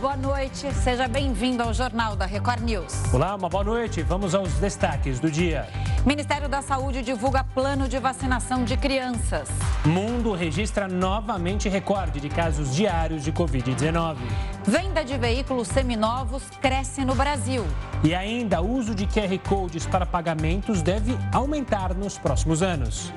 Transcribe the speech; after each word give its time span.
boa 0.00 0.16
noite. 0.16 0.72
Seja 0.72 1.06
bem-vindo 1.06 1.62
ao 1.62 1.74
Jornal 1.74 2.16
da 2.16 2.24
Record 2.24 2.62
News. 2.62 3.12
Olá, 3.12 3.34
uma 3.34 3.50
boa 3.50 3.62
noite. 3.62 4.02
Vamos 4.02 4.34
aos 4.34 4.54
destaques 4.54 5.20
do 5.20 5.30
dia. 5.30 5.68
Ministério 6.06 6.48
da 6.48 6.62
Saúde 6.62 7.02
divulga 7.02 7.44
plano 7.44 7.86
de 7.86 7.98
vacinação 7.98 8.64
de 8.64 8.78
crianças. 8.78 9.50
Mundo 9.84 10.32
registra 10.32 10.88
novamente 10.88 11.68
recorde 11.68 12.18
de 12.18 12.30
casos 12.30 12.74
diários 12.74 13.22
de 13.22 13.30
Covid-19. 13.30 14.16
Venda 14.64 15.04
de 15.04 15.18
veículos 15.18 15.68
seminovos 15.68 16.44
cresce 16.62 17.04
no 17.04 17.14
Brasil. 17.14 17.66
E 18.02 18.14
ainda, 18.14 18.62
o 18.62 18.72
uso 18.72 18.94
de 18.94 19.06
QR 19.06 19.38
Codes 19.46 19.84
para 19.84 20.06
pagamentos 20.06 20.80
deve 20.80 21.14
aumentar 21.30 21.92
nos 21.94 22.16
próximos 22.16 22.62
anos. 22.62 23.12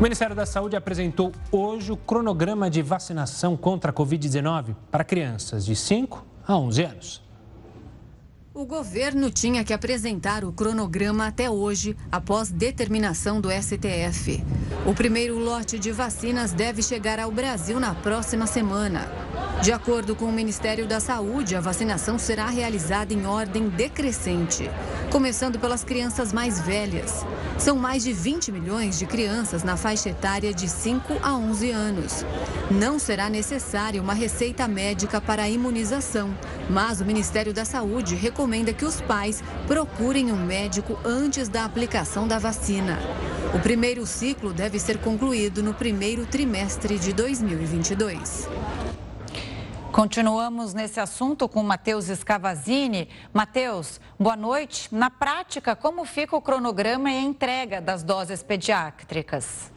O 0.00 0.02
Ministério 0.02 0.34
da 0.34 0.46
Saúde 0.46 0.74
apresentou 0.76 1.30
hoje 1.52 1.92
o 1.92 1.96
cronograma 1.96 2.70
de 2.70 2.80
vacinação 2.80 3.54
contra 3.54 3.90
a 3.90 3.94
Covid-19 3.94 4.74
para 4.90 5.04
crianças 5.04 5.62
de 5.62 5.76
5 5.76 6.24
a 6.48 6.56
11 6.56 6.82
anos. 6.84 7.29
O 8.52 8.66
governo 8.66 9.30
tinha 9.30 9.62
que 9.62 9.72
apresentar 9.72 10.44
o 10.44 10.52
cronograma 10.52 11.24
até 11.24 11.48
hoje, 11.48 11.96
após 12.10 12.50
determinação 12.50 13.40
do 13.40 13.48
STF. 13.48 14.44
O 14.84 14.92
primeiro 14.92 15.38
lote 15.38 15.78
de 15.78 15.92
vacinas 15.92 16.52
deve 16.52 16.82
chegar 16.82 17.20
ao 17.20 17.30
Brasil 17.30 17.78
na 17.78 17.94
próxima 17.94 18.48
semana. 18.48 19.08
De 19.62 19.70
acordo 19.70 20.16
com 20.16 20.24
o 20.24 20.32
Ministério 20.32 20.84
da 20.84 20.98
Saúde, 20.98 21.54
a 21.54 21.60
vacinação 21.60 22.18
será 22.18 22.46
realizada 22.46 23.14
em 23.14 23.24
ordem 23.24 23.68
decrescente, 23.68 24.68
começando 25.12 25.60
pelas 25.60 25.84
crianças 25.84 26.32
mais 26.32 26.60
velhas. 26.60 27.24
São 27.56 27.76
mais 27.76 28.02
de 28.02 28.12
20 28.12 28.50
milhões 28.50 28.98
de 28.98 29.06
crianças 29.06 29.62
na 29.62 29.76
faixa 29.76 30.08
etária 30.08 30.52
de 30.52 30.68
5 30.68 31.20
a 31.22 31.36
11 31.36 31.70
anos. 31.70 32.24
Não 32.68 32.98
será 32.98 33.30
necessária 33.30 34.02
uma 34.02 34.14
receita 34.14 34.66
médica 34.66 35.20
para 35.20 35.44
a 35.44 35.48
imunização, 35.48 36.34
mas 36.70 37.00
o 37.00 37.04
Ministério 37.04 37.52
da 37.52 37.64
Saúde 37.64 38.14
recomenda 38.14 38.72
que 38.72 38.84
os 38.84 39.00
pais 39.00 39.42
procurem 39.66 40.30
um 40.30 40.46
médico 40.46 40.98
antes 41.04 41.48
da 41.48 41.64
aplicação 41.64 42.28
da 42.28 42.38
vacina. 42.38 42.98
O 43.52 43.58
primeiro 43.58 44.06
ciclo 44.06 44.52
deve 44.52 44.78
ser 44.78 44.98
concluído 44.98 45.62
no 45.62 45.74
primeiro 45.74 46.24
trimestre 46.24 46.98
de 46.98 47.12
2022. 47.12 48.48
Continuamos 49.90 50.72
nesse 50.72 51.00
assunto 51.00 51.48
com 51.48 51.64
Matheus 51.64 52.04
Scavazini. 52.06 53.08
Matheus, 53.34 54.00
boa 54.18 54.36
noite. 54.36 54.88
Na 54.94 55.10
prática, 55.10 55.74
como 55.74 56.04
fica 56.04 56.36
o 56.36 56.40
cronograma 56.40 57.10
e 57.10 57.18
a 57.18 57.20
entrega 57.20 57.80
das 57.80 58.04
doses 58.04 58.40
pediátricas? 58.40 59.72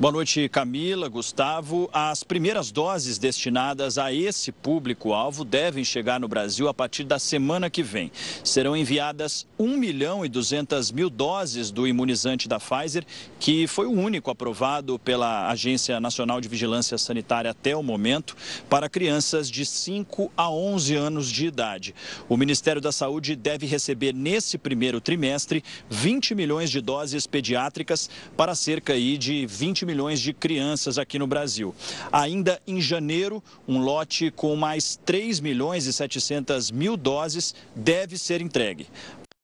Boa 0.00 0.10
noite, 0.10 0.48
Camila, 0.48 1.06
Gustavo. 1.06 1.88
As 1.92 2.24
primeiras 2.24 2.72
doses 2.72 3.18
destinadas 3.18 3.98
a 3.98 4.12
esse 4.12 4.50
público-alvo 4.50 5.44
devem 5.44 5.84
chegar 5.84 6.18
no 6.18 6.26
Brasil 6.26 6.66
a 6.66 6.74
partir 6.74 7.04
da 7.04 7.18
semana 7.18 7.68
que 7.68 7.82
vem. 7.82 8.10
Serão 8.42 8.74
enviadas 8.74 9.46
1 9.58 9.76
milhão 9.76 10.24
e 10.24 10.30
200 10.30 10.90
mil 10.90 11.10
doses 11.10 11.70
do 11.70 11.86
imunizante 11.86 12.48
da 12.48 12.58
Pfizer, 12.58 13.04
que 13.38 13.66
foi 13.66 13.86
o 13.86 13.92
único 13.92 14.30
aprovado 14.30 14.98
pela 14.98 15.48
Agência 15.50 16.00
Nacional 16.00 16.40
de 16.40 16.48
Vigilância 16.48 16.96
Sanitária 16.96 17.50
até 17.50 17.76
o 17.76 17.82
momento, 17.82 18.34
para 18.68 18.88
crianças 18.88 19.48
de 19.48 19.64
5 19.64 20.32
a 20.36 20.50
11 20.50 20.96
anos 20.96 21.30
de 21.30 21.46
idade. 21.46 21.94
O 22.30 22.36
Ministério 22.36 22.80
da 22.80 22.90
Saúde 22.90 23.36
deve 23.36 23.66
receber 23.66 24.12
nesse 24.14 24.56
primeiro 24.56 25.00
trimestre 25.00 25.62
20 25.90 26.34
milhões 26.34 26.70
de 26.70 26.80
doses 26.80 27.26
pediátricas 27.26 28.10
para 28.36 28.54
cerca 28.54 28.98
de 28.98 29.46
20 29.46 29.81
milhões 29.86 30.12
milhões 30.12 30.20
de 30.20 30.32
crianças 30.32 30.98
aqui 30.98 31.18
no 31.18 31.26
Brasil. 31.26 31.74
Ainda 32.10 32.60
em 32.66 32.80
janeiro, 32.80 33.42
um 33.66 33.78
lote 33.78 34.30
com 34.30 34.56
mais 34.56 34.96
3 35.04 35.40
milhões 35.40 35.86
e 35.86 35.92
700 35.92 36.70
mil 36.70 36.96
doses 36.96 37.54
deve 37.74 38.18
ser 38.18 38.40
entregue. 38.40 38.88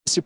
Esse 0.06 0.22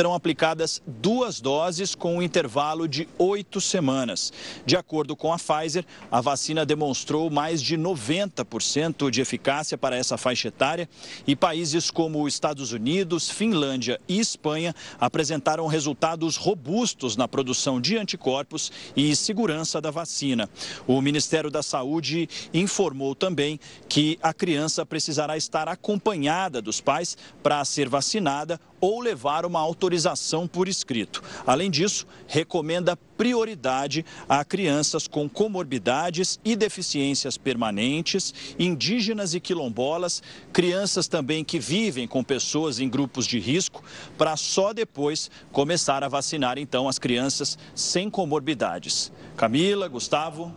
serão 0.00 0.14
aplicadas 0.14 0.80
duas 0.86 1.42
doses 1.42 1.94
com 1.94 2.16
um 2.16 2.22
intervalo 2.22 2.88
de 2.88 3.06
oito 3.18 3.60
semanas. 3.60 4.32
De 4.64 4.74
acordo 4.74 5.14
com 5.14 5.30
a 5.30 5.36
Pfizer, 5.36 5.84
a 6.10 6.22
vacina 6.22 6.64
demonstrou 6.64 7.28
mais 7.28 7.60
de 7.60 7.76
90% 7.76 9.10
de 9.10 9.20
eficácia 9.20 9.76
para 9.76 9.94
essa 9.94 10.16
faixa 10.16 10.48
etária 10.48 10.88
e 11.26 11.36
países 11.36 11.90
como 11.90 12.26
Estados 12.26 12.72
Unidos, 12.72 13.28
Finlândia 13.28 14.00
e 14.08 14.18
Espanha 14.18 14.74
apresentaram 14.98 15.66
resultados 15.66 16.34
robustos 16.34 17.14
na 17.14 17.28
produção 17.28 17.78
de 17.78 17.98
anticorpos 17.98 18.72
e 18.96 19.14
segurança 19.14 19.82
da 19.82 19.90
vacina. 19.90 20.48
O 20.86 20.98
Ministério 21.02 21.50
da 21.50 21.62
Saúde 21.62 22.26
informou 22.54 23.14
também 23.14 23.60
que 23.86 24.18
a 24.22 24.32
criança 24.32 24.86
precisará 24.86 25.36
estar 25.36 25.68
acompanhada 25.68 26.62
dos 26.62 26.80
pais 26.80 27.18
para 27.42 27.62
ser 27.66 27.86
vacinada 27.86 28.58
ou 28.80 29.00
levar 29.00 29.44
uma 29.44 29.60
autorização 29.60 30.46
por 30.46 30.68
escrito. 30.68 31.22
Além 31.46 31.70
disso, 31.70 32.06
recomenda 32.26 32.96
prioridade 32.96 34.04
a 34.28 34.42
crianças 34.44 35.06
com 35.06 35.28
comorbidades 35.28 36.40
e 36.42 36.56
deficiências 36.56 37.36
permanentes, 37.36 38.32
indígenas 38.58 39.34
e 39.34 39.40
quilombolas, 39.40 40.22
crianças 40.52 41.06
também 41.06 41.44
que 41.44 41.58
vivem 41.58 42.08
com 42.08 42.24
pessoas 42.24 42.80
em 42.80 42.88
grupos 42.88 43.26
de 43.26 43.38
risco, 43.38 43.84
para 44.16 44.36
só 44.36 44.72
depois 44.72 45.30
começar 45.52 46.02
a 46.02 46.08
vacinar 46.08 46.56
então 46.56 46.88
as 46.88 46.98
crianças 46.98 47.58
sem 47.74 48.08
comorbidades. 48.08 49.12
Camila, 49.36 49.86
Gustavo. 49.88 50.54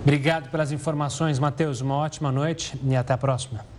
Obrigado 0.00 0.50
pelas 0.50 0.70
informações, 0.72 1.38
Matheus. 1.38 1.80
Uma 1.80 1.96
ótima 1.96 2.30
noite 2.30 2.78
e 2.84 2.94
até 2.94 3.12
a 3.12 3.18
próxima. 3.18 3.71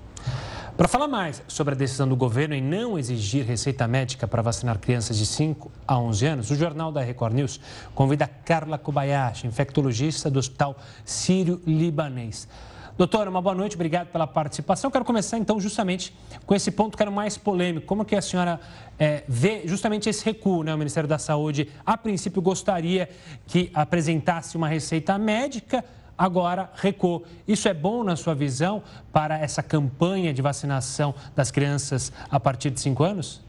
Para 0.75 0.87
falar 0.87 1.07
mais 1.07 1.43
sobre 1.47 1.75
a 1.75 1.77
decisão 1.77 2.07
do 2.07 2.15
governo 2.15 2.55
em 2.55 2.61
não 2.61 2.97
exigir 2.97 3.45
receita 3.45 3.87
médica 3.87 4.27
para 4.27 4.41
vacinar 4.41 4.79
crianças 4.79 5.15
de 5.19 5.25
5 5.27 5.71
a 5.87 5.99
11 5.99 6.25
anos, 6.25 6.49
o 6.49 6.55
Jornal 6.55 6.91
da 6.91 6.99
Record 6.99 7.35
News 7.35 7.59
convida 7.93 8.27
Carla 8.27 8.75
Kobayashi, 8.79 9.45
infectologista 9.45 10.31
do 10.31 10.39
Hospital 10.39 10.75
Sírio-Libanês. 11.05 12.47
Doutora, 12.97 13.29
uma 13.29 13.39
boa 13.39 13.53
noite, 13.53 13.75
obrigado 13.75 14.07
pela 14.07 14.25
participação. 14.25 14.89
Quero 14.89 15.05
começar 15.05 15.37
então 15.37 15.59
justamente 15.59 16.11
com 16.43 16.55
esse 16.55 16.71
ponto 16.71 16.97
que 16.97 17.03
era 17.03 17.11
mais 17.11 17.37
polêmico. 17.37 17.85
Como 17.85 18.03
que 18.03 18.15
a 18.15 18.21
senhora 18.21 18.59
é, 18.97 19.23
vê 19.27 19.67
justamente 19.67 20.09
esse 20.09 20.25
recuo, 20.25 20.63
né? 20.63 20.73
O 20.73 20.77
Ministério 20.77 21.07
da 21.07 21.19
Saúde, 21.19 21.69
a 21.85 21.95
princípio, 21.95 22.41
gostaria 22.41 23.07
que 23.45 23.69
apresentasse 23.75 24.57
uma 24.57 24.67
receita 24.67 25.19
médica 25.19 25.85
agora 26.17 26.69
recuou. 26.75 27.23
Isso 27.47 27.67
é 27.67 27.73
bom 27.73 28.03
na 28.03 28.15
sua 28.15 28.35
visão 28.35 28.83
para 29.11 29.37
essa 29.37 29.63
campanha 29.63 30.33
de 30.33 30.41
vacinação 30.41 31.13
das 31.35 31.51
crianças 31.51 32.11
a 32.29 32.39
partir 32.39 32.69
de 32.69 32.79
5 32.79 33.03
anos? 33.03 33.41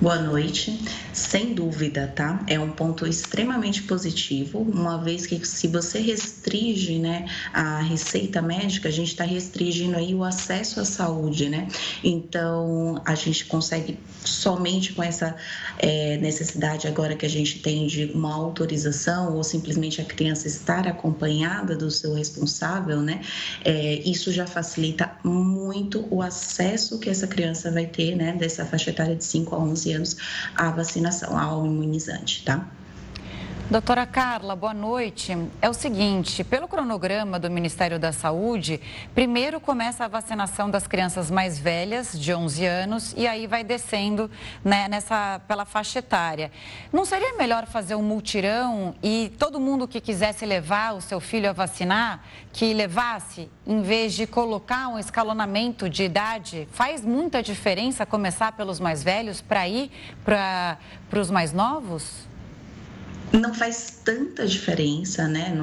Boa 0.00 0.18
noite. 0.18 0.80
Sem 1.12 1.54
dúvida, 1.54 2.10
tá? 2.16 2.42
É 2.48 2.58
um 2.58 2.70
ponto 2.70 3.06
extremamente 3.06 3.82
positivo, 3.82 4.58
uma 4.58 4.96
vez 4.96 5.26
que 5.26 5.46
se 5.46 5.68
você 5.68 6.00
restringe, 6.00 6.98
né, 6.98 7.26
a 7.52 7.80
receita 7.80 8.42
médica, 8.42 8.88
a 8.88 8.92
gente 8.92 9.08
está 9.08 9.24
restringindo 9.24 9.96
aí 9.96 10.14
o 10.14 10.24
acesso 10.24 10.80
à 10.80 10.84
saúde, 10.84 11.48
né? 11.48 11.68
Então, 12.02 13.00
a 13.04 13.14
gente 13.14 13.44
consegue 13.44 13.98
somente 14.24 14.92
com 14.92 15.02
essa 15.02 15.36
é, 15.78 16.16
necessidade 16.16 16.88
agora 16.88 17.14
que 17.14 17.26
a 17.26 17.30
gente 17.30 17.60
tem 17.60 17.86
de 17.86 18.06
uma 18.14 18.34
autorização 18.34 19.36
ou 19.36 19.44
simplesmente 19.44 20.00
a 20.00 20.04
criança 20.04 20.48
estar 20.48 20.88
acompanhada 20.88 21.76
do 21.76 21.90
seu 21.90 22.14
responsável, 22.14 23.00
né? 23.00 23.20
É, 23.64 24.00
isso 24.04 24.32
já 24.32 24.46
facilita 24.46 25.12
muito 25.22 26.06
o 26.10 26.22
acesso 26.22 26.98
que 26.98 27.10
essa 27.10 27.26
criança 27.26 27.70
vai 27.70 27.86
ter, 27.86 28.16
né, 28.16 28.32
dessa 28.32 28.64
faixa 28.64 28.90
etária 28.90 29.14
de 29.14 29.24
5 29.24 29.51
a 29.54 29.58
11 29.58 29.92
anos 29.92 30.16
a 30.56 30.70
vacinação, 30.70 31.38
ao 31.38 31.66
imunizante, 31.66 32.44
tá? 32.44 32.68
Doutora 33.70 34.04
Carla, 34.04 34.54
boa 34.54 34.74
noite. 34.74 35.34
É 35.62 35.70
o 35.70 35.72
seguinte, 35.72 36.44
pelo 36.44 36.68
cronograma 36.68 37.38
do 37.38 37.50
Ministério 37.50 37.98
da 37.98 38.12
Saúde, 38.12 38.78
primeiro 39.14 39.60
começa 39.60 40.04
a 40.04 40.08
vacinação 40.08 40.68
das 40.68 40.86
crianças 40.86 41.30
mais 41.30 41.58
velhas, 41.58 42.18
de 42.18 42.34
11 42.34 42.66
anos, 42.66 43.14
e 43.16 43.26
aí 43.26 43.46
vai 43.46 43.64
descendo 43.64 44.30
né, 44.62 44.88
nessa, 44.88 45.40
pela 45.48 45.64
faixa 45.64 46.00
etária. 46.00 46.52
Não 46.92 47.06
seria 47.06 47.34
melhor 47.38 47.66
fazer 47.66 47.94
um 47.94 48.02
multirão 48.02 48.94
e 49.02 49.32
todo 49.38 49.58
mundo 49.58 49.88
que 49.88 50.02
quisesse 50.02 50.44
levar 50.44 50.94
o 50.94 51.00
seu 51.00 51.18
filho 51.18 51.48
a 51.48 51.52
vacinar, 51.54 52.22
que 52.52 52.74
levasse, 52.74 53.48
em 53.66 53.80
vez 53.80 54.12
de 54.12 54.26
colocar 54.26 54.88
um 54.88 54.98
escalonamento 54.98 55.88
de 55.88 56.02
idade? 56.02 56.68
Faz 56.72 57.02
muita 57.02 57.42
diferença 57.42 58.04
começar 58.04 58.52
pelos 58.52 58.78
mais 58.78 59.02
velhos 59.02 59.40
para 59.40 59.66
ir 59.66 59.90
para 60.22 60.78
os 61.18 61.30
mais 61.30 61.54
novos? 61.54 62.31
Não 63.32 63.54
faz 63.54 64.00
tanta 64.04 64.46
diferença, 64.46 65.26
né? 65.26 65.54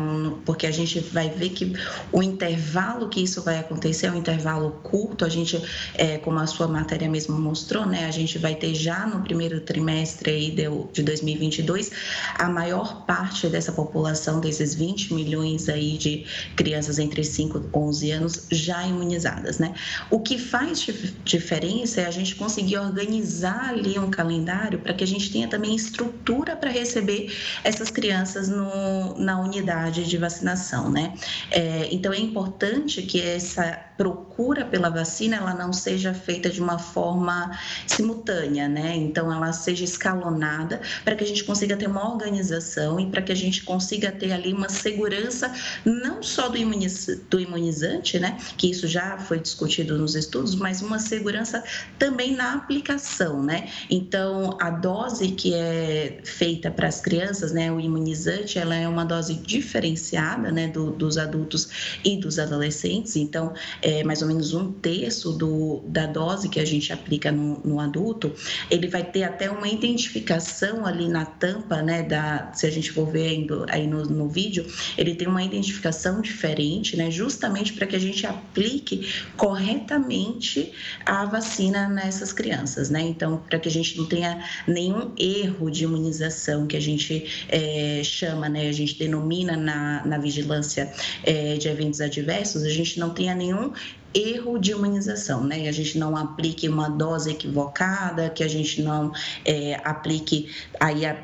Porque 0.46 0.66
a 0.66 0.72
gente 0.72 1.00
vai 1.00 1.30
ver 1.30 1.50
que 1.50 1.74
o 2.12 2.24
intervalo 2.24 3.10
que 3.10 3.22
isso 3.22 3.44
vai 3.44 3.60
acontecer 3.60 4.08
é 4.08 4.12
um 4.12 4.16
intervalo 4.16 4.72
curto. 4.84 5.24
A 5.24 5.30
gente, 5.30 5.62
é, 5.94 6.18
como 6.18 6.40
a 6.40 6.48
sua 6.48 6.68
matéria 6.68 7.08
mesmo 7.08 7.40
mostrou, 7.40 7.86
né? 7.86 8.06
A 8.06 8.12
gente 8.12 8.38
vai 8.38 8.56
ter 8.56 8.74
já 8.74 9.06
no 9.06 9.22
primeiro 9.22 9.62
trimestre 9.62 10.32
aí 10.32 10.52
de, 10.52 10.64
de 10.94 11.04
2022 11.04 11.92
a 12.36 12.50
maior 12.50 13.06
parte 13.06 13.48
dessa 13.48 13.72
população, 13.72 14.40
desses 14.40 14.74
20 14.74 15.14
milhões 15.14 15.70
aí 15.70 15.98
de 15.98 16.26
crianças 16.56 16.98
entre 16.98 17.24
5 17.24 17.58
e 17.58 17.78
11 17.78 18.12
anos 18.12 18.48
já 18.52 18.86
imunizadas, 18.86 19.60
né? 19.60 19.76
O 20.10 20.20
que 20.20 20.40
faz 20.40 20.88
diferença 21.24 22.02
é 22.02 22.06
a 22.06 22.12
gente 22.12 22.36
conseguir 22.36 22.78
organizar 22.78 23.70
ali 23.70 24.00
um 24.00 24.10
calendário 24.10 24.80
para 24.80 24.94
que 24.94 25.04
a 25.04 25.08
gente 25.08 25.32
tenha 25.32 25.48
também 25.48 25.76
estrutura 25.76 26.56
para 26.56 26.72
receber 26.72 27.32
essas 27.64 27.90
crianças 27.90 28.50
no, 28.50 29.18
na 29.18 29.40
unidade 29.40 30.06
de 30.06 30.18
vacinação, 30.18 30.90
né? 30.90 31.14
É, 31.52 31.88
então 31.92 32.14
é 32.14 32.20
importante 32.20 33.02
que 33.02 33.22
essa 33.22 33.90
procura 34.00 34.64
pela 34.64 34.90
vacina 34.90 35.36
ela 35.36 35.54
não 35.54 35.74
seja 35.74 36.14
feita 36.14 36.50
de 36.50 36.62
uma 36.62 36.80
forma 36.80 37.52
simultânea, 37.86 38.66
né? 38.70 38.96
Então 38.96 39.30
ela 39.30 39.52
seja 39.52 39.84
escalonada 39.84 40.80
para 41.04 41.16
que 41.16 41.24
a 41.26 41.28
gente 41.28 41.44
consiga 41.44 41.76
ter 41.76 41.88
uma 41.88 42.10
organização 42.10 42.98
e 42.98 43.08
para 43.08 43.22
que 43.22 43.34
a 43.34 43.36
gente 43.36 43.62
consiga 43.64 44.10
ter 44.10 44.32
ali 44.32 44.54
uma 44.54 44.70
segurança 44.70 45.54
não 45.84 46.24
só 46.24 46.48
do, 46.48 46.58
imuniz, 46.58 47.08
do 47.30 47.42
imunizante, 47.42 48.18
né? 48.18 48.38
Que 48.58 48.72
isso 48.72 48.88
já 48.88 49.18
foi 49.18 49.38
discutido 49.38 49.98
nos 49.98 50.16
estudos, 50.16 50.56
mas 50.56 50.82
uma 50.82 50.98
segurança 50.98 51.62
também 51.98 52.34
na 52.34 52.54
aplicação, 52.54 53.44
né? 53.44 53.68
Então 53.90 54.58
a 54.62 54.70
dose 54.70 55.32
que 55.32 55.54
é 55.54 56.22
feita 56.24 56.72
para 56.72 56.88
as 56.88 57.02
crianças, 57.02 57.49
né? 57.52 57.72
O 57.72 57.80
imunizante, 57.80 58.58
ela 58.58 58.76
é 58.76 58.88
uma 58.88 59.04
dose 59.04 59.34
diferenciada, 59.36 60.52
né? 60.52 60.68
Do, 60.68 60.92
dos 60.92 61.18
adultos 61.18 62.00
e 62.04 62.18
dos 62.18 62.40
adolescentes. 62.40 63.16
Então 63.16 63.54
é, 63.82 64.04
mais 64.04 64.22
ou 64.22 64.28
menos 64.28 64.54
um 64.54 64.72
terço 64.72 65.32
do, 65.32 65.82
da 65.88 66.06
dose 66.06 66.50
que 66.50 66.60
a 66.60 66.66
gente 66.66 66.92
aplica 66.92 67.32
no, 67.32 67.60
no, 67.64 67.80
adulto, 67.80 68.34
ele 68.70 68.88
vai 68.88 69.04
ter 69.04 69.24
até 69.24 69.50
uma 69.50 69.68
identificação 69.68 70.86
ali 70.86 71.08
na 71.08 71.26
tampa, 71.26 71.82
né, 71.82 72.04
da, 72.04 72.52
se 72.54 72.66
a 72.66 72.72
gente 72.72 72.92
for 72.92 73.10
ver 73.10 73.46
aí 73.70 73.88
no, 73.88 74.06
no 74.06 74.28
vídeo, 74.28 74.66
ele 74.98 75.16
tem 75.16 75.28
uma 75.28 75.44
identificação 75.44 76.22
diferente, 76.22 76.98
né, 76.98 77.10
justamente 77.10 77.74
para 77.74 77.88
que 77.88 77.96
a 77.96 78.00
gente 78.00 78.26
aplique 78.26 79.08
corretamente 79.38 80.72
a 81.06 81.26
vacina 81.26 81.88
nessas 81.88 82.34
crianças, 82.34 82.90
né, 82.90 83.02
então, 83.02 83.38
para 83.50 83.60
que 83.60 83.68
a 83.68 83.72
gente 83.72 83.98
não 83.98 84.06
tenha 84.06 84.44
nenhum 84.68 85.12
erro 85.18 85.70
de 85.70 85.84
imunização 85.84 86.68
que 86.68 86.76
a 86.76 86.82
gente 86.82 87.39
é, 87.48 88.02
chama, 88.04 88.50
né, 88.50 88.68
a 88.68 88.72
gente 88.72 88.98
denomina 88.98 89.56
na, 89.56 90.06
na 90.06 90.18
vigilância 90.18 90.92
é, 91.24 91.56
de 91.56 91.68
eventos 91.68 92.02
adversos, 92.02 92.64
a 92.64 92.70
gente 92.70 93.00
não 93.00 93.12
tenha 93.12 93.36
nenhum 93.36 93.72
erro 94.14 94.58
de 94.58 94.72
imunização, 94.72 95.44
né? 95.44 95.68
A 95.68 95.72
gente 95.72 95.98
não 95.98 96.18
aplique 96.18 96.68
uma 96.68 96.90
dose 96.90 97.30
equivocada, 97.30 98.30
que 98.30 98.44
a 98.44 98.48
gente 98.48 98.82
não 98.82 99.12
é, 99.46 99.80
aplique 99.84 100.50
aí 100.80 101.06
a, 101.06 101.16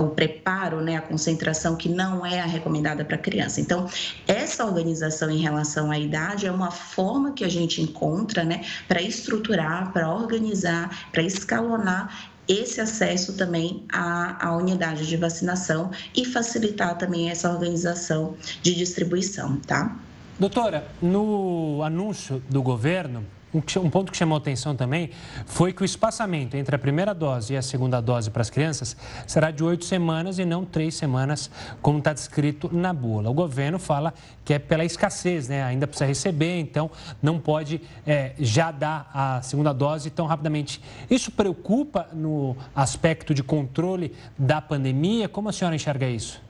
o 0.00 0.08
preparo, 0.08 0.80
né, 0.80 0.96
a 0.96 1.00
concentração 1.00 1.76
que 1.76 1.88
não 1.88 2.26
é 2.26 2.40
a 2.40 2.44
recomendada 2.44 3.04
para 3.04 3.16
criança. 3.16 3.60
Então, 3.60 3.88
essa 4.26 4.64
organização 4.64 5.30
em 5.30 5.38
relação 5.38 5.90
à 5.90 5.98
idade 5.98 6.46
é 6.46 6.50
uma 6.50 6.70
forma 6.70 7.32
que 7.32 7.44
a 7.44 7.48
gente 7.48 7.80
encontra, 7.80 8.42
né, 8.42 8.64
para 8.88 9.00
estruturar, 9.00 9.92
para 9.92 10.12
organizar, 10.12 11.08
para 11.12 11.22
escalonar 11.22 12.33
esse 12.48 12.80
acesso 12.80 13.34
também 13.34 13.84
à, 13.92 14.48
à, 14.48 14.56
unidade 14.56 15.06
de 15.06 15.16
vacinação 15.16 15.90
e 16.14 16.24
facilitar 16.24 16.96
também 16.98 17.30
essa 17.30 17.50
organização 17.50 18.34
de 18.62 18.74
distribuição, 18.74 19.56
tá? 19.66 19.96
Doutora, 20.38 20.86
no 21.00 21.82
anúncio 21.82 22.42
do 22.50 22.62
governo, 22.62 23.24
um 23.54 23.90
ponto 23.90 24.10
que 24.10 24.18
chamou 24.18 24.36
atenção 24.36 24.74
também 24.74 25.10
foi 25.46 25.72
que 25.72 25.82
o 25.82 25.84
espaçamento 25.84 26.56
entre 26.56 26.74
a 26.74 26.78
primeira 26.78 27.14
dose 27.14 27.54
e 27.54 27.56
a 27.56 27.62
segunda 27.62 28.00
dose 28.00 28.30
para 28.30 28.42
as 28.42 28.50
crianças 28.50 28.96
será 29.26 29.50
de 29.50 29.62
oito 29.62 29.84
semanas 29.84 30.38
e 30.38 30.44
não 30.44 30.64
três 30.64 30.94
semanas, 30.94 31.50
como 31.80 31.98
está 31.98 32.12
descrito 32.12 32.68
na 32.72 32.92
bula. 32.92 33.30
O 33.30 33.34
governo 33.34 33.78
fala 33.78 34.12
que 34.44 34.52
é 34.52 34.58
pela 34.58 34.84
escassez, 34.84 35.48
né? 35.48 35.62
Ainda 35.62 35.86
precisa 35.86 36.06
receber, 36.06 36.58
então 36.58 36.90
não 37.22 37.38
pode 37.38 37.80
é, 38.06 38.32
já 38.38 38.70
dar 38.70 39.10
a 39.14 39.42
segunda 39.42 39.72
dose 39.72 40.10
tão 40.10 40.26
rapidamente. 40.26 40.80
Isso 41.08 41.30
preocupa 41.30 42.08
no 42.12 42.56
aspecto 42.74 43.32
de 43.32 43.42
controle 43.42 44.14
da 44.36 44.60
pandemia? 44.60 45.28
Como 45.28 45.48
a 45.48 45.52
senhora 45.52 45.76
enxerga 45.76 46.08
isso? 46.08 46.42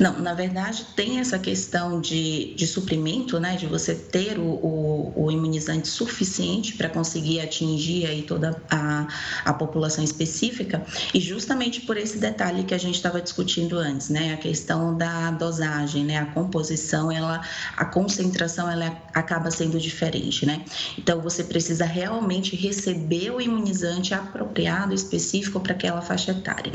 Não, 0.00 0.18
na 0.20 0.34
verdade 0.34 0.86
tem 0.96 1.20
essa 1.20 1.38
questão 1.38 2.00
de, 2.00 2.54
de 2.54 2.66
suprimento, 2.66 3.38
né, 3.38 3.56
de 3.56 3.66
você 3.66 3.94
ter 3.94 4.38
o, 4.38 4.42
o, 4.42 5.24
o 5.24 5.30
imunizante 5.30 5.88
suficiente 5.88 6.74
para 6.74 6.88
conseguir 6.88 7.40
atingir 7.40 8.06
aí 8.06 8.22
toda 8.22 8.60
a, 8.70 9.06
a 9.44 9.52
população 9.52 10.02
específica 10.02 10.84
e 11.12 11.20
justamente 11.20 11.80
por 11.82 11.96
esse 11.96 12.18
detalhe 12.18 12.64
que 12.64 12.74
a 12.74 12.78
gente 12.78 12.96
estava 12.96 13.20
discutindo 13.20 13.78
antes, 13.78 14.08
né, 14.08 14.34
a 14.34 14.36
questão 14.36 14.96
da 14.96 15.30
dosagem, 15.30 16.04
né, 16.04 16.18
a 16.18 16.26
composição, 16.26 17.10
ela, 17.10 17.40
a 17.76 17.84
concentração, 17.84 18.70
ela 18.70 19.00
acaba 19.14 19.50
sendo 19.50 19.78
diferente, 19.78 20.44
né, 20.44 20.64
então 20.98 21.20
você 21.20 21.44
precisa 21.44 21.84
realmente 21.84 22.56
receber 22.56 23.30
o 23.30 23.40
imunizante 23.40 24.12
apropriado, 24.14 24.92
específico 24.92 25.60
para 25.60 25.72
aquela 25.72 26.00
faixa 26.00 26.32
etária. 26.32 26.72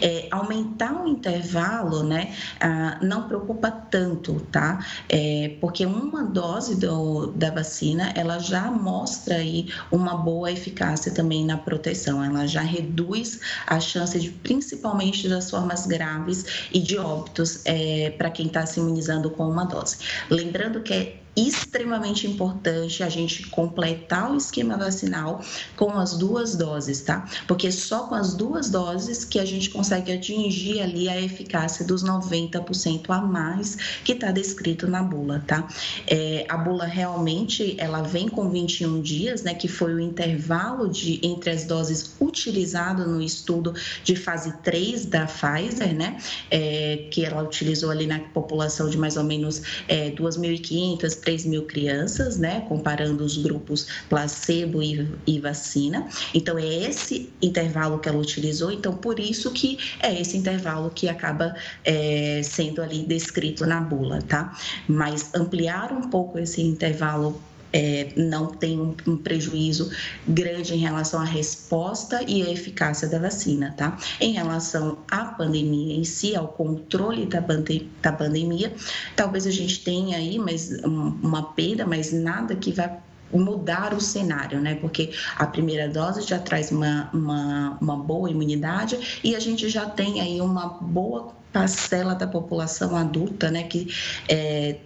É, 0.00 0.28
aumentar 0.30 1.02
o 1.02 1.08
intervalo, 1.08 2.02
né, 2.02 2.17
né, 2.18 2.34
ah, 2.60 2.98
não 3.00 3.28
preocupa 3.28 3.70
tanto, 3.70 4.40
tá? 4.52 4.84
É, 5.08 5.56
porque 5.60 5.86
uma 5.86 6.24
dose 6.24 6.76
do, 6.76 7.28
da 7.28 7.50
vacina, 7.50 8.12
ela 8.16 8.38
já 8.38 8.70
mostra 8.70 9.36
aí 9.36 9.68
uma 9.92 10.16
boa 10.16 10.50
eficácia 10.50 11.12
também 11.12 11.44
na 11.44 11.56
proteção, 11.56 12.22
ela 12.22 12.46
já 12.46 12.60
reduz 12.60 13.40
a 13.66 13.78
chance 13.78 14.18
de, 14.18 14.30
principalmente 14.30 15.28
das 15.28 15.50
formas 15.50 15.86
graves 15.86 16.68
e 16.72 16.80
de 16.80 16.98
óbitos 16.98 17.60
é, 17.64 18.10
para 18.18 18.30
quem 18.30 18.46
está 18.46 18.66
se 18.66 18.80
imunizando 18.80 19.30
com 19.30 19.48
uma 19.48 19.64
dose. 19.64 19.98
Lembrando 20.28 20.82
que 20.82 20.92
é 20.92 21.16
extremamente 21.46 22.26
importante 22.26 23.02
a 23.02 23.08
gente 23.08 23.46
completar 23.48 24.32
o 24.32 24.36
esquema 24.36 24.76
vacinal 24.76 25.40
com 25.76 25.92
as 25.92 26.16
duas 26.16 26.56
doses, 26.56 27.02
tá? 27.02 27.28
Porque 27.46 27.70
só 27.70 28.06
com 28.06 28.14
as 28.14 28.34
duas 28.34 28.70
doses 28.70 29.24
que 29.24 29.38
a 29.38 29.44
gente 29.44 29.70
consegue 29.70 30.12
atingir 30.12 30.80
ali 30.80 31.08
a 31.08 31.20
eficácia 31.20 31.84
dos 31.84 32.02
90% 32.02 33.10
a 33.10 33.20
mais 33.20 33.76
que 34.04 34.12
está 34.12 34.32
descrito 34.32 34.88
na 34.88 35.02
bula, 35.02 35.42
tá? 35.46 35.68
É, 36.06 36.46
a 36.48 36.56
bula 36.56 36.86
realmente 36.86 37.76
ela 37.78 38.02
vem 38.02 38.28
com 38.28 38.48
21 38.50 39.00
dias, 39.00 39.42
né? 39.42 39.54
Que 39.54 39.68
foi 39.68 39.94
o 39.94 40.00
intervalo 40.00 40.88
de 40.88 41.20
entre 41.22 41.50
as 41.50 41.64
doses 41.64 42.14
utilizado 42.20 43.06
no 43.06 43.22
estudo 43.22 43.74
de 44.02 44.16
fase 44.16 44.52
3 44.62 45.06
da 45.06 45.26
Pfizer, 45.26 45.94
né? 45.94 46.18
É, 46.50 47.08
que 47.10 47.24
ela 47.24 47.42
utilizou 47.42 47.90
ali 47.90 48.06
na 48.06 48.18
população 48.18 48.88
de 48.88 48.96
mais 48.96 49.16
ou 49.16 49.24
menos 49.24 49.62
é, 49.86 50.10
2.500 50.10 51.27
3 51.28 51.44
mil 51.44 51.64
crianças, 51.64 52.38
né, 52.38 52.64
comparando 52.66 53.22
os 53.22 53.36
grupos 53.36 53.86
placebo 54.08 54.82
e, 54.82 55.06
e, 55.26 55.38
vacina. 55.38 56.08
Então, 56.32 56.58
é 56.58 56.64
esse 56.64 57.30
intervalo 57.42 57.98
que 57.98 58.08
ela 58.08 58.16
utilizou, 58.16 58.72
então, 58.72 58.94
por 58.94 59.20
isso 59.20 59.50
que 59.50 59.78
é 60.00 60.18
esse 60.18 60.38
intervalo 60.38 60.88
que 60.88 61.06
acaba 61.06 61.54
é, 61.84 62.40
sendo 62.42 62.80
ali 62.80 63.04
descrito 63.04 63.66
na 63.66 63.78
bula, 63.78 64.22
tá? 64.22 64.56
Mas 64.88 65.34
ampliar 65.34 65.92
um 65.92 66.08
pouco 66.08 66.38
esse 66.38 66.62
intervalo 66.62 67.38
é, 67.72 68.12
não 68.16 68.46
tem 68.46 68.80
um, 68.80 68.94
um, 69.06 69.16
prejuízo 69.16 69.90
grande 70.26 70.74
em 70.74 70.78
relação 70.78 71.20
à 71.20 71.24
resposta 71.24 72.22
e 72.26 72.42
à 72.42 72.50
eficácia 72.50 73.08
da 73.08 73.18
vacina, 73.18 73.74
tá? 73.76 73.96
Em 74.20 74.32
relação 74.32 74.98
à 75.10 75.24
pandemia 75.24 75.96
em 75.96 76.04
si, 76.04 76.34
ao 76.34 76.48
controle 76.48 77.26
da, 77.26 77.42
pande 77.42 77.88
da 78.02 78.12
pandemia, 78.12 78.72
talvez 79.16 79.46
a 79.46 79.50
gente 79.50 79.84
tenha 79.84 80.16
aí 80.16 80.38
mas, 80.38 80.70
uma 80.82 81.42
perda, 81.52 81.86
mas 81.86 82.12
nada 82.12 82.54
que 82.54 82.72
vai 82.72 82.98
mudar 83.32 83.92
o 83.92 84.00
cenário, 84.00 84.60
né? 84.60 84.76
Porque 84.76 85.10
a 85.36 85.46
primeira 85.46 85.88
dose 85.88 86.22
já 86.22 86.38
traz 86.38 86.70
uma, 86.70 87.10
uma, 87.12 87.78
uma 87.80 87.96
boa 87.96 88.30
imunidade 88.30 89.20
e 89.22 89.36
a 89.36 89.40
gente 89.40 89.68
já 89.68 89.86
tem 89.86 90.20
aí 90.20 90.40
uma 90.40 90.66
boa 90.80 91.34
parcela 91.52 92.14
da 92.14 92.26
população 92.26 92.96
adulta, 92.96 93.50
né? 93.50 93.64
Que 93.64 93.88
é, 94.28 94.76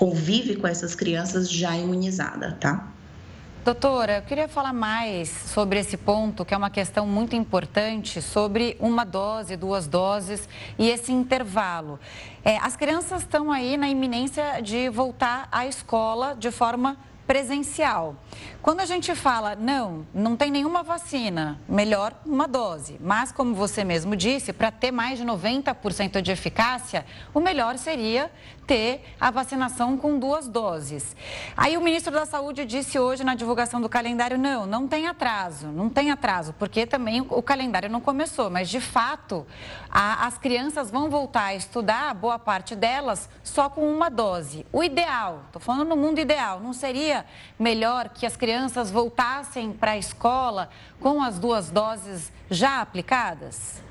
convive 0.00 0.56
com 0.56 0.66
essas 0.66 0.94
crianças 0.94 1.50
já 1.50 1.76
imunizada, 1.76 2.56
tá? 2.58 2.88
Doutora, 3.62 4.16
eu 4.16 4.22
queria 4.22 4.48
falar 4.48 4.72
mais 4.72 5.28
sobre 5.28 5.78
esse 5.78 5.98
ponto, 5.98 6.42
que 6.42 6.54
é 6.54 6.56
uma 6.56 6.70
questão 6.70 7.06
muito 7.06 7.36
importante, 7.36 8.22
sobre 8.22 8.78
uma 8.80 9.04
dose, 9.04 9.58
duas 9.58 9.86
doses 9.86 10.48
e 10.78 10.88
esse 10.88 11.12
intervalo. 11.12 12.00
É, 12.42 12.56
as 12.56 12.76
crianças 12.76 13.20
estão 13.20 13.52
aí 13.52 13.76
na 13.76 13.90
iminência 13.90 14.62
de 14.62 14.88
voltar 14.88 15.46
à 15.52 15.66
escola 15.66 16.34
de 16.34 16.50
forma 16.50 16.96
presencial. 17.30 18.16
Quando 18.60 18.80
a 18.80 18.84
gente 18.84 19.14
fala, 19.14 19.54
não, 19.54 20.04
não 20.12 20.34
tem 20.36 20.50
nenhuma 20.50 20.82
vacina, 20.82 21.60
melhor 21.68 22.12
uma 22.26 22.48
dose. 22.48 22.98
Mas, 23.00 23.30
como 23.30 23.54
você 23.54 23.84
mesmo 23.84 24.16
disse, 24.16 24.52
para 24.52 24.72
ter 24.72 24.90
mais 24.90 25.16
de 25.16 25.24
90% 25.24 26.20
de 26.20 26.32
eficácia, 26.32 27.06
o 27.32 27.38
melhor 27.38 27.78
seria 27.78 28.32
ter 28.66 29.02
a 29.20 29.32
vacinação 29.32 29.96
com 29.96 30.16
duas 30.16 30.46
doses. 30.46 31.16
Aí 31.56 31.76
o 31.76 31.80
ministro 31.80 32.12
da 32.12 32.24
Saúde 32.24 32.64
disse 32.64 33.00
hoje 33.00 33.24
na 33.24 33.34
divulgação 33.34 33.80
do 33.80 33.88
calendário, 33.88 34.38
não, 34.38 34.64
não 34.64 34.86
tem 34.86 35.08
atraso, 35.08 35.66
não 35.68 35.88
tem 35.88 36.12
atraso, 36.12 36.54
porque 36.56 36.86
também 36.86 37.20
o 37.20 37.42
calendário 37.42 37.90
não 37.90 38.00
começou, 38.00 38.48
mas 38.48 38.68
de 38.68 38.80
fato 38.80 39.44
a, 39.90 40.24
as 40.24 40.38
crianças 40.38 40.88
vão 40.88 41.10
voltar 41.10 41.46
a 41.46 41.54
estudar, 41.56 42.14
boa 42.14 42.38
parte 42.38 42.76
delas, 42.76 43.28
só 43.42 43.68
com 43.68 43.92
uma 43.92 44.08
dose. 44.08 44.64
O 44.72 44.84
ideal, 44.84 45.42
estou 45.46 45.60
falando 45.60 45.88
no 45.88 45.96
mundo 45.96 46.20
ideal, 46.20 46.60
não 46.60 46.72
seria 46.72 47.19
melhor 47.58 48.08
que 48.08 48.26
as 48.26 48.36
crianças 48.36 48.90
voltassem 48.90 49.72
para 49.72 49.92
a 49.92 49.98
escola 49.98 50.70
com 51.00 51.22
as 51.22 51.38
duas 51.38 51.70
doses 51.70 52.32
já 52.50 52.80
aplicadas? 52.80 53.82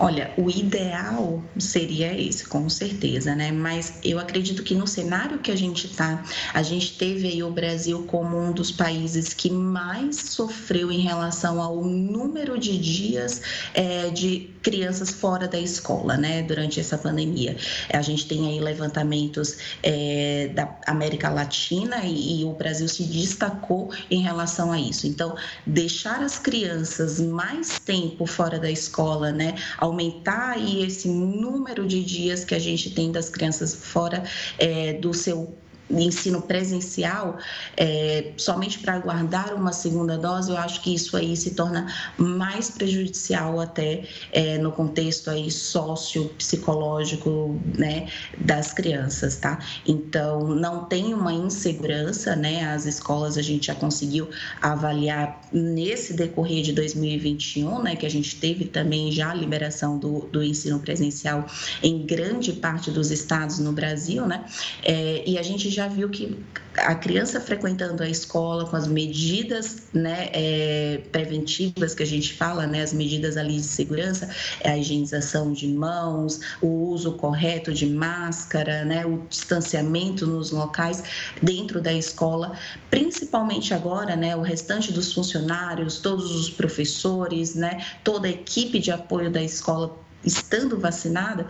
Olha, 0.00 0.32
o 0.36 0.48
ideal 0.48 1.42
seria 1.58 2.16
esse, 2.16 2.46
com 2.46 2.68
certeza, 2.68 3.34
né? 3.34 3.50
Mas 3.50 3.94
eu 4.04 4.20
acredito 4.20 4.62
que 4.62 4.72
no 4.72 4.86
cenário 4.86 5.40
que 5.40 5.50
a 5.50 5.56
gente 5.56 5.86
está, 5.86 6.24
a 6.54 6.62
gente 6.62 6.96
teve 6.96 7.26
aí 7.26 7.42
o 7.42 7.50
Brasil 7.50 8.04
como 8.06 8.38
um 8.38 8.52
dos 8.52 8.70
países 8.70 9.34
que 9.34 9.50
mais 9.50 10.16
sofreu 10.16 10.92
em 10.92 11.00
relação 11.00 11.60
ao 11.60 11.82
número 11.84 12.56
de 12.56 12.78
dias 12.78 13.42
é, 13.74 14.08
de 14.10 14.50
crianças 14.62 15.10
fora 15.10 15.48
da 15.48 15.58
escola, 15.58 16.16
né? 16.16 16.42
Durante 16.42 16.78
essa 16.78 16.96
pandemia. 16.96 17.56
A 17.92 18.02
gente 18.02 18.26
tem 18.26 18.46
aí 18.46 18.60
levantamentos 18.60 19.56
é, 19.82 20.52
da 20.54 20.78
América 20.86 21.28
Latina 21.28 22.04
e, 22.04 22.42
e 22.42 22.44
o 22.44 22.52
Brasil 22.52 22.86
se 22.88 23.02
destacou 23.02 23.90
em 24.08 24.22
relação 24.22 24.70
a 24.70 24.78
isso. 24.78 25.08
Então, 25.08 25.34
deixar 25.66 26.22
as 26.22 26.38
crianças 26.38 27.18
mais 27.18 27.80
tempo 27.80 28.26
fora 28.26 28.60
da 28.60 28.70
escola, 28.70 29.32
né? 29.32 29.56
Aumentar 29.88 30.52
aí 30.52 30.84
esse 30.84 31.08
número 31.08 31.86
de 31.86 32.04
dias 32.04 32.44
que 32.44 32.54
a 32.54 32.58
gente 32.58 32.90
tem 32.90 33.10
das 33.10 33.28
crianças 33.28 33.74
fora 33.74 34.22
é, 34.58 34.92
do 34.94 35.12
seu 35.12 35.54
ensino 35.90 36.42
presencial, 36.42 37.38
é, 37.76 38.32
somente 38.36 38.78
para 38.78 38.94
aguardar 38.94 39.54
uma 39.54 39.72
segunda 39.72 40.18
dose, 40.18 40.50
eu 40.50 40.56
acho 40.56 40.82
que 40.82 40.94
isso 40.94 41.16
aí 41.16 41.36
se 41.36 41.52
torna 41.52 41.86
mais 42.16 42.70
prejudicial 42.70 43.60
até 43.60 44.04
é, 44.32 44.58
no 44.58 44.72
contexto 44.72 45.30
aí 45.30 45.50
sócio-psicológico, 45.50 47.58
né, 47.76 48.08
das 48.38 48.72
crianças, 48.72 49.36
tá? 49.36 49.58
Então, 49.86 50.48
não 50.48 50.84
tem 50.84 51.14
uma 51.14 51.32
insegurança, 51.32 52.36
né, 52.36 52.66
as 52.66 52.84
escolas 52.84 53.38
a 53.38 53.42
gente 53.42 53.66
já 53.66 53.74
conseguiu 53.74 54.28
avaliar 54.60 55.40
nesse 55.52 56.12
decorrer 56.12 56.62
de 56.62 56.72
2021, 56.72 57.82
né, 57.82 57.96
que 57.96 58.06
a 58.06 58.10
gente 58.10 58.36
teve 58.36 58.66
também 58.66 59.10
já 59.10 59.30
a 59.30 59.34
liberação 59.34 59.98
do, 59.98 60.28
do 60.32 60.42
ensino 60.42 60.78
presencial 60.80 61.46
em 61.82 62.04
grande 62.04 62.52
parte 62.52 62.90
dos 62.90 63.10
estados 63.10 63.58
no 63.58 63.72
Brasil, 63.72 64.26
né, 64.26 64.44
é, 64.82 65.22
e 65.26 65.38
a 65.38 65.42
gente 65.42 65.70
já 65.70 65.77
viu 65.86 66.08
que 66.08 66.42
a 66.76 66.94
criança 66.94 67.40
frequentando 67.40 68.02
a 68.02 68.08
escola 68.08 68.66
com 68.66 68.76
as 68.76 68.86
medidas 68.86 69.88
né, 69.92 70.28
é, 70.32 71.00
preventivas 71.10 71.94
que 71.94 72.02
a 72.02 72.06
gente 72.06 72.34
fala, 72.34 72.66
né, 72.66 72.82
as 72.82 72.92
medidas 72.92 73.36
ali 73.36 73.56
de 73.56 73.62
segurança, 73.62 74.28
a 74.64 74.76
higienização 74.76 75.52
de 75.52 75.68
mãos, 75.68 76.40
o 76.60 76.66
uso 76.66 77.12
correto 77.12 77.72
de 77.72 77.86
máscara, 77.86 78.84
né, 78.84 79.04
o 79.04 79.26
distanciamento 79.28 80.26
nos 80.26 80.50
locais 80.50 81.02
dentro 81.42 81.80
da 81.80 81.92
escola, 81.92 82.56
principalmente 82.90 83.74
agora, 83.74 84.16
né, 84.16 84.36
o 84.36 84.42
restante 84.42 84.92
dos 84.92 85.12
funcionários, 85.12 85.98
todos 85.98 86.34
os 86.34 86.50
professores, 86.50 87.54
né, 87.54 87.84
toda 88.04 88.28
a 88.28 88.30
equipe 88.30 88.78
de 88.78 88.90
apoio 88.90 89.30
da 89.30 89.42
escola 89.42 90.07
estando 90.24 90.78
vacinada, 90.78 91.46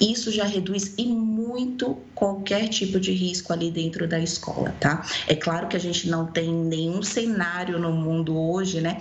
isso 0.00 0.30
já 0.30 0.44
reduz 0.44 0.94
e 0.96 1.06
muito 1.06 1.98
qualquer 2.14 2.68
tipo 2.68 2.98
de 3.00 3.12
risco 3.12 3.52
ali 3.52 3.70
dentro 3.70 4.06
da 4.06 4.18
escola, 4.18 4.74
tá? 4.80 5.04
É 5.26 5.34
claro 5.34 5.68
que 5.68 5.76
a 5.76 5.80
gente 5.80 6.08
não 6.08 6.26
tem 6.26 6.52
nenhum 6.52 7.02
cenário 7.02 7.78
no 7.78 7.92
mundo 7.92 8.36
hoje, 8.36 8.80
né? 8.80 8.98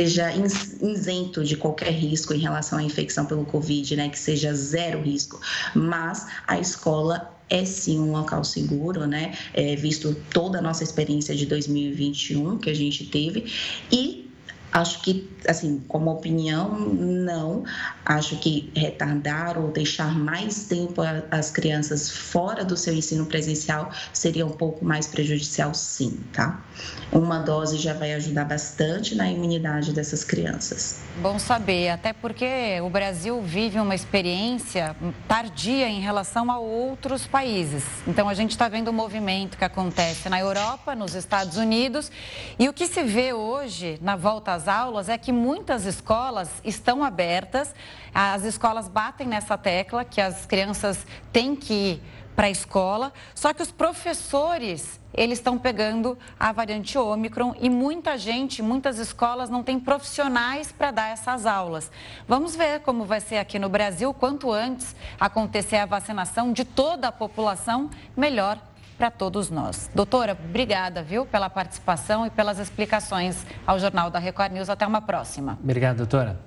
seja 0.00 0.32
isento 0.34 1.44
de 1.44 1.56
qualquer 1.56 1.92
risco 1.92 2.34
em 2.34 2.38
relação 2.38 2.78
à 2.78 2.82
infecção 2.82 3.26
pelo 3.26 3.44
Covid, 3.44 3.94
né? 3.94 4.08
Que 4.08 4.18
seja 4.18 4.52
zero 4.52 5.00
risco. 5.00 5.40
Mas 5.74 6.26
a 6.46 6.58
escola 6.58 7.30
é 7.48 7.64
sim 7.64 8.00
um 8.00 8.12
local 8.12 8.42
seguro, 8.42 9.06
né? 9.06 9.36
É, 9.52 9.76
visto 9.76 10.16
toda 10.32 10.58
a 10.58 10.62
nossa 10.62 10.82
experiência 10.82 11.36
de 11.36 11.46
2021 11.46 12.58
que 12.58 12.70
a 12.70 12.74
gente 12.74 13.06
teve. 13.06 13.44
E 13.92 14.21
Acho 14.72 15.02
que, 15.02 15.30
assim, 15.46 15.82
como 15.86 16.10
opinião, 16.10 16.70
não. 16.70 17.64
Acho 18.06 18.36
que 18.36 18.72
retardar 18.74 19.58
ou 19.58 19.70
deixar 19.70 20.16
mais 20.18 20.64
tempo 20.64 21.02
as 21.30 21.50
crianças 21.50 22.10
fora 22.10 22.64
do 22.64 22.76
seu 22.76 22.94
ensino 22.94 23.26
presencial 23.26 23.90
seria 24.14 24.46
um 24.46 24.50
pouco 24.50 24.82
mais 24.84 25.06
prejudicial, 25.06 25.74
sim, 25.74 26.18
tá? 26.32 26.62
Uma 27.12 27.40
dose 27.40 27.76
já 27.76 27.92
vai 27.92 28.14
ajudar 28.14 28.46
bastante 28.46 29.14
na 29.14 29.30
imunidade 29.30 29.92
dessas 29.92 30.24
crianças. 30.24 31.02
Bom 31.20 31.38
saber, 31.38 31.90
até 31.90 32.14
porque 32.14 32.80
o 32.82 32.88
Brasil 32.88 33.42
vive 33.42 33.78
uma 33.78 33.94
experiência 33.94 34.96
tardia 35.28 35.88
em 35.88 36.00
relação 36.00 36.50
a 36.50 36.58
outros 36.58 37.26
países. 37.26 37.84
Então, 38.06 38.28
a 38.28 38.34
gente 38.34 38.52
está 38.52 38.68
vendo 38.68 38.88
o 38.88 38.92
movimento 38.92 39.58
que 39.58 39.64
acontece 39.64 40.30
na 40.30 40.40
Europa, 40.40 40.94
nos 40.94 41.14
Estados 41.14 41.58
Unidos, 41.58 42.10
e 42.58 42.68
o 42.68 42.72
que 42.72 42.86
se 42.86 43.02
vê 43.02 43.34
hoje 43.34 43.98
na 44.00 44.16
volta 44.16 44.52
às 44.52 44.61
das 44.62 44.68
aulas 44.68 45.08
é 45.08 45.18
que 45.18 45.32
muitas 45.32 45.86
escolas 45.86 46.48
estão 46.64 47.02
abertas, 47.02 47.74
as 48.14 48.44
escolas 48.44 48.86
batem 48.86 49.26
nessa 49.26 49.58
tecla 49.58 50.04
que 50.04 50.20
as 50.20 50.46
crianças 50.46 51.04
têm 51.32 51.56
que 51.56 51.74
ir 51.74 52.02
para 52.36 52.46
a 52.46 52.50
escola, 52.50 53.12
só 53.34 53.52
que 53.52 53.60
os 53.60 53.72
professores, 53.72 55.00
eles 55.12 55.38
estão 55.38 55.58
pegando 55.58 56.16
a 56.38 56.52
variante 56.52 56.96
Ômicron 56.96 57.54
e 57.60 57.68
muita 57.68 58.16
gente, 58.16 58.62
muitas 58.62 58.98
escolas 58.98 59.50
não 59.50 59.62
têm 59.62 59.78
profissionais 59.80 60.70
para 60.70 60.90
dar 60.92 61.08
essas 61.10 61.44
aulas. 61.44 61.90
Vamos 62.26 62.54
ver 62.54 62.80
como 62.80 63.04
vai 63.04 63.20
ser 63.20 63.38
aqui 63.38 63.58
no 63.58 63.68
Brasil, 63.68 64.14
quanto 64.14 64.50
antes 64.50 64.94
acontecer 65.18 65.76
a 65.76 65.86
vacinação 65.86 66.52
de 66.52 66.64
toda 66.64 67.08
a 67.08 67.12
população, 67.12 67.90
melhor 68.16 68.58
para 69.02 69.10
todos 69.10 69.50
nós. 69.50 69.90
Doutora, 69.92 70.38
obrigada, 70.48 71.02
viu, 71.02 71.26
pela 71.26 71.50
participação 71.50 72.24
e 72.24 72.30
pelas 72.30 72.60
explicações 72.60 73.44
ao 73.66 73.76
Jornal 73.76 74.12
da 74.12 74.20
Record 74.20 74.52
News. 74.52 74.70
Até 74.70 74.86
uma 74.86 75.00
próxima. 75.00 75.58
Obrigado, 75.60 75.96
doutora. 75.96 76.38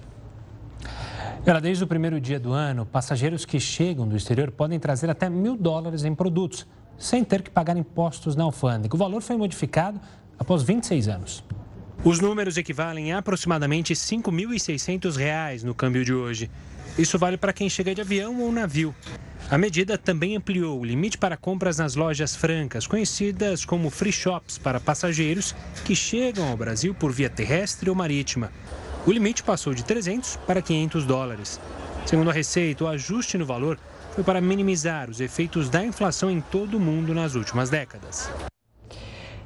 Ela, 1.46 1.60
desde 1.60 1.84
o 1.84 1.88
primeiro 1.88 2.18
dia 2.18 2.40
do 2.40 2.54
ano, 2.54 2.86
passageiros 2.86 3.44
que 3.44 3.60
chegam 3.60 4.08
do 4.08 4.16
exterior 4.16 4.52
podem 4.52 4.80
trazer 4.80 5.10
até 5.10 5.30
mil 5.30 5.58
dólares 5.58 6.06
em 6.06 6.16
produtos, 6.16 6.66
sem 6.98 7.26
ter 7.26 7.42
que 7.42 7.50
pagar 7.50 7.76
impostos 7.76 8.38
na 8.38 8.46
alfândega. 8.46 8.96
O 8.96 8.98
valor 8.98 9.22
foi 9.22 9.36
modificado 9.36 10.00
após 10.40 10.64
26 10.64 11.10
anos. 11.10 11.44
Os 12.06 12.22
números 12.22 12.56
equivalem 12.56 13.12
a 13.12 13.18
aproximadamente 13.18 13.92
R$ 13.92 14.00
5.600 14.00 15.64
no 15.64 15.76
câmbio 15.76 16.06
de 16.06 16.14
hoje. 16.14 16.50
Isso 16.98 17.20
vale 17.20 17.38
para 17.38 17.52
quem 17.52 17.70
chega 17.70 17.94
de 17.94 18.02
avião 18.02 18.40
ou 18.42 18.52
navio. 18.52 18.96
A 19.52 19.58
medida 19.58 19.98
também 19.98 20.36
ampliou 20.36 20.80
o 20.80 20.86
limite 20.86 21.18
para 21.18 21.38
compras 21.38 21.78
nas 21.78 21.96
lojas 21.96 22.36
francas, 22.36 22.88
conhecidas 22.88 23.66
como 23.66 23.90
free 23.90 24.12
shops 24.12 24.58
para 24.58 24.80
passageiros 24.80 25.54
que 25.84 25.96
chegam 25.96 26.48
ao 26.48 26.58
Brasil 26.58 26.96
por 26.96 27.12
via 27.12 27.30
terrestre 27.30 27.90
ou 27.90 27.96
marítima. 27.96 28.52
O 29.06 29.12
limite 29.12 29.44
passou 29.44 29.74
de 29.74 29.84
300 29.84 30.38
para 30.48 30.62
500 30.62 31.06
dólares. 31.06 31.60
Segundo 32.06 32.30
a 32.30 32.34
Receita, 32.34 32.86
o 32.86 32.88
ajuste 32.88 33.38
no 33.38 33.46
valor 33.46 33.78
foi 34.14 34.24
para 34.24 34.42
minimizar 34.42 35.10
os 35.10 35.20
efeitos 35.20 35.70
da 35.70 35.84
inflação 35.84 36.32
em 36.32 36.40
todo 36.40 36.78
o 36.78 36.80
mundo 36.80 37.14
nas 37.14 37.36
últimas 37.36 37.70
décadas. 37.70 38.32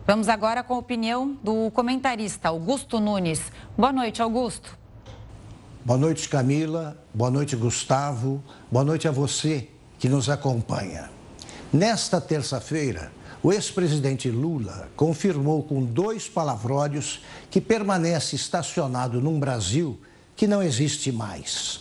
Vamos 0.05 0.29
agora 0.29 0.63
com 0.63 0.75
a 0.75 0.77
opinião 0.77 1.37
do 1.43 1.69
comentarista 1.71 2.47
Augusto 2.47 2.99
Nunes. 2.99 3.51
Boa 3.77 3.91
noite, 3.91 4.21
Augusto. 4.21 4.78
Boa 5.89 5.97
noite, 5.97 6.29
Camila. 6.29 6.95
Boa 7.11 7.31
noite, 7.31 7.55
Gustavo. 7.55 8.43
Boa 8.71 8.85
noite 8.85 9.07
a 9.07 9.11
você 9.11 9.69
que 9.97 10.07
nos 10.07 10.29
acompanha. 10.29 11.09
Nesta 11.73 12.21
terça-feira, 12.21 13.11
o 13.41 13.51
ex-presidente 13.51 14.29
Lula 14.29 14.87
confirmou 14.95 15.63
com 15.63 15.83
dois 15.83 16.29
palavródios 16.29 17.23
que 17.49 17.59
permanece 17.59 18.35
estacionado 18.35 19.19
num 19.19 19.39
Brasil 19.39 19.99
que 20.35 20.45
não 20.45 20.61
existe 20.61 21.11
mais. 21.11 21.79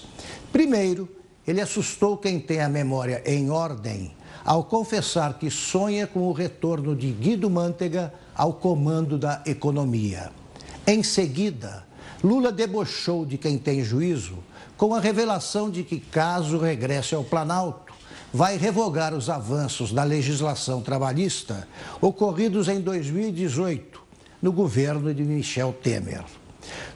Primeiro, 0.50 1.06
ele 1.46 1.60
assustou 1.60 2.16
quem 2.16 2.40
tem 2.40 2.62
a 2.62 2.68
memória 2.70 3.22
em 3.26 3.50
ordem 3.50 4.16
ao 4.42 4.64
confessar 4.64 5.38
que 5.38 5.50
sonha 5.50 6.06
com 6.06 6.20
o 6.20 6.32
retorno 6.32 6.96
de 6.96 7.10
Guido 7.10 7.50
Mantega 7.50 8.14
ao 8.34 8.54
comando 8.54 9.18
da 9.18 9.42
economia. 9.44 10.30
Em 10.86 11.02
seguida, 11.02 11.86
Lula 12.22 12.50
debochou 12.50 13.24
de 13.24 13.38
quem 13.38 13.56
tem 13.56 13.84
juízo 13.84 14.38
com 14.76 14.94
a 14.94 15.00
revelação 15.00 15.70
de 15.70 15.84
que, 15.84 16.00
caso 16.00 16.58
regresse 16.58 17.14
ao 17.14 17.22
Planalto, 17.22 17.92
vai 18.32 18.56
revogar 18.56 19.14
os 19.14 19.30
avanços 19.30 19.92
da 19.92 20.04
legislação 20.04 20.80
trabalhista 20.80 21.66
ocorridos 22.00 22.68
em 22.68 22.80
2018, 22.80 24.00
no 24.42 24.52
governo 24.52 25.14
de 25.14 25.22
Michel 25.22 25.72
Temer. 25.72 26.24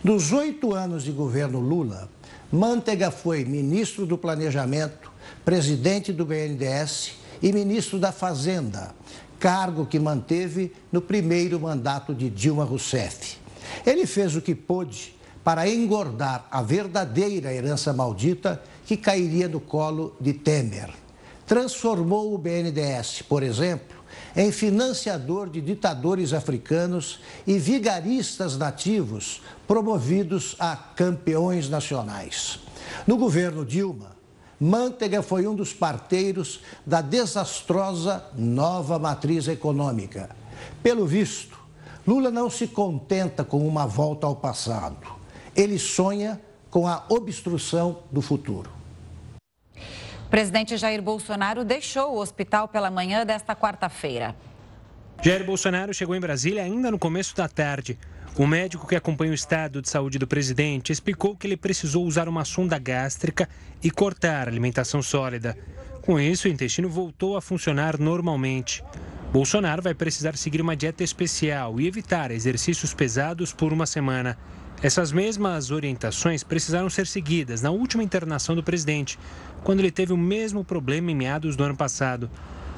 Nos 0.03 0.33
oito 0.33 0.75
anos 0.75 1.05
de 1.05 1.13
governo 1.13 1.61
Lula, 1.61 2.09
Manteiga 2.51 3.11
foi 3.11 3.45
ministro 3.45 4.05
do 4.05 4.19
Planejamento, 4.19 5.11
presidente 5.45 6.13
do 6.13 6.27
BNDES 6.27 7.13
e 7.41 7.53
ministro 7.53 7.99
da 7.99 8.13
Fazenda, 8.13 8.95
cargo 9.39 9.87
que 9.87 9.99
manteve 9.99 10.73
no 10.91 11.01
primeiro 11.01 11.59
mandato 11.59 12.15
de 12.15 12.29
Dilma 12.29 12.65
Rousseff. 12.65 13.42
Ele 13.85 14.07
fez 14.07 14.37
o 14.37 14.43
que 14.43 14.55
pôde 14.55 15.15
para 15.45 15.69
engordar 15.69 16.47
a 16.51 16.63
verdadeira 16.63 17.53
herança 17.53 17.93
maldita 17.93 18.63
que 18.87 18.97
cairia 18.97 19.49
no 19.49 19.61
colo 19.61 20.15
de 20.21 20.33
Temer. 20.33 20.91
Transformou 21.47 22.33
o 22.33 22.39
BNDES, 22.39 23.23
por 23.23 23.43
exemplo, 23.43 24.03
em 24.37 24.51
financiador 24.51 25.51
de 25.51 25.61
ditadores 25.61 26.33
africanos 26.33 27.21
e 27.47 27.59
vigaristas 27.59 28.57
nativos 28.57 29.43
promovidos 29.67 30.57
a 30.59 30.77
campeões 30.77 31.69
nacionais. 31.69 32.61
No 33.07 33.17
governo 33.17 33.65
Dilma, 33.65 34.13
Manteiga 34.59 35.23
foi 35.23 35.47
um 35.47 35.57
dos 35.57 35.73
parteiros 35.73 36.61
da 36.87 37.01
desastrosa 37.01 38.25
nova 38.37 38.97
matriz 38.97 39.49
econômica. 39.49 40.31
Pelo 40.83 41.05
visto, 41.05 41.59
Lula 42.07 42.31
não 42.33 42.51
se 42.51 42.67
contenta 42.67 43.45
com 43.45 43.67
uma 43.67 43.87
volta 43.87 44.27
ao 44.27 44.35
passado. 44.35 45.07
Ele 45.55 45.79
sonha 45.79 46.41
com 46.69 46.89
a 46.89 47.05
obstrução 47.09 48.03
do 48.11 48.21
futuro. 48.21 48.71
O 49.77 50.31
presidente 50.31 50.77
Jair 50.77 51.01
Bolsonaro 51.01 51.65
deixou 51.65 52.15
o 52.15 52.19
hospital 52.19 52.67
pela 52.67 52.91
manhã 52.91 53.25
desta 53.25 53.55
quarta-feira. 53.55 54.35
Jair 55.23 55.45
Bolsonaro 55.45 55.95
chegou 55.95 56.17
em 56.17 56.21
Brasília 56.21 56.65
ainda 56.65 56.91
no 56.91 56.99
começo 56.99 57.37
da 57.37 57.47
tarde. 57.47 57.97
O 58.37 58.47
médico 58.47 58.89
que 58.89 58.97
acompanha 58.97 59.31
o 59.31 59.35
estado 59.35 59.81
de 59.81 59.89
saúde 59.89 60.19
do 60.19 60.27
presidente 60.27 60.91
explicou 60.91 61.37
que 61.37 61.47
ele 61.47 61.57
precisou 61.57 62.05
usar 62.05 62.29
uma 62.29 62.45
sonda 62.45 62.79
gástrica 62.79 63.49
e 63.83 63.91
cortar 63.91 64.49
a 64.49 64.51
alimentação 64.51 65.03
sólida. 65.03 65.57
Com 66.01 66.19
isso, 66.19 66.49
o 66.49 66.51
intestino 66.51 66.89
voltou 66.89 67.37
a 67.37 67.43
funcionar 67.43 67.97
normalmente. 67.99 68.83
Bolsonaro 69.33 69.81
vai 69.81 69.95
precisar 69.95 70.37
seguir 70.37 70.61
uma 70.61 70.77
dieta 70.77 71.03
especial 71.03 71.81
e 71.81 71.87
evitar 71.87 72.31
exercícios 72.31 72.93
pesados 72.93 73.51
por 73.51 73.73
uma 73.73 73.87
semana. 73.87 74.37
Essas 74.83 75.11
mesmas 75.11 75.71
orientações 75.71 76.45
precisaram 76.45 76.91
ser 76.91 77.07
seguidas 77.07 77.63
na 77.63 77.71
última 77.71 78.03
internação 78.03 78.55
do 78.55 78.63
presidente, 78.63 79.19
quando 79.65 79.81
ele 79.81 79.91
teve 79.91 80.13
o 80.13 80.19
mesmo 80.19 80.63
problema 80.63 81.11
em 81.11 81.15
meados 81.15 81.57
do 81.57 81.65
ano 81.65 81.75
passado. 81.75 82.31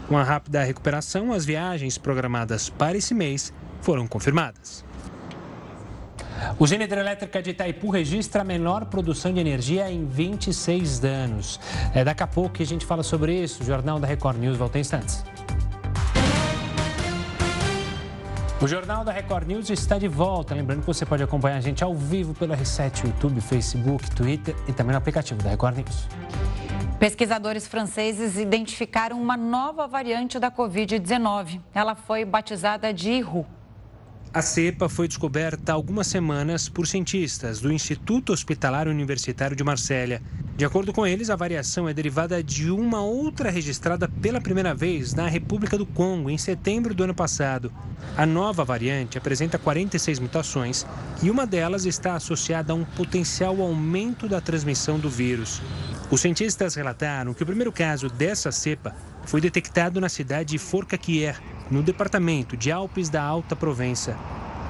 Com 0.06 0.16
a 0.16 0.23
rápida 0.23 0.62
recuperação, 0.62 1.32
as 1.32 1.44
viagens 1.44 1.99
programadas 1.99 2.70
para 2.70 2.96
esse 2.96 3.14
mês 3.14 3.52
foram 3.80 4.06
confirmadas. 4.06 4.84
Usina 6.56 6.84
hidrelétrica 6.84 7.42
de 7.42 7.50
Itaipu 7.50 7.90
registra 7.90 8.42
a 8.42 8.44
menor 8.44 8.84
produção 8.84 9.32
de 9.32 9.40
energia 9.40 9.90
em 9.90 10.06
26 10.06 11.04
anos. 11.04 11.58
É, 11.92 12.04
daqui 12.04 12.23
a 12.23 12.28
pouco 12.28 12.50
que 12.50 12.62
a 12.62 12.66
gente 12.66 12.87
fala 12.87 13.02
sobre 13.02 13.42
isso. 13.42 13.64
O 13.64 13.66
Jornal 13.66 13.99
da 13.99 14.06
Record 14.06 14.38
News 14.38 14.56
volta 14.56 14.78
em 14.78 14.82
instantes. 14.82 15.25
O 18.62 18.68
Jornal 18.68 19.04
da 19.04 19.11
Record 19.11 19.49
News 19.49 19.68
está 19.68 19.99
de 19.99 20.06
volta. 20.06 20.54
Lembrando 20.54 20.80
que 20.80 20.87
você 20.87 21.04
pode 21.04 21.23
acompanhar 21.23 21.56
a 21.56 21.61
gente 21.61 21.82
ao 21.82 21.92
vivo 21.92 22.32
pelo 22.34 22.54
R7, 22.54 23.04
YouTube, 23.06 23.40
Facebook, 23.40 24.08
Twitter 24.12 24.54
e 24.68 24.73
também 24.73 24.92
no 24.92 24.99
aplicativo 24.99 25.42
da 25.42 25.50
Record 25.50 25.78
News. 25.78 26.06
Pesquisadores 26.99 27.66
franceses 27.66 28.38
identificaram 28.38 29.20
uma 29.20 29.37
nova 29.37 29.88
variante 29.88 30.38
da 30.38 30.52
Covid-19. 30.52 31.61
Ela 31.75 31.96
foi 31.96 32.25
batizada 32.25 32.94
de 32.94 33.11
IRU. 33.11 33.44
A 34.34 34.42
cepa 34.42 34.88
foi 34.88 35.06
descoberta 35.06 35.70
há 35.70 35.76
algumas 35.76 36.08
semanas 36.08 36.68
por 36.68 36.88
cientistas 36.88 37.60
do 37.60 37.72
Instituto 37.72 38.32
Hospitalar 38.32 38.88
Universitário 38.88 39.54
de 39.54 39.62
Marsella. 39.62 40.20
De 40.56 40.64
acordo 40.64 40.92
com 40.92 41.06
eles, 41.06 41.30
a 41.30 41.36
variação 41.36 41.88
é 41.88 41.94
derivada 41.94 42.42
de 42.42 42.68
uma 42.68 43.00
outra 43.00 43.48
registrada 43.48 44.08
pela 44.08 44.40
primeira 44.40 44.74
vez 44.74 45.14
na 45.14 45.28
República 45.28 45.78
do 45.78 45.86
Congo 45.86 46.28
em 46.28 46.36
setembro 46.36 46.92
do 46.92 47.04
ano 47.04 47.14
passado. 47.14 47.72
A 48.16 48.26
nova 48.26 48.64
variante 48.64 49.16
apresenta 49.16 49.56
46 49.56 50.18
mutações 50.18 50.84
e 51.22 51.30
uma 51.30 51.46
delas 51.46 51.86
está 51.86 52.16
associada 52.16 52.72
a 52.72 52.76
um 52.76 52.84
potencial 52.84 53.62
aumento 53.62 54.28
da 54.28 54.40
transmissão 54.40 54.98
do 54.98 55.09
vírus. 55.09 55.62
Os 56.11 56.20
cientistas 56.20 56.74
relataram 56.74 57.35
que 57.35 57.44
o 57.44 57.46
primeiro 57.46 57.70
caso 57.70 58.09
dessa 58.09 58.50
cepa 58.50 58.96
foi 59.26 59.40
detectado 59.40 60.00
na 60.00 60.08
cidade 60.08 60.50
de 60.50 60.58
Forcalquier, 60.58 61.40
no 61.70 61.82
departamento 61.82 62.56
de 62.56 62.70
Alpes 62.70 63.08
da 63.08 63.22
Alta 63.22 63.56
Provença. 63.56 64.16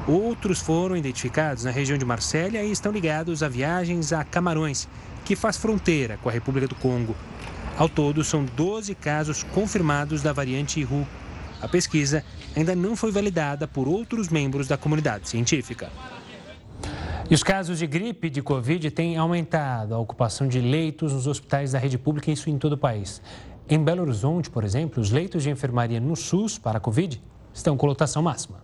Outros 0.06 0.60
foram 0.60 0.96
identificados 0.96 1.64
na 1.64 1.70
região 1.70 1.96
de 1.96 2.04
Marsella 2.04 2.58
e 2.58 2.70
estão 2.70 2.92
ligados 2.92 3.42
a 3.42 3.48
viagens 3.48 4.12
a 4.12 4.22
Camarões, 4.22 4.88
que 5.24 5.34
faz 5.34 5.56
fronteira 5.56 6.18
com 6.22 6.28
a 6.28 6.32
República 6.32 6.68
do 6.68 6.74
Congo. 6.74 7.16
Ao 7.76 7.88
todo, 7.88 8.22
são 8.22 8.44
12 8.44 8.94
casos 8.94 9.42
confirmados 9.42 10.22
da 10.22 10.32
variante 10.32 10.78
Ihu. 10.80 11.06
A 11.60 11.66
pesquisa 11.66 12.22
ainda 12.54 12.74
não 12.76 12.94
foi 12.94 13.10
validada 13.10 13.66
por 13.66 13.88
outros 13.88 14.28
membros 14.28 14.68
da 14.68 14.76
comunidade 14.76 15.28
científica. 15.28 15.90
E 17.30 17.34
os 17.34 17.42
casos 17.42 17.78
de 17.78 17.86
gripe 17.86 18.26
e 18.26 18.30
de 18.30 18.42
Covid 18.42 18.90
têm 18.90 19.16
aumentado 19.16 19.94
a 19.94 19.98
ocupação 19.98 20.46
de 20.46 20.60
leitos 20.60 21.12
nos 21.12 21.26
hospitais 21.26 21.72
da 21.72 21.78
rede 21.78 21.96
pública, 21.96 22.30
isso 22.30 22.50
em 22.50 22.58
todo 22.58 22.74
o 22.74 22.78
país. 22.78 23.22
Em 23.66 23.82
Belo 23.82 24.02
Horizonte, 24.02 24.50
por 24.50 24.62
exemplo, 24.62 25.00
os 25.00 25.10
leitos 25.10 25.42
de 25.42 25.48
enfermaria 25.48 25.98
no 25.98 26.14
SUS 26.14 26.58
para 26.58 26.76
a 26.76 26.80
Covid 26.80 27.22
estão 27.52 27.78
com 27.78 27.86
lotação 27.86 28.22
máxima. 28.22 28.62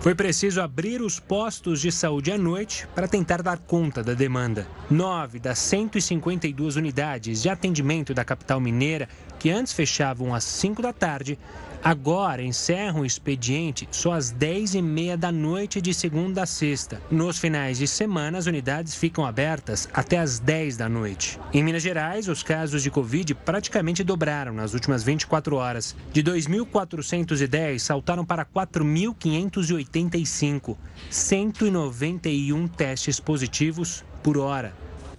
Foi 0.00 0.14
preciso 0.14 0.60
abrir 0.60 1.00
os 1.00 1.18
postos 1.18 1.80
de 1.80 1.90
saúde 1.90 2.30
à 2.30 2.36
noite 2.36 2.86
para 2.94 3.08
tentar 3.08 3.40
dar 3.40 3.56
conta 3.56 4.02
da 4.02 4.12
demanda. 4.12 4.66
Nove 4.90 5.38
das 5.38 5.60
152 5.60 6.76
unidades 6.76 7.40
de 7.40 7.48
atendimento 7.48 8.12
da 8.12 8.22
capital 8.22 8.60
mineira, 8.60 9.08
que 9.38 9.48
antes 9.48 9.72
fechavam 9.72 10.34
às 10.34 10.44
5 10.44 10.82
da 10.82 10.92
tarde, 10.92 11.38
Agora 11.84 12.44
encerram 12.44 13.00
o 13.00 13.04
expediente 13.04 13.88
só 13.90 14.12
às 14.12 14.32
10h30 14.32 15.16
da 15.16 15.32
noite 15.32 15.80
de 15.80 15.92
segunda 15.92 16.44
a 16.44 16.46
sexta. 16.46 17.02
Nos 17.10 17.38
finais 17.38 17.78
de 17.78 17.88
semana, 17.88 18.38
as 18.38 18.46
unidades 18.46 18.94
ficam 18.94 19.26
abertas 19.26 19.88
até 19.92 20.18
às 20.18 20.38
10 20.38 20.76
da 20.76 20.88
noite. 20.88 21.40
Em 21.52 21.60
Minas 21.60 21.82
Gerais, 21.82 22.28
os 22.28 22.44
casos 22.44 22.84
de 22.84 22.90
Covid 22.90 23.34
praticamente 23.34 24.04
dobraram 24.04 24.54
nas 24.54 24.74
últimas 24.74 25.02
24 25.02 25.56
horas. 25.56 25.96
De 26.12 26.22
2.410, 26.22 27.80
saltaram 27.80 28.24
para 28.24 28.44
4.585. 28.44 30.76
191 31.10 32.68
testes 32.68 33.18
positivos 33.18 34.04
por 34.22 34.38
hora. 34.38 34.72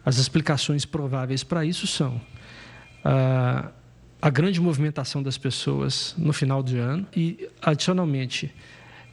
As 0.06 0.18
explicações 0.18 0.86
prováveis 0.86 1.44
para 1.44 1.66
isso 1.66 1.86
são. 1.86 2.22
Uh 3.04 3.83
a 4.24 4.30
grande 4.30 4.62
movimentação 4.62 5.22
das 5.22 5.38
pessoas 5.38 6.16
no 6.18 6.32
final 6.32 6.64
de 6.64 6.78
ano 6.78 7.06
e, 7.14 7.50
adicionalmente, 7.62 8.56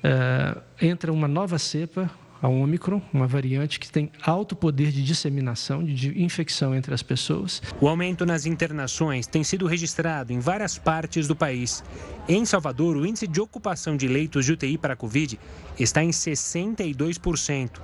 é, 0.05 0.57
entra 0.81 1.13
uma 1.13 1.27
nova 1.27 1.59
cepa, 1.59 2.09
a 2.41 2.47
Omicron, 2.47 3.03
uma 3.13 3.27
variante 3.27 3.81
que 3.81 3.91
tem 3.91 4.09
alto 4.23 4.55
poder 4.55 4.93
de 4.93 5.03
disseminação, 5.03 5.83
de 5.83 6.23
infecção 6.23 6.77
entre 6.77 6.95
as 6.95 7.03
pessoas. 7.03 7.61
O 7.81 7.89
aumento 7.89 8.25
nas 8.25 8.47
internações 8.47 9.27
tem 9.27 9.43
sido 9.43 9.67
registrado 9.67 10.33
em 10.33 10.39
várias 10.39 10.79
partes 10.79 11.27
do 11.27 11.35
país. 11.35 11.83
Em 12.29 12.45
Salvador, 12.45 12.97
o 12.97 13.05
índice 13.05 13.27
de 13.27 13.41
ocupação 13.41 13.97
de 13.97 14.07
leitos 14.07 14.45
de 14.45 14.53
UTI 14.53 14.79
para 14.79 14.93
a 14.93 14.97
Covid 14.97 15.41
está 15.77 16.05
em 16.05 16.11
62%. 16.11 17.81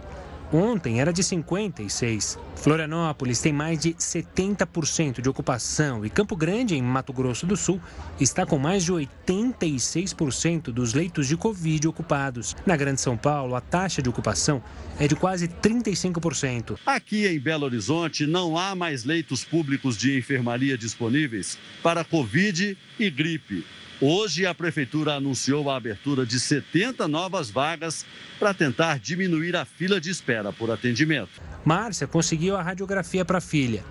Ontem 0.53 1.01
era 1.01 1.13
de 1.13 1.23
56. 1.23 2.39
Florianópolis 2.55 3.41
tem 3.41 3.53
mais 3.53 3.79
de 3.81 3.95
70% 3.95 5.21
de 5.21 5.29
ocupação 5.29 6.05
e 6.05 6.11
Campo 6.11 6.37
Grande, 6.37 6.77
em 6.77 6.83
Mato 6.83 7.13
Grosso 7.13 7.47
do 7.47 7.57
Sul, 7.57 7.81
está 8.21 8.47
com 8.47 8.59
mais 8.59 8.85
de 8.85 8.93
86% 8.93 10.73
dos 10.73 10.95
leitos 10.95 11.27
de 11.27 11.37
Covid 11.37 11.89
ocupados. 11.89 12.57
Na 12.65 12.77
Grande 12.77 13.01
São 13.01 13.17
Paulo, 13.17 13.55
a 13.55 13.61
taxa 13.61 14.01
de 14.01 14.09
ocupação 14.09 14.63
é 14.99 15.09
de 15.09 15.17
quase 15.17 15.49
35%. 15.49 16.79
Aqui 16.87 17.27
em 17.27 17.41
Belo 17.41 17.65
Horizonte, 17.65 18.27
não 18.27 18.57
há 18.57 18.75
mais 18.75 19.05
leitos 19.05 19.45
públicos 19.45 19.97
de 19.97 20.17
enfermaria 20.17 20.79
disponíveis 20.79 21.59
para 21.83 22.05
Covid 22.05 22.79
e 22.99 23.11
gripe. 23.11 23.65
Hoje, 24.01 24.45
a 24.45 24.55
Prefeitura 24.55 25.15
anunciou 25.15 25.71
a 25.71 25.77
abertura 25.77 26.27
de 26.27 26.39
70 26.39 27.09
novas 27.09 27.51
vagas 27.51 28.05
para 28.39 28.53
tentar 28.53 28.99
diminuir 28.99 29.57
a 29.57 29.65
fila 29.65 29.99
de 29.99 30.11
espera 30.11 30.53
por 30.53 30.71
atendimento. 30.71 31.41
Márcia 31.65 32.07
conseguiu 32.07 32.57
a 32.57 32.63
radiografia 32.63 33.25
para 33.25 33.39
a 33.39 33.41
filha, 33.41 33.83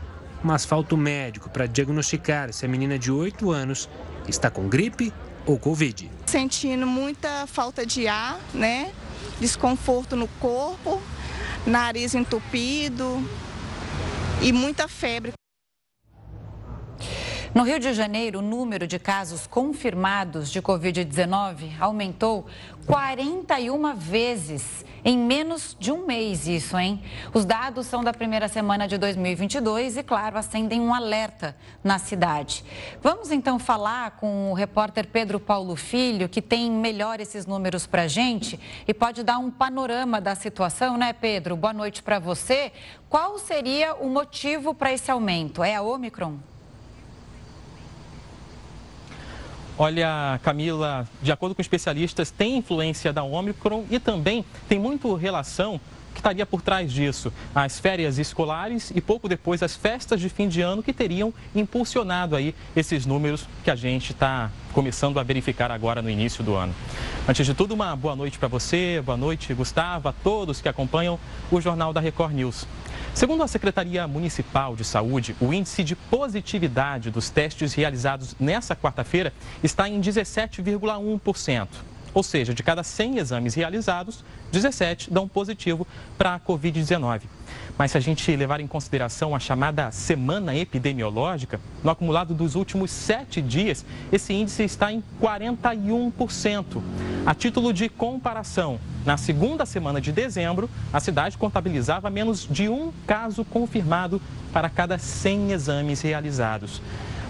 mas 0.44 0.64
falta 0.64 0.94
o 0.94 0.98
médico 0.98 1.50
para 1.50 1.66
diagnosticar 1.66 2.54
se 2.54 2.66
a 2.66 2.70
menina 2.70 3.00
de 3.00 3.12
8 3.12 3.52
anos 3.52 3.90
está 4.28 4.52
com 4.52 4.70
gripe 4.70 5.12
ou 5.44 5.58
Covid. 5.58 6.12
Sentindo 6.28 6.86
muita 6.86 7.48
falta 7.48 7.84
de 7.84 8.08
ar, 8.08 8.40
né? 8.54 8.94
Desconforto 9.40 10.16
no 10.16 10.28
corpo, 10.40 11.02
nariz 11.66 12.14
entupido 12.14 13.28
e 14.40 14.52
muita 14.52 14.88
febre. 14.88 15.34
No 17.56 17.64
Rio 17.64 17.80
de 17.80 17.94
Janeiro, 17.94 18.40
o 18.40 18.42
número 18.42 18.86
de 18.86 19.00
casos 19.00 19.48
confirmados 19.48 20.52
de 20.52 20.62
Covid-19 20.62 21.80
aumentou 21.80 22.46
41 22.86 23.96
vezes 23.96 24.84
em 25.06 25.18
menos 25.18 25.74
de 25.80 25.90
um 25.90 26.06
mês, 26.06 26.50
isso, 26.50 26.78
hein? 26.78 27.02
Os 27.34 27.46
dados 27.46 27.86
são 27.88 28.04
da 28.04 28.12
primeira 28.12 28.50
semana 28.50 28.90
de 28.90 28.98
2022 28.98 29.96
e, 29.96 30.04
claro, 30.04 30.38
acendem 30.38 30.82
um 30.82 30.94
alerta 30.94 31.56
na 31.82 31.98
cidade. 31.98 32.62
Vamos 33.02 33.32
então 33.32 33.58
falar 33.58 34.18
com 34.18 34.52
o 34.52 34.54
repórter 34.54 35.08
Pedro 35.08 35.40
Paulo 35.40 35.78
Filho, 35.78 36.28
que 36.28 36.42
tem 36.42 36.70
melhor 36.70 37.22
esses 37.22 37.46
números 37.46 37.88
para 37.88 38.06
gente 38.06 38.60
e 38.86 38.94
pode 38.94 39.24
dar 39.24 39.38
um 39.38 39.50
panorama 39.50 40.20
da 40.20 40.36
situação, 40.36 40.98
né, 40.98 41.14
Pedro? 41.14 41.56
Boa 41.56 41.72
noite 41.72 42.04
para 42.04 42.20
você. 42.20 42.74
Qual 43.08 43.40
seria 43.40 43.96
o 43.96 44.10
motivo 44.10 44.74
para 44.74 44.92
esse 44.92 45.10
aumento? 45.10 45.64
É 45.64 45.76
a 45.76 45.82
Omicron? 45.82 46.38
Olha, 49.78 50.40
Camila, 50.42 51.06
de 51.22 51.34
acordo 51.34 51.54
com 51.54 51.62
especialistas, 51.62 52.32
tem 52.32 52.58
influência 52.58 53.12
da 53.12 53.24
Omicron 53.24 53.84
e 53.92 54.00
também 54.00 54.46
tem 54.70 54.80
muito 54.80 55.14
relação 55.16 55.82
que 56.14 56.22
estaria 56.22 56.46
por 56.46 56.62
trás 56.62 56.94
disso? 56.94 57.32
As 57.54 57.78
férias 57.78 58.18
escolares 58.18 58.90
e 58.96 59.02
pouco 59.02 59.28
depois 59.28 59.62
as 59.62 59.76
festas 59.76 60.22
de 60.22 60.30
fim 60.30 60.48
de 60.48 60.62
ano 60.62 60.82
que 60.82 60.94
teriam 60.94 61.34
impulsionado 61.54 62.38
aí 62.38 62.56
esses 62.74 63.06
números 63.06 63.46
que 63.66 63.70
a 63.70 63.76
gente 63.76 64.14
está 64.14 64.50
começando 64.72 65.20
a 65.20 65.24
verificar 65.24 65.70
agora 65.70 66.02
no 66.02 66.10
início 66.10 66.42
do 66.42 66.56
ano. 66.56 66.74
Antes 67.28 67.46
de 67.46 67.54
tudo, 67.54 67.74
uma 67.74 67.94
boa 67.98 68.16
noite 68.16 68.40
para 68.40 68.48
você, 68.48 69.04
boa 69.06 69.18
noite, 69.18 69.54
Gustavo, 69.54 70.08
a 70.08 70.14
todos 70.14 70.62
que 70.62 70.70
acompanham 70.70 71.20
o 71.52 71.60
Jornal 71.60 71.92
da 71.92 72.00
Record 72.00 72.34
News. 72.34 72.66
Segundo 73.16 73.44
a 73.44 73.48
Secretaria 73.48 74.06
Municipal 74.10 74.76
de 74.76 74.84
Saúde, 74.84 75.38
o 75.40 75.54
índice 75.54 75.86
de 75.86 75.96
positividade 75.96 77.10
dos 77.10 77.30
testes 77.30 77.74
realizados 77.74 78.36
nessa 78.38 78.76
quarta-feira 78.76 79.32
está 79.64 79.88
em 79.88 80.02
17,1%. 80.02 81.68
Ou 82.14 82.22
seja, 82.22 82.54
de 82.54 82.62
cada 82.62 82.84
100 82.84 83.20
exames 83.20 83.54
realizados, 83.54 84.22
17 84.52 85.10
dão 85.10 85.30
positivo 85.30 85.88
para 86.18 86.36
a 86.36 86.40
Covid-19. 86.42 87.22
Mas 87.78 87.92
se 87.92 87.98
a 87.98 88.02
gente 88.02 88.36
levar 88.36 88.60
em 88.60 88.68
consideração 88.68 89.34
a 89.34 89.40
chamada 89.40 89.90
semana 89.92 90.54
epidemiológica, 90.54 91.62
no 91.82 91.92
acumulado 91.92 92.34
dos 92.34 92.56
últimos 92.56 92.92
sete 92.92 93.42
dias, 93.42 93.86
esse 94.12 94.34
índice 94.34 94.64
está 94.64 94.92
em 94.92 95.02
41%. 95.22 96.82
A 97.26 97.34
título 97.34 97.74
de 97.74 97.90
comparação, 97.90 98.80
na 99.04 99.18
segunda 99.18 99.66
semana 99.66 100.00
de 100.00 100.12
dezembro, 100.12 100.70
a 100.94 101.00
cidade 101.00 101.40
contabilizava 101.40 102.08
menos 102.08 102.48
de 102.48 102.70
um 102.70 102.94
caso 103.08 103.44
confirmado 103.44 104.22
para 104.54 104.70
cada 104.70 105.00
100 105.00 105.52
exames 105.52 106.02
realizados. 106.02 106.84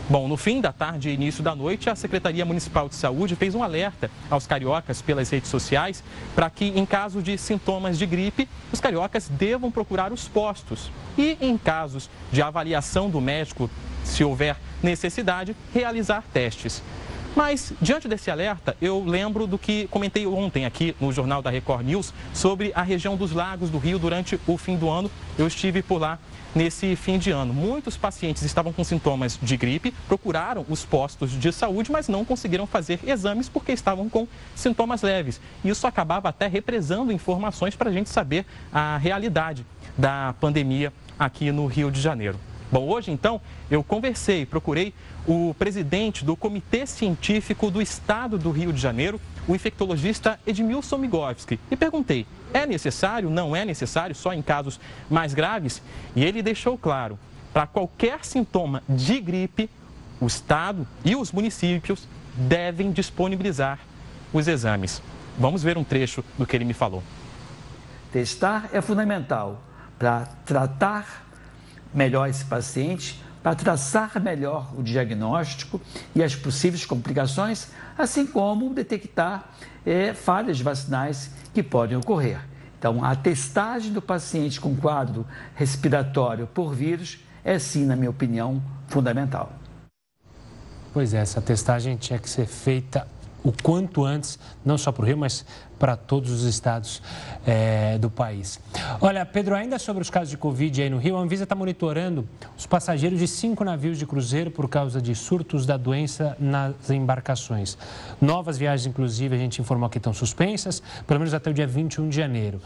Bom, 0.10 0.27
no 0.27 0.36
fim 0.36 0.60
da 0.60 0.73
tarde 0.73 1.08
e 1.08 1.13
início 1.13 1.41
da 1.41 1.55
noite, 1.55 1.89
a 1.89 1.95
Secretaria 1.95 2.43
Municipal 2.43 2.89
de 2.89 2.95
Saúde 2.95 3.38
fez 3.38 3.55
um 3.55 3.63
alerta 3.63 4.12
aos 4.29 4.45
cariocas 4.45 5.01
pelas 5.01 5.29
redes 5.29 5.49
sociais 5.49 6.03
para 6.36 6.49
que, 6.49 6.65
em 6.65 6.86
caso 6.86 7.21
de 7.21 7.38
sintomas 7.38 7.97
de 7.97 8.05
gripe, 8.05 8.49
os 8.73 8.81
cariocas 8.81 9.29
devam 9.29 9.71
procurar 9.71 10.12
os 10.12 10.27
postos 10.27 10.91
e, 11.17 11.38
em 11.39 11.58
casos 11.58 12.10
de 12.34 12.41
avaliação 12.41 13.10
do 13.10 13.21
médico, 13.21 13.69
se 14.03 14.25
houver 14.25 14.58
necessidade, 14.84 15.55
realizar 15.73 16.21
testes. 16.34 16.84
Mas, 17.36 17.74
diante 17.82 18.08
desse 18.08 18.32
alerta, 18.32 18.78
eu 18.82 19.04
lembro 19.04 19.45
do 19.45 19.58
que 19.58 19.88
comentei 19.88 20.26
ontem 20.26 20.65
aqui 20.65 20.95
no 21.02 21.12
Jornal 21.12 21.41
da 21.41 21.50
Record 21.50 21.86
News 21.86 22.13
sobre 22.34 22.71
a 22.74 22.82
região 22.82 23.17
dos 23.17 23.34
lagos 23.34 23.69
do 23.69 23.78
Rio 23.78 24.00
durante 24.00 24.39
o 24.48 24.58
fim 24.58 24.78
do 24.78 24.89
ano. 24.89 25.12
Eu 25.38 25.45
estive 25.45 25.84
por 25.84 26.00
lá 26.00 26.17
nesse 26.56 26.95
fim 26.95 27.17
de 27.19 27.32
ano. 27.32 27.54
Muitos 27.54 27.98
pacientes 27.98 28.41
estavam 28.43 28.71
com 28.71 28.86
sintomas 28.86 29.38
de 29.41 29.58
gripe, 29.58 29.93
procuraram 30.08 30.65
os 30.69 30.86
postos 30.86 31.32
de 31.32 31.52
saúde, 31.52 31.91
mas 31.91 32.08
não 32.08 32.24
conseguiram 32.24 32.65
fazer 32.65 33.02
exames 33.06 33.50
porque 33.50 33.74
estavam 33.74 34.08
com 34.08 34.26
sintomas 34.56 35.02
leves. 35.02 35.41
Isso 35.62 35.86
acabava 35.86 36.30
até 36.30 36.48
represando 36.48 37.12
informações 37.12 37.76
para 37.76 37.89
a 37.89 37.93
gente 37.93 38.10
saber 38.10 38.45
a 38.71 38.95
realidade 38.95 39.65
da 39.98 40.34
pandemia 40.39 40.93
aqui 41.19 41.52
no 41.52 41.65
Rio 41.65 41.91
de 41.91 42.00
Janeiro. 42.00 42.39
Bom, 42.71 42.88
hoje 42.88 43.12
então 43.12 43.39
eu 43.69 43.84
conversei, 43.84 44.45
procurei 44.45 44.93
o 45.28 45.56
presidente 45.58 46.25
do 46.25 46.36
Comitê 46.36 46.86
Científico 46.86 47.69
do 47.69 47.82
Estado 47.82 48.38
do 48.38 48.51
Rio 48.51 48.73
de 48.73 48.82
Janeiro, 48.82 49.19
o 49.47 49.56
infectologista 49.56 50.39
Edmilson 50.45 50.97
Migovski, 50.97 51.60
e 51.69 51.75
perguntei: 51.75 52.25
é 52.54 52.65
necessário, 52.65 53.30
não 53.30 53.56
é 53.56 53.63
necessário, 53.63 54.15
só 54.15 54.34
em 54.34 54.41
casos 54.41 54.80
mais 55.10 55.34
graves? 55.34 55.82
E 56.15 56.23
ele 56.23 56.41
deixou 56.41 56.78
claro: 56.78 57.19
para 57.54 57.67
qualquer 57.67 58.25
sintoma 58.25 58.82
de 58.89 59.19
gripe, 59.19 59.69
o 60.19 60.25
Estado 60.25 60.88
e 61.04 61.15
os 61.15 61.32
municípios 61.32 62.08
devem 62.36 62.91
disponibilizar 62.91 63.80
os 64.34 64.47
exames. 64.47 65.01
Vamos 65.38 65.62
ver 65.62 65.78
um 65.78 65.84
trecho 65.84 66.23
do 66.38 66.45
que 66.45 66.56
ele 66.56 66.65
me 66.65 66.73
falou. 66.73 67.04
Testar 68.12 68.69
é 68.73 68.82
fundamental 68.82 69.62
para 69.99 70.25
tratar 70.45 71.25
melhor 71.95 72.29
esse 72.29 72.45
paciente 72.45 73.23
para 73.41 73.55
traçar 73.55 74.19
melhor 74.19 74.73
o 74.77 74.84
diagnóstico 74.84 75.79
e 76.15 76.23
as 76.23 76.36
possíveis 76.36 76.86
complicações, 76.86 77.67
assim 77.97 78.25
como 78.25 78.73
detectar 78.73 79.51
é, 79.86 80.13
falhas 80.13 80.60
vacinais 80.60 81.29
que 81.53 81.63
podem 81.63 81.95
ocorrer. 81.95 82.39
Então, 82.77 83.03
a 83.03 83.15
testagem 83.15 83.93
do 83.93 84.01
paciente 84.01 84.60
com 84.60 84.75
quadro 84.75 85.25
respiratório 85.55 86.47
por 86.47 86.73
vírus 86.73 87.19
é, 87.43 87.60
sim, 87.60 87.86
na 87.86 87.95
minha 87.95 88.10
opinião, 88.10 88.62
fundamental. 88.88 89.53
Pois 90.91 91.13
é, 91.13 91.19
essa 91.19 91.41
testagem 91.41 91.95
tinha 91.97 92.17
que 92.17 92.29
ser 92.29 92.47
feita 92.47 93.08
o 93.45 93.53
quanto 93.62 94.03
antes, 94.03 94.39
não 94.65 94.75
só 94.75 94.91
para 94.91 95.03
o 95.03 95.05
Rio, 95.05 95.17
mas 95.17 95.45
para 95.77 95.95
todos 95.95 96.31
os 96.31 96.43
estados 96.45 97.01
é, 97.45 97.97
do 97.99 98.10
país. 98.10 98.60
Olha, 98.99 99.23
Pedro, 99.23 99.53
ainda 99.53 99.77
sobre 99.77 100.01
os 100.01 100.10
casos 100.10 100.29
de 100.29 100.38
Covid 100.38 100.81
aí 100.81 100.89
no 100.89 100.97
Rio, 100.97 101.15
a 101.15 101.19
Anvisa 101.19 101.43
está 101.43 101.53
monitorando 101.53 102.27
os 102.58 102.65
passageiros 102.65 103.19
de 103.19 103.27
cinco 103.27 103.63
navios 103.63 103.99
de 103.99 104.05
cruzeiro 104.08 104.49
por 104.49 104.67
causa 104.67 104.99
de 104.99 105.13
surtos 105.13 105.65
da 105.65 105.77
doença 105.77 106.36
nas 106.39 106.89
embarcações. 106.89 107.77
Novas 108.19 108.58
viagens, 108.58 108.88
inclusive, 108.88 109.36
a 109.36 109.39
gente 109.39 109.62
informou 109.62 109.89
que 109.89 109.99
estão 109.99 110.13
suspensas, 110.13 110.81
pelo 111.05 111.19
menos 111.19 111.34
até 111.34 111.51
o 111.51 111.53
dia 111.53 111.67
21 111.67 112.10
de 112.10 112.15
janeiro. 112.15 112.60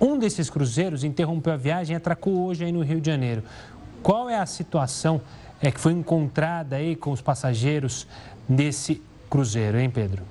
Um 0.00 0.18
desses 0.18 0.50
cruzeiros 0.50 1.04
interrompeu 1.04 1.52
a 1.52 1.56
viagem 1.56 1.94
e 1.94 1.96
atracou 1.96 2.46
hoje 2.46 2.64
aí 2.64 2.72
no 2.72 2.82
Rio 2.82 3.00
de 3.00 3.08
Janeiro. 3.08 3.44
Qual 4.02 4.28
é 4.28 4.36
a 4.36 4.46
situação 4.46 5.20
é, 5.62 5.70
que 5.70 5.78
foi 5.78 5.92
encontrada 5.92 6.76
aí 6.76 6.96
com 6.96 7.12
os 7.12 7.22
passageiros 7.22 8.06
desse 8.48 9.00
cruzeiro, 9.28 9.78
hein, 9.78 9.90
Pedro? 9.90 10.22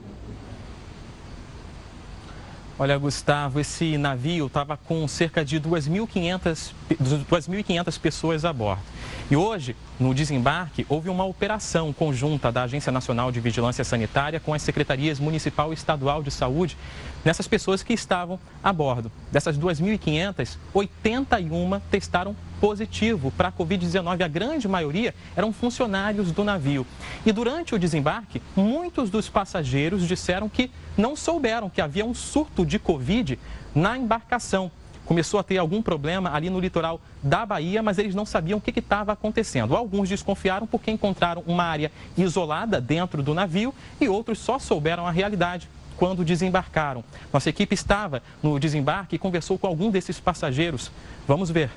Olha, 2.78 2.98
Gustavo, 2.98 3.60
esse 3.60 3.98
navio 4.00 4.48
estava 4.48 4.76
com 4.76 5.08
cerca 5.08 5.46
de 5.46 5.62
2.500 5.62 8.00
pessoas 8.00 8.44
a 8.44 8.52
bordo. 8.52 8.82
E 9.30 9.36
hoje, 9.36 9.76
no 10.00 10.12
desembarque, 10.14 10.84
houve 10.90 11.08
uma 11.08 11.24
operação 11.24 11.94
conjunta 11.94 12.52
da 12.52 12.64
Agência 12.64 12.92
Nacional 12.92 13.32
de 13.32 13.40
Vigilância 13.40 13.84
Sanitária 13.84 14.40
com 14.40 14.56
as 14.56 14.64
secretarias 14.64 15.20
Municipal 15.20 15.72
e 15.72 15.76
Estadual 15.76 16.24
de 16.24 16.32
Saúde 16.32 16.76
nessas 17.24 17.48
pessoas 17.48 17.84
que 17.84 17.94
estavam 17.94 18.40
a 18.64 18.74
bordo. 18.74 19.12
Dessas 19.32 19.56
2.500, 19.58 20.58
81 20.74 21.80
testaram 21.92 22.36
positivo 22.64 23.30
para 23.30 23.50
a 23.50 23.52
Covid-19. 23.52 24.22
A 24.22 24.28
grande 24.30 24.70
maioria 24.70 25.14
eram 25.36 25.52
funcionários 25.52 26.32
do 26.32 26.46
navio. 26.46 26.88
E 27.26 27.32
durante 27.34 27.76
o 27.76 27.80
desembarque, 27.80 28.42
muitos 28.56 29.10
dos 29.10 29.28
passageiros 29.28 30.08
disseram 30.08 30.48
que 30.48 30.72
não 30.98 31.14
souberam 31.14 31.70
que 31.70 31.82
havia 31.82 32.06
um 32.06 32.14
surto 32.14 32.66
de 32.66 32.80
Covid 32.80 33.38
na 33.76 33.98
embarcação 33.98 34.72
começou 35.06 35.38
a 35.38 35.44
ter 35.44 35.58
algum 35.58 35.82
problema 35.82 36.34
ali 36.34 36.50
no 36.50 36.62
litoral 36.62 37.02
da 37.22 37.46
Bahia, 37.46 37.84
mas 37.84 37.98
eles 37.98 38.16
não 38.16 38.26
sabiam 38.26 38.60
o 38.60 38.62
que 38.62 38.80
estava 38.80 39.12
acontecendo. 39.12 39.76
Alguns 39.76 40.08
desconfiaram 40.08 40.66
porque 40.66 40.90
encontraram 40.90 41.44
uma 41.46 41.66
área 41.66 41.92
isolada 42.18 42.80
dentro 42.80 43.22
do 43.22 43.34
navio 43.34 43.76
e 44.00 44.08
outros 44.08 44.40
só 44.40 44.58
souberam 44.58 45.06
a 45.06 45.12
realidade 45.12 45.70
quando 45.98 46.24
desembarcaram. 46.24 47.04
Nossa 47.34 47.50
equipe 47.50 47.76
estava 47.76 48.24
no 48.42 48.58
desembarque 48.58 49.18
e 49.18 49.20
conversou 49.20 49.58
com 49.58 49.68
algum 49.68 49.92
desses 49.92 50.18
passageiros. 50.22 50.90
Vamos 51.28 51.52
ver 51.52 51.70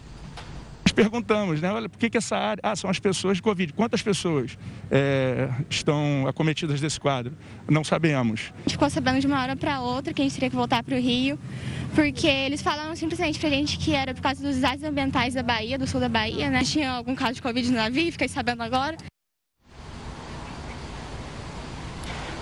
perguntamos, 0.92 1.60
né? 1.60 1.72
Olha, 1.72 1.88
por 1.88 1.98
que, 1.98 2.10
que 2.10 2.18
essa 2.18 2.36
área. 2.36 2.60
Ah, 2.62 2.76
são 2.76 2.88
as 2.90 2.98
pessoas 2.98 3.36
de 3.36 3.42
Covid. 3.42 3.72
Quantas 3.72 4.02
pessoas 4.02 4.56
é, 4.90 5.48
estão 5.68 6.26
acometidas 6.26 6.80
desse 6.80 6.98
quadro? 6.98 7.36
Não 7.68 7.84
sabemos. 7.84 8.52
A 8.54 8.60
gente 8.60 8.72
ficou 8.72 8.90
sabendo 8.90 9.20
de 9.20 9.26
uma 9.26 9.42
hora 9.42 9.56
para 9.56 9.80
outra 9.80 10.12
que 10.12 10.22
a 10.22 10.24
gente 10.24 10.34
teria 10.34 10.50
que 10.50 10.56
voltar 10.56 10.82
para 10.82 10.94
o 10.94 11.00
Rio, 11.00 11.38
porque 11.94 12.26
eles 12.26 12.62
falaram 12.62 12.94
simplesmente 12.96 13.38
para 13.38 13.48
a 13.48 13.52
gente 13.52 13.78
que 13.78 13.94
era 13.94 14.14
por 14.14 14.20
causa 14.20 14.42
dos 14.42 14.54
desastres 14.54 14.84
ambientais 14.84 15.34
da 15.34 15.42
Bahia, 15.42 15.78
do 15.78 15.86
sul 15.86 16.00
da 16.00 16.08
Bahia, 16.08 16.50
né? 16.50 16.62
Tinha 16.64 16.92
algum 16.92 17.14
caso 17.14 17.34
de 17.34 17.42
Covid 17.42 17.70
no 17.70 17.76
navio, 17.76 18.12
fiquei 18.12 18.28
sabendo 18.28 18.62
agora. 18.62 18.96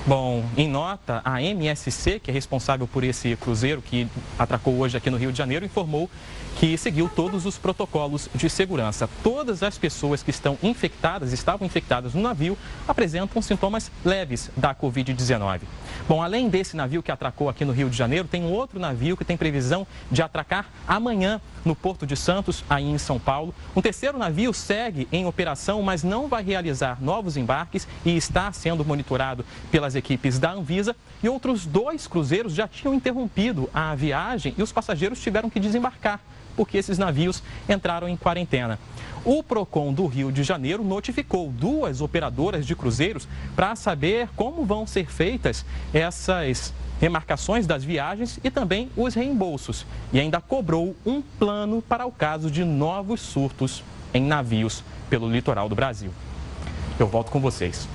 Bom, 0.06 0.44
em 0.54 0.68
nota, 0.68 1.22
a 1.24 1.40
MSC, 1.40 2.20
que 2.20 2.30
é 2.30 2.34
responsável 2.34 2.86
por 2.86 3.02
esse 3.02 3.36
cruzeiro 3.36 3.80
que 3.80 4.06
atracou 4.38 4.76
hoje 4.76 4.98
aqui 4.98 5.08
no 5.08 5.16
Rio 5.16 5.32
de 5.32 5.38
Janeiro, 5.38 5.64
informou 5.64 6.10
que 6.56 6.76
seguiu 6.76 7.08
todos 7.08 7.46
os 7.46 7.56
protocolos 7.56 8.28
de 8.34 8.50
segurança. 8.50 9.08
Todas 9.22 9.62
as 9.62 9.78
pessoas 9.78 10.22
que 10.22 10.28
estão 10.28 10.58
infectadas, 10.62 11.32
estavam 11.32 11.66
infectadas 11.66 12.12
no 12.12 12.20
navio, 12.20 12.56
apresentam 12.86 13.40
sintomas 13.40 13.90
leves 14.04 14.50
da 14.54 14.74
Covid-19. 14.74 15.60
Bom, 16.06 16.22
além 16.22 16.50
desse 16.50 16.76
navio 16.76 17.02
que 17.02 17.10
atracou 17.10 17.48
aqui 17.48 17.64
no 17.64 17.72
Rio 17.72 17.88
de 17.88 17.96
Janeiro, 17.96 18.28
tem 18.28 18.44
um 18.44 18.52
outro 18.52 18.78
navio 18.78 19.16
que 19.16 19.24
tem 19.24 19.38
previsão 19.38 19.86
de 20.10 20.20
atracar 20.20 20.66
amanhã 20.86 21.40
no 21.64 21.74
Porto 21.74 22.06
de 22.06 22.14
Santos, 22.14 22.62
aí 22.68 22.84
em 22.84 22.98
São 22.98 23.18
Paulo. 23.18 23.54
Um 23.74 23.80
terceiro 23.80 24.18
navio 24.18 24.52
segue 24.52 25.08
em 25.10 25.24
operação, 25.24 25.80
mas 25.80 26.02
não 26.02 26.28
vai 26.28 26.42
realizar 26.42 27.00
novos 27.00 27.38
embarques 27.38 27.88
e 28.04 28.14
está 28.14 28.52
sendo 28.52 28.84
monitorado 28.84 29.46
pelas 29.70 29.94
equipes 29.94 30.38
da 30.38 30.52
Anvisa. 30.52 30.94
E 31.22 31.28
outros 31.28 31.64
dois 31.64 32.06
cruzeiros 32.06 32.52
já 32.52 32.68
tinham 32.68 32.92
interrompido 32.92 33.70
a 33.72 33.94
viagem 33.94 34.54
e 34.58 34.62
os 34.62 34.72
passageiros 34.72 35.22
tiveram 35.22 35.48
que 35.48 35.58
desembarcar 35.58 36.20
porque 36.56 36.78
esses 36.78 36.98
navios 36.98 37.42
entraram 37.68 38.08
em 38.08 38.16
quarentena. 38.16 38.78
O 39.24 39.42
Procon 39.42 39.92
do 39.92 40.06
Rio 40.06 40.30
de 40.30 40.42
Janeiro 40.42 40.84
notificou 40.84 41.48
duas 41.48 42.02
operadoras 42.02 42.66
de 42.66 42.76
cruzeiros 42.76 43.26
para 43.56 43.74
saber 43.74 44.28
como 44.36 44.66
vão 44.66 44.86
ser 44.86 45.10
feitas 45.10 45.64
essas 45.94 46.74
remarcações 47.00 47.66
das 47.66 47.82
viagens 47.82 48.38
e 48.44 48.50
também 48.50 48.90
os 48.94 49.14
reembolsos. 49.14 49.86
E 50.12 50.20
ainda 50.20 50.42
cobrou 50.42 50.94
um 51.06 51.22
plano 51.22 51.80
para 51.80 52.04
o 52.04 52.12
caso 52.12 52.50
de 52.50 52.64
novos 52.64 53.22
surtos 53.22 53.82
em 54.12 54.22
navios 54.22 54.84
pelo 55.08 55.30
litoral 55.30 55.70
do 55.70 55.74
Brasil. 55.74 56.10
Eu 56.98 57.06
volto 57.06 57.30
com 57.30 57.40
vocês. 57.40 57.88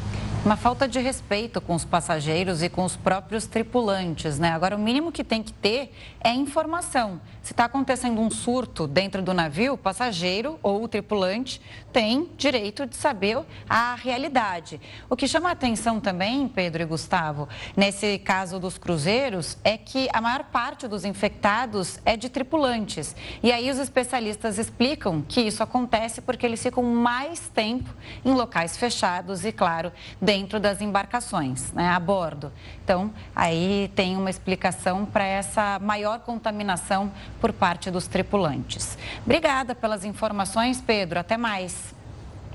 Uma 0.45 0.55
falta 0.55 0.87
de 0.87 0.99
respeito 0.99 1.59
com 1.59 1.75
os 1.75 1.83
passageiros 1.83 2.63
e 2.63 2.69
com 2.69 2.85
os 2.85 2.95
próprios 2.95 3.45
tripulantes, 3.45 4.39
né? 4.39 4.51
Agora, 4.51 4.77
o 4.77 4.79
mínimo 4.79 5.11
que 5.11 5.21
tem 5.21 5.43
que 5.43 5.51
ter 5.51 5.93
é 6.21 6.33
informação. 6.33 7.19
Se 7.43 7.51
está 7.51 7.65
acontecendo 7.65 8.21
um 8.21 8.31
surto 8.31 8.87
dentro 8.87 9.21
do 9.21 9.33
navio, 9.33 9.73
o 9.73 9.77
passageiro 9.77 10.57
ou 10.63 10.83
o 10.83 10.87
tripulante 10.87 11.61
tem 11.91 12.29
direito 12.37 12.85
de 12.85 12.95
saber 12.95 13.39
a 13.67 13.95
realidade. 13.95 14.79
O 15.09 15.15
que 15.15 15.27
chama 15.27 15.49
a 15.49 15.51
atenção 15.51 15.99
também, 15.99 16.47
Pedro 16.47 16.83
e 16.83 16.85
Gustavo, 16.85 17.49
nesse 17.75 18.17
caso 18.19 18.59
dos 18.59 18.77
cruzeiros, 18.77 19.57
é 19.63 19.77
que 19.77 20.07
a 20.13 20.21
maior 20.21 20.45
parte 20.45 20.87
dos 20.87 21.03
infectados 21.03 21.99
é 22.05 22.15
de 22.15 22.29
tripulantes. 22.29 23.13
E 23.43 23.51
aí 23.51 23.69
os 23.69 23.77
especialistas 23.77 24.57
explicam 24.57 25.21
que 25.21 25.41
isso 25.41 25.61
acontece 25.61 26.21
porque 26.21 26.45
eles 26.45 26.63
ficam 26.63 26.83
mais 26.83 27.49
tempo 27.49 27.89
em 28.23 28.33
locais 28.33 28.77
fechados 28.77 29.43
e, 29.43 29.51
claro, 29.51 29.91
dentro 30.29 30.59
das 30.59 30.79
embarcações, 30.79 31.73
né, 31.73 31.87
a 31.89 31.99
bordo. 31.99 32.51
Então, 32.83 33.11
aí 33.35 33.91
tem 33.95 34.15
uma 34.15 34.29
explicação 34.29 35.03
para 35.03 35.25
essa 35.25 35.79
maior 35.79 36.19
contaminação 36.19 37.11
por 37.41 37.51
parte 37.51 37.89
dos 37.89 38.05
tripulantes. 38.05 38.95
Obrigada 39.25 39.73
pelas 39.73 40.05
informações, 40.05 40.79
Pedro. 40.79 41.19
Até 41.19 41.35
mais. 41.35 41.95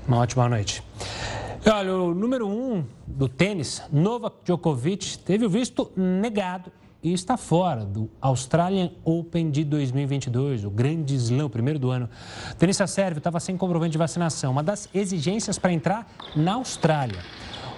Uma 0.07 0.19
ótima 0.19 0.47
noite. 0.47 0.81
Olha, 1.69 1.93
o 1.93 2.13
número 2.15 2.47
um 2.47 2.85
do 3.05 3.27
tênis, 3.27 3.83
Novak 3.91 4.37
Djokovic, 4.45 5.17
teve 5.17 5.45
o 5.45 5.49
visto 5.49 5.91
negado 5.97 6.71
e 7.03 7.11
está 7.11 7.35
fora 7.35 7.83
do 7.83 8.09
Australian 8.21 8.89
Open 9.03 9.51
de 9.51 9.65
2022, 9.65 10.63
o 10.63 10.69
grande 10.69 11.13
slam, 11.15 11.47
o 11.47 11.49
primeiro 11.49 11.77
do 11.77 11.91
ano. 11.91 12.09
O 12.53 12.55
tenista 12.55 12.87
sérvio 12.87 13.17
estava 13.17 13.41
sem 13.41 13.57
comprovante 13.57 13.91
de 13.91 13.97
vacinação, 13.97 14.53
uma 14.53 14.63
das 14.63 14.87
exigências 14.95 15.59
para 15.59 15.73
entrar 15.73 16.07
na 16.33 16.53
Austrália. 16.53 17.19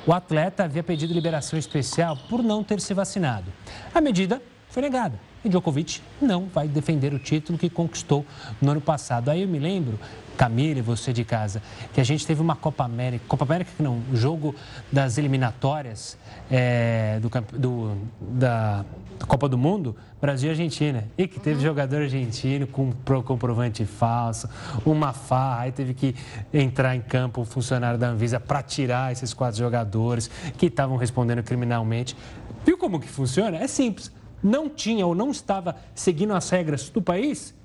O 0.07 0.13
atleta 0.13 0.63
havia 0.63 0.81
pedido 0.81 1.13
liberação 1.13 1.59
especial 1.59 2.17
por 2.29 2.41
não 2.41 2.63
ter 2.63 2.79
se 2.79 2.93
vacinado. 2.93 3.51
A 3.93 3.99
medida 3.99 4.41
foi 4.69 4.81
negada 4.81 5.19
e 5.43 5.49
Djokovic 5.49 6.01
não 6.21 6.45
vai 6.45 6.65
defender 6.65 7.13
o 7.13 7.19
título 7.19 7.57
que 7.57 7.69
conquistou 7.69 8.25
no 8.61 8.71
ano 8.71 8.79
passado. 8.79 9.27
Aí 9.27 9.41
eu 9.41 9.49
me 9.49 9.59
lembro, 9.59 9.99
Camila 10.38 10.80
e 10.80 10.82
você 10.82 11.12
de 11.12 11.23
casa, 11.23 11.62
que 11.91 12.00
a 12.00 12.04
gente 12.04 12.26
teve 12.26 12.41
uma 12.41 12.56
Copa 12.56 12.84
América, 12.84 13.26
Copa 13.28 13.43
América 13.43 13.71
não, 13.80 14.02
jogo 14.13 14.54
das 14.91 15.17
eliminatórias 15.17 16.17
é, 16.50 17.19
do, 17.19 17.30
do, 17.58 17.97
da 18.21 18.86
Copa 19.26 19.50
do 19.50 19.58
Mundo, 19.58 19.95
Brasil 20.21 20.50
e 20.50 20.52
Argentina. 20.52 21.06
E 21.17 21.28
que 21.28 21.39
teve 21.39 21.58
uhum. 21.58 21.62
jogador 21.63 22.04
argentino 22.04 22.67
com 22.67 22.93
comprovante 23.23 23.84
falso, 23.84 24.47
uma 24.86 25.12
farra, 25.12 25.62
aí 25.62 25.71
teve 25.71 25.93
que 25.93 26.15
entrar 26.54 26.95
em 26.95 27.02
campo 27.02 27.41
um 27.41 27.45
funcionário 27.45 27.97
da 27.97 28.10
Anvisa 28.10 28.39
para 28.39 28.62
tirar 28.62 29.12
esses 29.12 29.34
quatro 29.34 29.58
jogadores 29.58 30.30
que 30.58 30.67
estavam 30.67 30.97
respondendo 30.97 31.41
criminalmente. 31.41 32.15
Viu 32.63 32.78
como 32.78 33.00
que 33.00 33.08
funciona? 33.08 33.58
É 33.58 33.67
simples. 33.67 34.12
Não 34.43 34.69
tinha 34.69 35.06
ou 35.06 35.15
não 35.15 35.32
estava 35.32 35.76
seguindo 35.95 36.34
as 36.34 36.47
regras 36.50 36.89
do 36.89 37.02
país, 37.02 37.56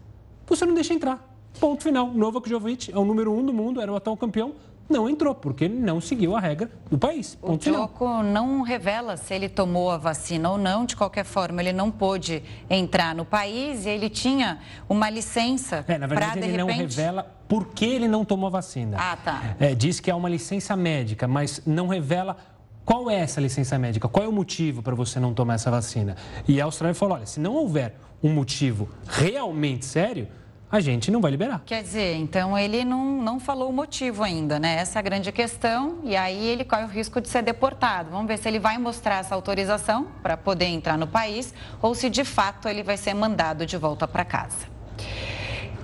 você 0.46 0.64
não 0.64 0.74
deixa 0.74 0.94
entrar. 0.94 1.31
Ponto 1.58 1.82
final. 1.82 2.08
Novak 2.08 2.48
Djokovic 2.48 2.92
é 2.92 2.98
o 2.98 3.04
número 3.04 3.32
um 3.32 3.44
do 3.44 3.52
mundo, 3.52 3.80
era 3.80 3.92
o 3.92 3.96
atual 3.96 4.16
campeão, 4.16 4.54
não 4.88 5.08
entrou, 5.08 5.34
porque 5.34 5.64
ele 5.64 5.78
não 5.78 6.00
seguiu 6.00 6.36
a 6.36 6.40
regra 6.40 6.70
do 6.90 6.98
país. 6.98 7.38
o 7.40 7.56
Djoko 7.56 8.22
não 8.22 8.62
revela 8.62 9.16
se 9.16 9.32
ele 9.32 9.48
tomou 9.48 9.90
a 9.90 9.96
vacina 9.96 10.50
ou 10.50 10.58
não. 10.58 10.84
De 10.84 10.94
qualquer 10.94 11.24
forma, 11.24 11.62
ele 11.62 11.72
não 11.72 11.90
pôde 11.90 12.42
entrar 12.68 13.14
no 13.14 13.24
país 13.24 13.86
e 13.86 13.88
ele 13.88 14.10
tinha 14.10 14.58
uma 14.88 15.08
licença 15.08 15.84
é, 15.88 15.98
na 15.98 16.06
verdade, 16.06 16.32
pra, 16.32 16.46
ele 16.46 16.56
repente... 16.56 16.58
não 16.58 16.76
revela 16.76 17.36
por 17.48 17.68
que 17.68 17.84
ele 17.84 18.08
não 18.08 18.24
tomou 18.24 18.48
a 18.48 18.50
vacina. 18.50 18.96
Ah, 19.00 19.16
tá. 19.16 19.54
É, 19.58 19.74
diz 19.74 20.00
que 20.00 20.10
é 20.10 20.14
uma 20.14 20.28
licença 20.28 20.76
médica, 20.76 21.26
mas 21.26 21.62
não 21.66 21.86
revela 21.86 22.36
qual 22.84 23.08
é 23.08 23.16
essa 23.16 23.40
licença 23.40 23.78
médica, 23.78 24.08
qual 24.08 24.24
é 24.24 24.28
o 24.28 24.32
motivo 24.32 24.82
para 24.82 24.94
você 24.94 25.20
não 25.20 25.32
tomar 25.32 25.54
essa 25.54 25.70
vacina. 25.70 26.16
E 26.46 26.60
a 26.60 26.64
Austrália 26.64 26.94
falou, 26.94 27.16
olha, 27.16 27.26
se 27.26 27.40
não 27.40 27.54
houver 27.54 27.94
um 28.22 28.32
motivo 28.32 28.88
realmente 29.06 29.84
sério 29.84 30.28
a 30.72 30.80
gente 30.80 31.10
não 31.10 31.20
vai 31.20 31.30
liberar. 31.30 31.62
Quer 31.66 31.82
dizer, 31.82 32.16
então 32.16 32.58
ele 32.58 32.82
não, 32.82 33.20
não 33.20 33.38
falou 33.38 33.68
o 33.68 33.72
motivo 33.74 34.22
ainda, 34.22 34.58
né? 34.58 34.76
Essa 34.76 34.98
é 34.98 35.00
a 35.00 35.02
grande 35.02 35.30
questão 35.30 35.98
e 36.02 36.16
aí 36.16 36.46
ele 36.46 36.64
corre 36.64 36.84
o 36.84 36.88
risco 36.88 37.20
de 37.20 37.28
ser 37.28 37.42
deportado. 37.42 38.08
Vamos 38.10 38.26
ver 38.26 38.38
se 38.38 38.48
ele 38.48 38.58
vai 38.58 38.78
mostrar 38.78 39.18
essa 39.18 39.34
autorização 39.34 40.06
para 40.22 40.34
poder 40.34 40.64
entrar 40.64 40.96
no 40.96 41.06
país 41.06 41.52
ou 41.82 41.94
se 41.94 42.08
de 42.08 42.24
fato 42.24 42.68
ele 42.68 42.82
vai 42.82 42.96
ser 42.96 43.12
mandado 43.12 43.66
de 43.66 43.76
volta 43.76 44.08
para 44.08 44.24
casa. 44.24 44.66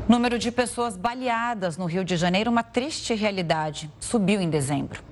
Número 0.09 0.39
de 0.39 0.51
pessoas 0.51 0.97
baleadas 0.97 1.77
no 1.77 1.85
Rio 1.85 2.03
de 2.03 2.17
Janeiro, 2.17 2.51
uma 2.51 2.63
triste 2.63 3.13
realidade, 3.13 3.91
subiu 4.01 4.41
em 4.41 4.49
dezembro. 4.49 5.03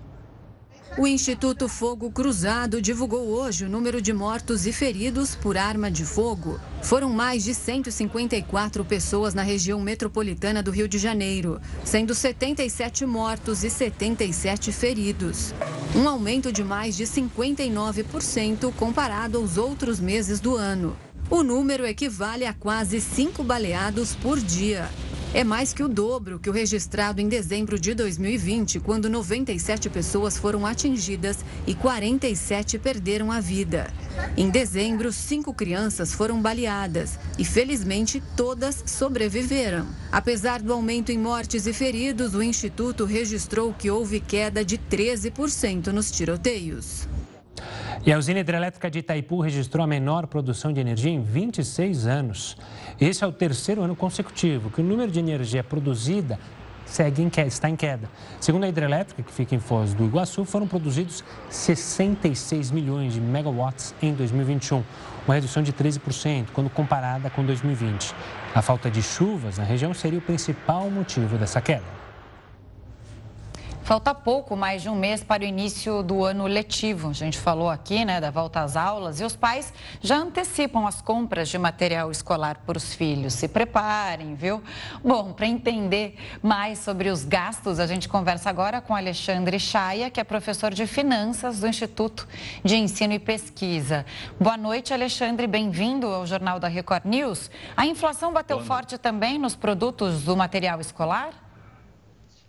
O 0.99 1.07
Instituto 1.07 1.69
Fogo 1.69 2.11
Cruzado 2.11 2.81
divulgou 2.81 3.29
hoje 3.29 3.67
o 3.67 3.69
número 3.69 4.01
de 4.01 4.15
mortos 4.15 4.65
e 4.67 4.73
feridos 4.73 5.35
por 5.35 5.59
arma 5.59 5.91
de 5.91 6.07
fogo. 6.07 6.59
Foram 6.83 7.11
mais 7.11 7.45
de 7.45 7.53
154 7.53 8.83
pessoas 8.83 9.35
na 9.35 9.43
região 9.43 9.79
metropolitana 9.79 10.63
do 10.63 10.71
Rio 10.71 10.89
de 10.89 10.97
Janeiro, 10.97 11.61
sendo 11.85 12.15
77 12.15 13.05
mortos 13.05 13.63
e 13.63 13.69
77 13.69 14.73
feridos. 14.73 15.53
Um 15.95 16.09
aumento 16.09 16.51
de 16.51 16.65
mais 16.65 16.97
de 16.97 17.05
59% 17.05 18.73
comparado 18.73 19.37
aos 19.37 19.59
outros 19.59 20.01
meses 20.01 20.41
do 20.41 20.57
ano. 20.57 20.97
O 21.29 21.43
número 21.43 21.85
equivale 21.85 22.47
a 22.47 22.55
quase 22.55 23.03
cinco 23.03 23.45
baleados 23.45 24.15
por 24.15 24.41
dia. 24.41 24.89
É 25.35 25.45
mais 25.45 25.73
que 25.73 25.83
o 25.83 25.89
dobro 25.89 26.39
que 26.39 26.49
o 26.49 26.53
registrado 26.53 27.21
em 27.21 27.29
dezembro 27.29 27.79
de 27.79 27.95
2020, 27.95 28.81
quando 28.81 29.11
97 29.11 29.91
pessoas 29.91 30.39
foram 30.39 30.65
atingidas 30.65 31.39
e 31.67 31.75
47 31.75 32.79
perderam 32.79 33.31
a 33.31 33.41
vida. 33.41 33.93
Em 34.37 34.49
dezembro, 34.49 35.13
cinco 35.13 35.53
crianças 35.53 36.13
foram 36.13 36.41
baleadas 36.41 37.19
e, 37.39 37.45
felizmente, 37.45 38.23
todas 38.37 38.83
sobreviveram. 38.87 39.87
Apesar 40.11 40.63
do 40.63 40.73
aumento 40.73 41.11
em 41.11 41.19
mortes 41.19 41.67
e 41.67 41.73
feridos, 41.73 42.35
o 42.35 42.43
Instituto 42.43 43.05
registrou 43.05 43.75
que 43.75 43.91
houve 43.91 44.21
queda 44.21 44.65
de 44.65 44.79
13% 44.79 45.89
nos 45.89 46.11
tiroteios. 46.11 47.07
E 48.05 48.13
a 48.13 48.19
usina 48.19 48.41
hidrelétrica 48.41 48.91
de 48.91 49.01
Itaipu 49.01 49.41
registrou 49.41 49.83
a 49.83 49.87
menor 49.87 50.27
produção 50.27 50.73
de 50.73 50.81
energia 50.81 51.11
em 51.11 51.23
26 51.23 52.07
anos. 52.07 52.57
Esse 53.01 53.25
é 53.25 53.27
o 53.27 53.33
terceiro 53.33 53.83
ano 53.83 53.97
consecutivo 53.97 54.71
que 54.71 54.81
o 54.81 54.85
número 54.85 55.11
de 55.11 55.19
energia 55.19 55.65
produzida 55.65 56.39
segue 56.85 57.21
em 57.21 57.29
queda, 57.29 57.49
está 57.49 57.69
em 57.69 57.75
queda. 57.75 58.09
Segundo 58.41 58.65
a 58.65 58.69
hidrelétrica, 58.69 59.23
que 59.23 59.33
fica 59.33 59.55
em 59.55 59.59
Foz 59.59 59.93
do 59.93 60.05
Iguaçu, 60.05 60.45
foram 60.45 60.69
produzidos 60.69 61.25
66 61.51 62.71
milhões 62.71 63.15
de 63.15 63.21
megawatts 63.21 63.95
em 64.01 64.15
2021, 64.15 64.85
uma 65.27 65.35
redução 65.35 65.63
de 65.63 65.73
13% 65.73 66.47
quando 66.53 66.71
comparada 66.71 67.29
com 67.29 67.45
2020. 67.45 68.15
A 68.55 68.63
falta 68.63 68.89
de 68.89 69.03
chuvas 69.03 69.59
na 69.59 69.65
região 69.65 69.93
seria 69.93 70.19
o 70.19 70.23
principal 70.23 70.89
motivo 70.89 71.37
dessa 71.37 71.61
queda. 71.61 72.06
Falta 73.87 74.13
pouco, 74.13 74.57
mais 74.57 74.83
de 74.83 74.89
um 74.89 74.97
mês 74.97 75.23
para 75.23 75.45
o 75.45 75.47
início 75.47 76.03
do 76.03 76.25
ano 76.25 76.49
letivo. 76.49 77.11
A 77.11 77.13
gente 77.13 77.39
falou 77.39 77.71
aqui, 77.71 78.05
né, 78.05 78.21
da 78.21 78.33
volta 78.33 78.61
às 78.61 78.77
aulas 78.77 79.21
e 79.21 79.25
os 79.25 79.37
pais 79.37 79.73
já 80.01 80.17
antecipam 80.17 80.89
as 80.89 81.01
compras 81.01 81.49
de 81.49 81.57
material 81.57 82.11
escolar 82.11 82.59
para 82.67 82.77
os 82.77 82.93
filhos. 82.95 83.35
Se 83.35 83.47
preparem, 83.47 84.35
viu? 84.35 84.61
Bom, 85.05 85.33
para 85.33 85.47
entender 85.47 86.17
mais 86.43 86.81
sobre 86.81 87.11
os 87.11 87.25
gastos, 87.25 87.79
a 87.79 87.87
gente 87.87 88.09
conversa 88.09 88.51
agora 88.51 88.81
com 88.81 88.93
Alexandre 88.93 89.61
Chaia, 89.61 90.11
que 90.11 90.19
é 90.19 90.25
professor 90.25 90.75
de 90.75 90.85
finanças 90.85 91.61
do 91.61 91.69
Instituto 91.69 92.27
de 92.65 92.75
Ensino 92.75 93.13
e 93.13 93.21
Pesquisa. 93.21 94.05
Boa 94.41 94.57
noite, 94.57 94.93
Alexandre. 94.93 95.47
Bem-vindo 95.47 96.09
ao 96.09 96.27
Jornal 96.27 96.59
da 96.59 96.67
Record 96.67 97.05
News. 97.05 97.49
A 97.77 97.87
inflação 97.87 98.33
bateu 98.33 98.59
forte 98.65 98.99
também 98.99 99.39
nos 99.39 99.55
produtos 99.55 100.25
do 100.25 100.37
material 100.37 100.81
escolar? 100.81 101.46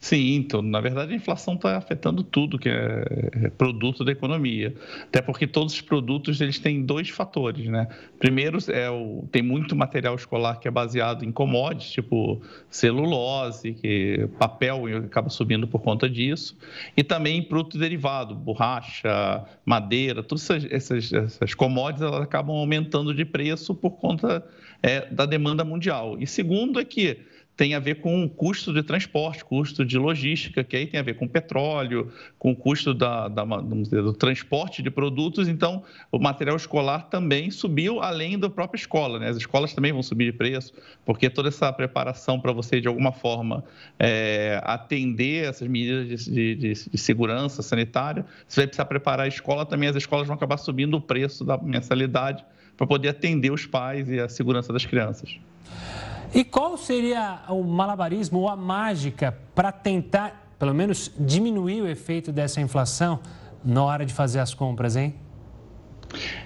Sim, 0.08 0.36
então, 0.36 0.62
na 0.62 0.80
verdade, 0.80 1.12
a 1.12 1.18
inflação 1.18 1.56
está 1.56 1.76
afetando 1.76 2.24
tudo 2.24 2.58
que 2.58 2.70
é, 2.70 3.04
é 3.44 3.50
produto 3.50 4.06
da 4.06 4.12
economia. 4.14 4.74
Até 5.04 5.22
porque 5.22 5.46
todos 5.46 5.74
os 5.74 5.82
produtos 5.82 6.40
eles 6.40 6.58
têm 6.60 6.82
dois 6.82 7.10
fatores, 7.10 7.68
né? 7.68 7.90
Primeiro, 8.18 8.58
é 8.72 8.90
o, 8.90 9.28
tem 9.30 9.42
muito 9.42 9.76
material 9.76 10.16
escolar 10.16 10.62
que 10.62 10.68
é 10.70 10.72
baseado 10.72 11.26
em 11.26 11.32
commodities, 11.34 11.92
tipo 11.92 12.42
celulose, 12.70 13.74
que 13.74 14.30
papel 14.40 14.86
acaba 14.96 15.28
subindo 15.28 15.68
por 15.68 15.82
conta 15.82 16.10
disso, 16.10 16.58
e 16.96 17.04
também 17.04 17.44
produto 17.44 17.78
derivado, 17.78 18.34
borracha, 18.34 19.44
madeira, 19.66 20.24
todas 20.24 20.50
essas, 20.72 21.12
essas, 21.12 21.54
commodities 21.54 22.02
elas 22.02 22.22
acabam 22.22 22.56
aumentando 22.56 23.14
de 23.14 23.26
preço 23.26 23.76
por 23.76 23.98
conta 23.98 24.42
é, 24.82 25.06
da 25.12 25.26
demanda 25.26 25.66
mundial. 25.66 26.16
E 26.18 26.26
segundo 26.26 26.80
é 26.80 26.86
que 26.86 27.20
tem 27.58 27.74
a 27.74 27.80
ver 27.80 27.96
com 27.96 28.24
o 28.24 28.30
custo 28.30 28.72
de 28.72 28.84
transporte, 28.84 29.44
custo 29.44 29.84
de 29.84 29.98
logística, 29.98 30.64
que 30.64 30.78
aí 30.78 30.86
tem 30.86 31.00
a 31.00 31.04
ver 31.04 31.16
com 31.16 31.28
petróleo, 31.28 32.14
com 32.38 32.52
o 32.52 32.56
custo 32.56 32.94
da, 32.94 33.28
da 33.28 33.44
dizer, 33.82 34.04
do 34.04 34.14
transporte 34.14 34.84
de 34.84 34.92
produtos. 34.92 35.48
Então, 35.48 35.84
o 36.12 36.20
material 36.20 36.56
escolar 36.56 37.10
também 37.10 37.50
subiu 37.50 38.00
além 38.00 38.38
da 38.38 38.48
própria 38.48 38.78
escola. 38.78 39.18
Né? 39.18 39.30
As 39.30 39.38
escolas 39.38 39.74
também 39.74 39.92
vão 39.92 40.04
subir 40.04 40.32
de 40.32 40.38
preço, 40.38 40.72
porque 41.04 41.32
toda 41.32 41.50
essa 41.50 41.74
preparação 41.74 42.40
para 42.40 42.52
você, 42.52 42.80
de 42.80 42.88
alguma 42.88 43.12
forma, 43.12 43.64
é, 43.98 44.62
atender 44.64 45.50
essas 45.50 45.68
medidas 45.68 46.26
de, 46.26 46.56
de, 46.56 46.74
de, 46.74 46.98
segurança 46.98 47.64
sanitária, 47.64 48.24
você 48.48 48.62
vai 48.62 48.68
precisar 48.68 48.86
preparar 48.86 49.26
a 49.26 49.28
escola 49.28 49.66
também, 49.66 49.90
as 49.90 49.96
escolas 49.96 50.28
vão 50.28 50.36
acabar 50.36 50.58
subindo 50.58 50.96
o 50.96 51.02
preço 51.02 51.44
da 51.44 51.58
mensalidade 51.58 52.46
para 52.78 52.86
poder 52.86 53.10
atender 53.10 53.52
os 53.52 53.66
pais 53.66 54.08
e 54.12 54.20
a 54.20 54.30
segurança 54.30 54.72
das 54.72 54.86
crianças. 54.86 55.40
E 56.34 56.44
qual 56.44 56.78
seria 56.78 57.40
o 57.50 57.64
malabarismo 57.64 58.40
ou 58.40 58.50
a 58.50 58.56
mágica 58.56 59.38
para 59.56 59.72
tentar, 59.72 60.52
pelo 60.60 60.74
menos, 60.74 61.12
diminuir 61.18 61.82
o 61.82 61.88
efeito 61.88 62.32
dessa 62.32 62.62
inflação 62.62 63.20
na 63.64 63.84
hora 63.84 64.06
de 64.06 64.14
fazer 64.14 64.40
as 64.40 64.54
compras, 64.54 64.96
hein? 64.96 65.16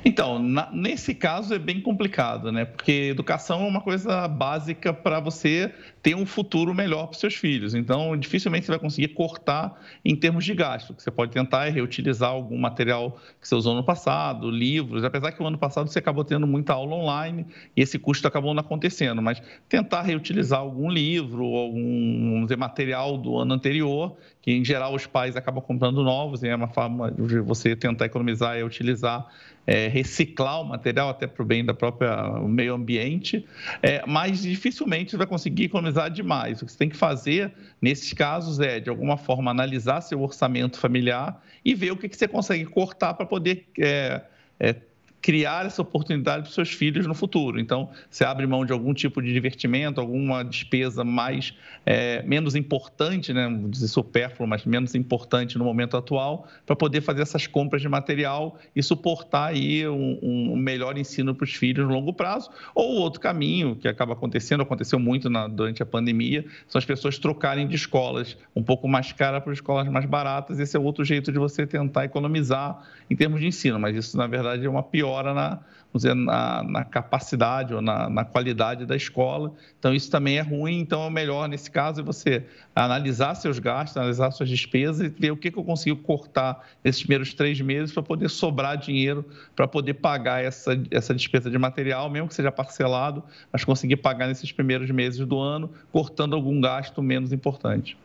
Então, 0.04 0.40
na, 0.40 0.70
nesse 0.72 1.14
caso 1.14 1.54
é 1.54 1.60
bem 1.60 1.82
complicado, 1.82 2.52
né? 2.52 2.66
Porque 2.66 3.10
educação 3.12 3.64
é 3.64 3.68
uma 3.68 3.82
coisa 3.82 4.28
básica 4.28 4.94
para 4.94 5.20
você 5.20 5.74
ter 6.02 6.16
um 6.16 6.26
futuro 6.26 6.74
melhor 6.74 7.08
para 7.08 7.18
seus 7.18 7.36
filhos. 7.36 7.76
Então, 7.76 8.18
dificilmente 8.18 8.66
você 8.66 8.72
vai 8.72 8.80
conseguir 8.80 9.10
cortar 9.10 9.80
em 10.04 10.16
termos 10.16 10.44
de 10.46 10.54
gasto. 10.54 10.92
O 10.92 10.96
que 10.96 11.04
você 11.04 11.12
pode 11.12 11.32
tentar 11.32 11.68
é 11.68 11.70
reutilizar 11.70 12.30
algum 12.30 12.58
material 12.58 13.20
que 13.40 13.48
você 13.48 13.54
usou 13.54 13.76
no 13.76 13.84
passado, 13.84 14.50
livros, 14.50 15.04
apesar 15.04 15.32
que 15.32 15.42
o 15.42 15.46
ano 15.46 15.58
passado 15.58 15.88
você 15.88 16.00
acabou 16.00 16.24
tendo 16.24 16.48
muita 16.48 16.74
aula 16.74 16.96
online 16.96 17.46
e 17.76 17.82
esse 17.82 18.00
custo 18.00 18.28
acabou 18.28 18.54
não 18.54 18.62
acontecendo, 18.62 19.22
mas 19.22 19.42
tentar 19.70 20.02
reutilizar 20.02 20.60
algum 20.60 20.90
livro, 20.90 21.44
algum 21.44 22.44
dizer, 22.44 22.58
material 22.58 23.18
do 23.18 23.38
ano 23.38 23.54
anterior, 23.54 24.18
que 24.42 24.52
em 24.52 24.66
geral 24.66 24.94
os 24.94 25.06
pais 25.06 25.36
acabam 25.36 25.62
comprando 25.62 26.04
novos, 26.04 26.42
e 26.44 26.48
é 26.48 26.56
uma 26.56 26.68
forma 26.68 27.12
de 27.12 27.40
você 27.40 27.76
tentar 27.76 28.06
economizar 28.06 28.58
e 28.58 28.64
utilizar 28.64 29.28
é, 29.66 29.88
reciclar 29.88 30.60
o 30.62 30.64
material 30.64 31.10
até 31.10 31.28
para 31.28 31.44
o 31.44 31.46
bem 31.46 31.64
da 31.64 31.74
própria 31.74 32.40
meio 32.42 32.74
ambiente, 32.74 33.46
é, 33.82 34.04
mas 34.08 34.42
dificilmente 34.42 35.12
você 35.12 35.18
vai 35.18 35.28
conseguir 35.28 35.66
economizar 35.66 36.10
demais. 36.10 36.62
O 36.62 36.66
que 36.66 36.72
você 36.72 36.78
tem 36.78 36.90
que 36.90 36.98
fazer 36.98 37.54
nesses 37.80 38.12
casos 38.14 38.60
é, 38.60 38.80
de 38.80 38.90
alguma 38.90 39.18
forma, 39.18 39.52
analisar 39.52 40.02
seu 40.02 40.22
orçamento 40.22 40.80
familiar 40.80 41.42
e 41.64 41.76
ver 41.76 41.92
o 41.92 41.98
que, 41.98 42.10
que 42.10 42.18
você 42.18 42.28
consegue 42.28 42.66
cortar 42.66 43.14
para 43.14 43.26
poder 43.26 43.68
é, 43.80 44.22
é 44.60 44.76
criar 45.22 45.66
essa 45.66 45.82
oportunidade 45.82 46.44
para 46.44 46.50
os 46.50 46.56
seus 46.56 46.72
filhos 46.72 47.06
no 47.06 47.14
futuro. 47.14 47.60
Então, 47.60 47.90
você 48.10 48.24
abre 48.24 48.48
mão 48.48 48.66
de 48.66 48.74
algum 48.74 48.94
tipo 48.94 49.22
de 49.22 49.32
divertimento, 49.32 50.02
alguma 50.02 50.44
despesa 50.44 51.04
mais 51.04 51.54
é, 51.86 52.24
menos 52.24 52.56
importante, 52.56 53.32
né, 53.32 53.48
não 53.48 53.70
dizer 53.70 53.88
supérfluo, 53.88 54.48
mas 54.48 54.66
menos 54.66 54.96
importante 54.96 55.58
no 55.58 55.64
momento 55.64 55.96
atual, 55.96 56.48
para 56.66 56.76
poder 56.76 57.02
fazer 57.02 57.22
essas 57.22 57.46
compras 57.46 57.82
de 57.82 57.88
material 57.88 58.58
e 58.76 58.82
suportar 58.82 59.50
aí 59.50 59.88
um, 59.88 60.18
um 60.54 60.56
melhor 60.56 60.98
ensino 60.98 61.36
para 61.36 61.44
os 61.44 61.54
filhos 61.54 61.88
no 61.88 61.94
longo 61.94 62.14
prazo. 62.14 62.50
Ou 62.74 62.96
outro 62.96 63.20
caminho 63.20 63.76
que 63.76 63.88
acaba 63.88 64.14
acontecendo, 64.14 64.62
aconteceu 64.62 65.00
muito 65.00 65.30
na, 65.30 65.48
durante 65.48 65.84
a 65.84 65.86
pandemia, 65.86 66.46
são 66.68 66.80
as 66.80 66.86
pessoas 66.86 67.20
trocarem 67.20 67.68
de 67.68 67.76
escolas 67.76 68.36
um 68.56 68.64
pouco 68.64 68.88
mais 68.88 69.12
caras 69.12 69.44
para 69.44 69.54
escolas 69.54 69.88
mais 69.88 70.06
baratas. 70.06 70.60
Esse 70.60 70.76
é 70.76 70.80
outro 70.80 71.06
jeito 71.06 71.32
de 71.32 71.38
você 71.38 71.68
tentar 71.68 72.06
economizar 72.06 72.84
em 73.10 73.16
termos 73.16 73.40
de 73.40 73.48
ensino, 73.48 73.80
mas 73.80 73.96
isso 73.96 74.18
na 74.18 74.26
verdade 74.26 74.66
é 74.66 74.70
uma 74.70 74.82
pior 74.82 75.11
melhora 75.12 75.34
na, 75.34 75.60
dizer, 75.94 76.16
na, 76.16 76.64
na 76.64 76.86
capacidade 76.86 77.74
ou 77.74 77.82
na, 77.82 78.10
na, 78.10 78.24
qualidade 78.24 78.86
da 78.86 78.96
escola. 78.96 79.54
Então, 79.78 79.94
isso 79.94 80.10
também 80.10 80.38
é 80.38 80.42
ruim. 80.42 80.80
Então, 80.80 81.06
é 81.06 81.10
melhor, 81.10 81.48
nesse 81.50 81.70
caso, 81.70 82.02
é 82.02 82.04
você 82.04 82.46
analisar 82.74 83.36
seus 83.36 83.60
gastos, 83.60 83.98
analisar 83.98 84.32
suas 84.32 84.50
despesas 84.50 85.02
e 85.02 85.10
ver 85.10 85.32
o 85.32 85.38
que, 85.38 85.52
que 85.52 85.60
eu 85.60 85.64
consigo 85.64 86.02
cortar 86.02 86.66
nesses 86.84 87.02
primeiros 87.02 87.34
três 87.34 87.60
meses 87.60 87.94
para 87.94 88.04
poder 88.04 88.30
sobrar 88.30 88.78
dinheiro 88.78 89.26
para 89.56 89.68
poder 89.68 89.96
pagar 89.96 90.44
essa, 90.44 90.82
essa 90.90 91.14
despesa 91.14 91.50
de 91.50 91.58
material, 91.58 92.10
mesmo 92.10 92.28
que 92.28 92.34
seja 92.34 92.52
parcelado, 92.52 93.24
mas 93.52 93.64
conseguir 93.64 93.98
pagar 93.98 94.28
nesses 94.28 94.52
primeiros 94.52 94.90
meses 94.90 95.26
do 95.26 95.40
ano, 95.40 95.70
cortando 95.92 96.36
algum 96.36 96.60
gasto 96.62 97.02
menos 97.02 97.34
importante. 97.34 97.98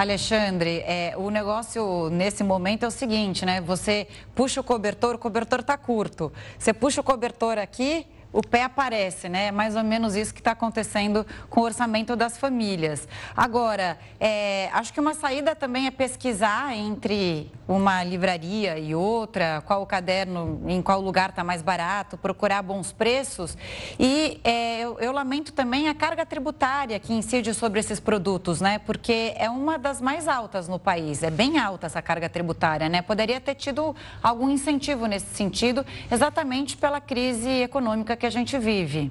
Alexandre, 0.00 0.84
é, 0.86 1.14
o 1.16 1.28
negócio 1.28 2.08
nesse 2.10 2.44
momento 2.44 2.84
é 2.84 2.86
o 2.86 2.90
seguinte, 2.90 3.44
né? 3.44 3.60
Você 3.60 4.06
puxa 4.32 4.60
o 4.60 4.64
cobertor, 4.64 5.16
o 5.16 5.18
cobertor 5.18 5.58
está 5.58 5.76
curto. 5.76 6.32
Você 6.56 6.72
puxa 6.72 7.00
o 7.00 7.04
cobertor 7.04 7.58
aqui, 7.58 8.06
o 8.32 8.42
pé 8.42 8.64
aparece, 8.64 9.28
né? 9.28 9.46
É 9.46 9.52
mais 9.52 9.74
ou 9.74 9.82
menos 9.82 10.14
isso 10.14 10.34
que 10.34 10.40
está 10.40 10.52
acontecendo 10.52 11.26
com 11.48 11.60
o 11.60 11.64
orçamento 11.64 12.14
das 12.14 12.36
famílias. 12.36 13.08
Agora, 13.36 13.98
é, 14.20 14.68
acho 14.72 14.92
que 14.92 15.00
uma 15.00 15.14
saída 15.14 15.56
também 15.56 15.86
é 15.86 15.90
pesquisar 15.90 16.76
entre 16.76 17.50
uma 17.66 18.02
livraria 18.02 18.78
e 18.78 18.94
outra, 18.94 19.62
qual 19.66 19.82
o 19.82 19.86
caderno, 19.86 20.62
em 20.66 20.80
qual 20.82 21.00
lugar 21.00 21.30
está 21.30 21.42
mais 21.42 21.62
barato, 21.62 22.16
procurar 22.16 22.62
bons 22.62 22.92
preços. 22.92 23.56
E 23.98 24.40
é, 24.44 24.80
eu, 24.80 24.98
eu, 25.00 25.12
lamento 25.12 25.52
também 25.52 25.88
a 25.88 25.94
carga 25.94 26.24
tributária 26.24 26.98
que 26.98 27.12
incide 27.12 27.52
sobre 27.54 27.80
esses 27.80 27.98
produtos, 27.98 28.60
né? 28.60 28.78
Porque 28.78 29.34
é 29.36 29.48
uma 29.48 29.78
das 29.78 30.00
mais 30.00 30.28
altas 30.28 30.68
no 30.68 30.78
país, 30.78 31.22
é 31.22 31.30
bem 31.30 31.58
alta 31.58 31.86
essa 31.86 32.02
carga 32.02 32.28
tributária, 32.28 32.88
né? 32.88 33.02
Poderia 33.02 33.40
ter 33.40 33.54
tido 33.54 33.94
algum 34.22 34.50
incentivo 34.50 35.06
nesse 35.06 35.34
sentido, 35.34 35.84
exatamente 36.10 36.76
pela 36.76 37.00
crise 37.00 37.48
econômica 37.62 38.17
que 38.18 38.26
a 38.26 38.30
gente 38.30 38.58
vive. 38.58 39.10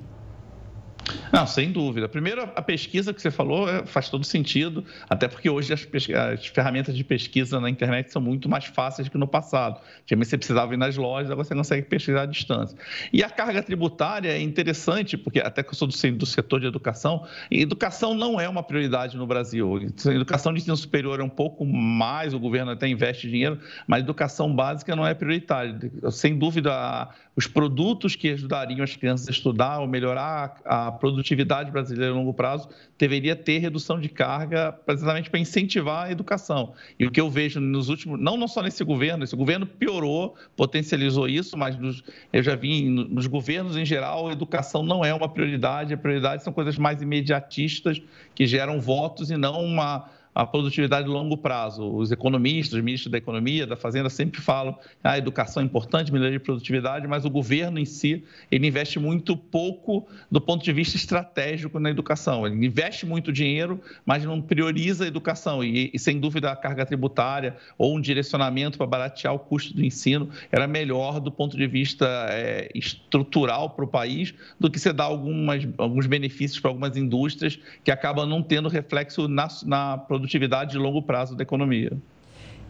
Não, 1.38 1.46
sem 1.46 1.72
dúvida. 1.72 2.10
Primeiro, 2.10 2.42
a 2.56 2.62
pesquisa 2.64 3.14
que 3.14 3.22
você 3.22 3.30
falou 3.30 3.70
é, 3.70 3.86
faz 3.86 4.10
todo 4.10 4.24
sentido, 4.24 4.84
até 5.08 5.28
porque 5.28 5.48
hoje 5.48 5.72
as, 5.72 5.88
as, 6.34 6.48
ferramentas 6.48 6.98
de 6.98 7.04
pesquisa 7.04 7.60
na 7.60 7.70
internet 7.70 8.12
são 8.12 8.20
muito 8.20 8.50
mais 8.50 8.66
fáceis 8.66 9.08
que 9.08 9.20
no 9.20 9.28
passado. 9.28 9.80
Antigamente 10.02 10.30
você 10.32 10.38
precisava 10.40 10.74
ir 10.74 10.78
nas 10.78 10.98
lojas, 10.98 11.30
agora 11.30 11.46
você 11.46 11.54
consegue 11.54 11.88
pesquisar 11.88 12.24
à 12.24 12.26
distância. 12.26 12.76
E 13.14 13.24
a 13.24 13.30
carga 13.30 13.62
tributária 13.62 14.32
é 14.32 14.42
interessante, 14.42 15.16
porque 15.16 15.40
até 15.40 15.62
que 15.62 15.70
eu 15.70 15.76
sou 15.76 15.88
do, 15.88 15.94
do 16.14 16.26
setor 16.26 16.60
de 16.60 16.66
educação, 16.66 17.24
educação 17.52 18.16
não 18.16 18.42
é 18.42 18.50
uma 18.50 18.64
prioridade 18.64 19.16
no 19.16 19.28
Brasil. 19.28 19.92
educação 20.08 20.52
de 20.52 20.62
ensino 20.62 20.76
superior 20.76 21.20
é 21.20 21.24
um 21.24 21.30
pouco 21.30 21.64
mais, 21.64 22.34
o 22.34 22.40
governo 22.40 22.72
até 22.72 22.88
investe 22.88 23.30
dinheiro, 23.30 23.60
mas 23.86 24.02
educação 24.02 24.52
básica 24.52 24.96
não 24.96 25.06
é 25.06 25.14
prioritária. 25.14 25.78
Sem 26.10 26.36
dúvida, 26.36 27.10
os 27.36 27.46
produtos 27.46 28.16
que 28.16 28.30
ajudariam 28.32 28.84
as 28.84 28.96
crianças 28.96 29.28
a 29.28 29.32
estudar 29.32 29.82
ou 29.82 29.88
melhorar 29.88 30.60
a 30.66 30.92
produtividade 30.92 31.27
brasileira 31.36 32.12
a 32.12 32.16
longo 32.16 32.34
prazo 32.34 32.70
deveria 32.98 33.36
ter 33.36 33.60
redução 33.60 34.00
de 34.00 34.10
carga 34.10 34.72
precisamente 34.72 35.30
para 35.30 35.40
incentivar 35.40 36.08
a 36.08 36.12
educação. 36.12 36.74
E 37.00 37.06
o 37.06 37.12
que 37.12 37.20
eu 37.20 37.30
vejo 37.30 37.60
nos 37.60 37.90
últimos, 37.90 38.20
não, 38.20 38.38
não 38.38 38.48
só 38.48 38.62
nesse 38.62 38.84
governo, 38.84 39.24
esse 39.24 39.36
governo 39.36 39.66
piorou, 39.66 40.36
potencializou 40.56 41.28
isso, 41.28 41.58
mas 41.58 41.78
nos, 41.78 42.04
eu 42.32 42.44
já 42.44 42.56
vi 42.56 42.90
nos 42.90 43.28
governos 43.28 43.78
em 43.78 43.86
geral, 43.86 44.28
a 44.28 44.32
educação 44.32 44.84
não 44.84 45.04
é 45.04 45.14
uma 45.14 45.30
prioridade, 45.30 45.94
a 45.94 45.98
prioridade 45.98 46.44
são 46.44 46.54
coisas 46.54 46.78
mais 46.78 47.02
imediatistas 47.02 48.02
que 48.34 48.46
geram 48.46 48.80
votos 48.80 49.32
e 49.32 49.38
não 49.38 49.64
uma 49.64 50.10
a 50.38 50.46
produtividade 50.46 51.08
de 51.08 51.12
longo 51.12 51.36
prazo. 51.36 51.84
Os 51.92 52.12
economistas, 52.12 52.78
os 52.78 52.84
ministros 52.84 53.12
da 53.12 53.18
Economia, 53.18 53.66
da 53.66 53.76
Fazenda, 53.76 54.08
sempre 54.08 54.40
falam 54.40 54.78
ah, 55.04 55.14
a 55.14 55.18
educação 55.18 55.64
é 55.64 55.66
importante, 55.66 56.14
melhoria 56.14 56.38
de 56.38 56.44
produtividade, 56.44 57.08
mas 57.08 57.26
o 57.26 57.30
governo 57.30 57.80
em 57.80 57.86
si, 57.86 58.24
ele 58.52 58.68
investe 58.68 59.00
muito 59.00 59.36
pouco 59.36 60.08
do 60.30 60.40
ponto 60.40 60.64
de 60.64 60.72
vista 60.72 60.96
estratégico 60.96 61.80
na 61.80 61.90
educação. 61.90 62.46
Ele 62.46 62.68
investe 62.68 63.04
muito 63.04 63.34
dinheiro, 63.34 63.82
mas 64.06 64.24
não 64.26 64.40
prioriza 64.40 65.06
a 65.06 65.08
educação. 65.08 65.64
E, 65.64 65.90
e 65.92 65.98
sem 65.98 66.20
dúvida, 66.20 66.52
a 66.52 66.56
carga 66.56 66.86
tributária 66.86 67.58
ou 67.76 67.98
um 67.98 68.00
direcionamento 68.00 68.78
para 68.78 68.86
baratear 68.86 69.34
o 69.34 69.40
custo 69.40 69.74
do 69.74 69.84
ensino 69.84 70.30
era 70.52 70.68
melhor 70.68 71.20
do 71.20 71.32
ponto 71.32 71.58
de 71.58 71.66
vista 71.66 72.06
é, 72.30 72.70
estrutural 72.76 73.72
para 73.72 73.86
o 73.86 73.88
país 73.88 74.36
do 74.60 74.70
que 74.70 74.78
você 74.78 74.94
dar 74.94 75.06
algumas, 75.06 75.68
alguns 75.80 76.06
benefícios 76.06 76.60
para 76.60 76.70
algumas 76.70 76.96
indústrias 76.96 77.58
que 77.84 77.90
acabam 77.90 78.30
não 78.30 78.44
tendo 78.44 78.70
reflexo 78.70 79.28
na, 79.28 79.48
na 79.66 79.98
produtividade 79.98 80.27
de 80.28 80.78
longo 80.78 81.02
prazo 81.02 81.36
da 81.36 81.44
economia. 81.44 81.98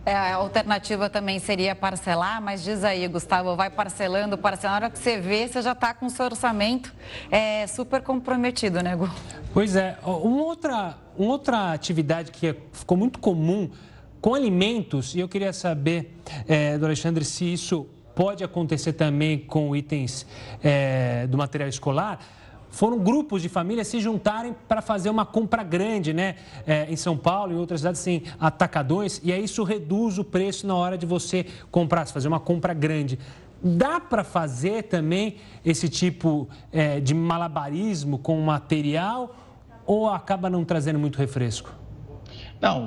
É, 0.06 0.16
a 0.16 0.36
alternativa 0.36 1.10
também 1.10 1.38
seria 1.38 1.76
parcelar, 1.76 2.42
mas 2.42 2.64
diz 2.64 2.82
aí, 2.86 3.06
Gustavo, 3.10 3.58
vai 3.58 3.70
parcelando, 3.70 4.38
parcelando. 4.38 4.80
Na 4.80 4.86
hora 4.86 4.90
que 4.90 4.98
você 4.98 5.20
vê, 5.20 5.46
você 5.46 5.62
já 5.62 5.74
está 5.74 5.94
com 5.94 6.06
o 6.06 6.10
seu 6.10 6.28
orçamento 6.28 6.96
é, 7.30 7.68
super 7.68 8.02
comprometido, 8.02 8.82
né, 8.82 8.96
Gu? 8.96 9.10
Pois 9.54 9.76
é. 9.76 9.98
Uma 10.06 10.44
outra, 10.44 10.98
uma 11.18 11.32
outra 11.32 11.74
atividade 11.74 12.32
que 12.32 12.56
ficou 12.72 12.98
muito 12.98 13.20
comum 13.20 13.70
com 14.22 14.34
alimentos, 14.34 15.14
e 15.14 15.20
eu 15.20 15.28
queria 15.28 15.52
saber, 15.52 16.18
é, 16.48 16.78
do 16.78 16.86
Alexandre, 16.86 17.26
se 17.26 17.52
isso 17.52 17.86
pode 18.16 18.46
acontecer 18.46 18.94
também 18.94 19.38
com 19.38 19.76
itens 19.76 20.26
é, 20.64 21.28
do 21.28 21.38
material 21.38 21.68
escolar 21.68 22.20
foram 22.70 23.00
grupos 23.00 23.42
de 23.42 23.50
famílias 23.50 23.88
se 23.88 24.00
juntarem 24.00 24.56
para 24.68 24.82
fazer 24.82 25.10
uma 25.10 25.26
compra 25.26 25.64
grande, 25.64 26.14
né? 26.14 26.36
É, 26.66 26.86
em 26.90 26.96
São 26.96 27.18
Paulo 27.18 27.54
e 27.54 27.56
outras 27.56 27.82
cidades, 27.82 28.02
assim, 28.02 28.24
atacadões, 28.40 29.20
e 29.24 29.32
aí 29.32 29.44
isso 29.44 29.64
reduz 29.64 30.18
o 30.18 30.24
preço 30.24 30.68
na 30.68 30.76
hora 30.76 30.98
de 30.98 31.06
você 31.06 31.46
comprar, 31.72 32.06
se 32.06 32.14
fazer 32.14 32.28
uma 32.28 32.40
compra 32.40 32.74
grande. 32.74 33.18
Dá 33.64 34.00
para 34.00 34.24
fazer 34.24 34.84
também 34.84 35.38
esse 35.66 35.90
tipo 35.90 36.48
é, 36.72 37.00
de 37.00 37.14
malabarismo 37.14 38.20
com 38.20 38.40
material 38.42 39.36
ou 39.86 40.10
acaba 40.10 40.50
não 40.50 40.64
trazendo 40.64 41.00
muito 41.00 41.18
refresco? 41.18 41.72
Não, 42.62 42.86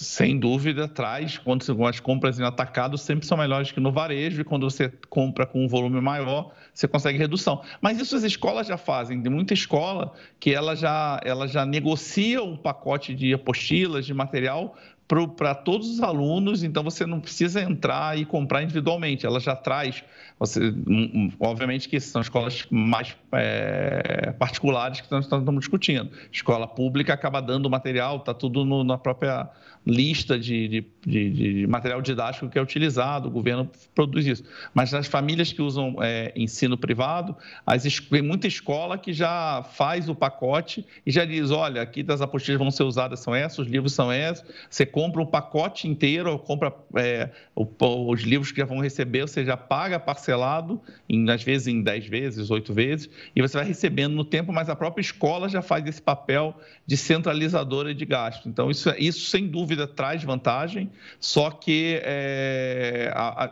sem 0.00 0.38
dúvida, 0.38 0.88
traz, 0.88 1.36
quando 1.36 1.62
as 1.86 2.00
compras 2.00 2.40
em 2.40 2.42
atacado 2.42 2.96
sempre 2.96 3.26
são 3.26 3.36
melhores 3.36 3.70
que 3.70 3.80
no 3.80 3.92
varejo, 3.92 4.40
e 4.40 4.44
quando 4.44 4.68
você 4.68 4.90
compra 5.10 5.44
com 5.44 5.62
um 5.62 5.68
volume 5.68 6.00
maior, 6.00 6.52
você 6.72 6.88
consegue 6.88 7.18
redução. 7.18 7.62
Mas 7.82 8.00
isso 8.00 8.16
as 8.16 8.22
escolas 8.22 8.66
já 8.66 8.78
fazem, 8.78 9.20
tem 9.20 9.30
muita 9.30 9.52
escola 9.52 10.14
que 10.40 10.54
ela 10.54 10.74
já, 10.74 11.20
ela 11.22 11.46
já 11.46 11.66
negocia 11.66 12.42
um 12.42 12.56
pacote 12.56 13.14
de 13.14 13.34
apostilas, 13.34 14.06
de 14.06 14.14
material, 14.14 14.74
para 15.36 15.54
todos 15.54 15.90
os 15.90 16.00
alunos, 16.00 16.62
então 16.62 16.82
você 16.82 17.04
não 17.04 17.20
precisa 17.20 17.60
entrar 17.60 18.16
e 18.16 18.24
comprar 18.24 18.62
individualmente, 18.62 19.26
ela 19.26 19.40
já 19.40 19.54
traz. 19.56 20.02
Você, 20.40 20.72
obviamente 21.38 21.86
que 21.86 22.00
são 22.00 22.22
escolas 22.22 22.66
mais 22.70 23.14
é, 23.32 24.32
particulares 24.38 25.02
que 25.02 25.12
nós 25.12 25.26
estamos 25.26 25.60
discutindo. 25.60 26.10
Escola 26.32 26.66
pública 26.66 27.12
acaba 27.12 27.42
dando 27.42 27.68
material, 27.68 28.16
está 28.16 28.32
tudo 28.32 28.64
no, 28.64 28.82
na 28.82 28.96
própria 28.96 29.50
lista 29.86 30.38
de, 30.38 30.68
de, 30.68 30.86
de, 31.06 31.30
de, 31.30 31.66
material 31.66 32.02
didático 32.02 32.48
que 32.48 32.58
é 32.58 32.62
utilizado, 32.62 33.28
o 33.28 33.30
governo 33.30 33.70
produz 33.94 34.26
isso. 34.26 34.44
Mas 34.74 34.92
nas 34.92 35.06
famílias 35.06 35.52
que 35.52 35.62
usam 35.62 35.96
é, 36.00 36.32
ensino 36.36 36.76
privado, 36.76 37.36
as, 37.64 37.82
tem 37.82 38.22
muita 38.22 38.46
escola 38.46 38.98
que 38.98 39.12
já 39.12 39.62
faz 39.74 40.08
o 40.08 40.14
pacote 40.14 40.86
e 41.04 41.10
já 41.10 41.24
diz: 41.24 41.50
olha, 41.50 41.80
aqui 41.80 42.02
das 42.02 42.20
apostilas 42.20 42.58
vão 42.58 42.70
ser 42.70 42.82
usadas 42.82 43.20
são 43.20 43.34
essas, 43.34 43.60
os 43.60 43.68
livros 43.68 43.92
são 43.92 44.12
esses, 44.12 44.44
você 44.68 44.84
compra 44.84 45.22
um 45.22 45.26
pacote 45.26 45.88
inteiro, 45.88 46.38
compra 46.38 46.74
é, 46.96 47.30
os 47.54 48.20
livros 48.22 48.52
que 48.52 48.58
já 48.58 48.66
vão 48.66 48.80
receber, 48.80 49.22
você 49.22 49.44
já 49.44 49.56
paga 49.56 49.98
parcelado, 50.30 50.80
em, 51.08 51.28
às 51.28 51.42
vezes 51.42 51.66
em 51.66 51.82
10 51.82 52.06
vezes, 52.06 52.50
8 52.50 52.72
vezes, 52.72 53.10
e 53.34 53.42
você 53.42 53.56
vai 53.56 53.66
recebendo 53.66 54.14
no 54.14 54.24
tempo, 54.24 54.52
mas 54.52 54.68
a 54.68 54.76
própria 54.76 55.02
escola 55.02 55.48
já 55.48 55.60
faz 55.60 55.86
esse 55.86 56.00
papel 56.00 56.54
de 56.86 56.96
centralizadora 56.96 57.94
de 57.94 58.04
gasto. 58.04 58.48
Então, 58.48 58.70
isso, 58.70 58.90
isso 58.98 59.28
sem 59.28 59.46
dúvida 59.48 59.86
traz 59.86 60.22
vantagem, 60.22 60.90
só 61.18 61.50
que 61.50 62.00
é, 62.02 63.10
a, 63.14 63.44
a, 63.44 63.50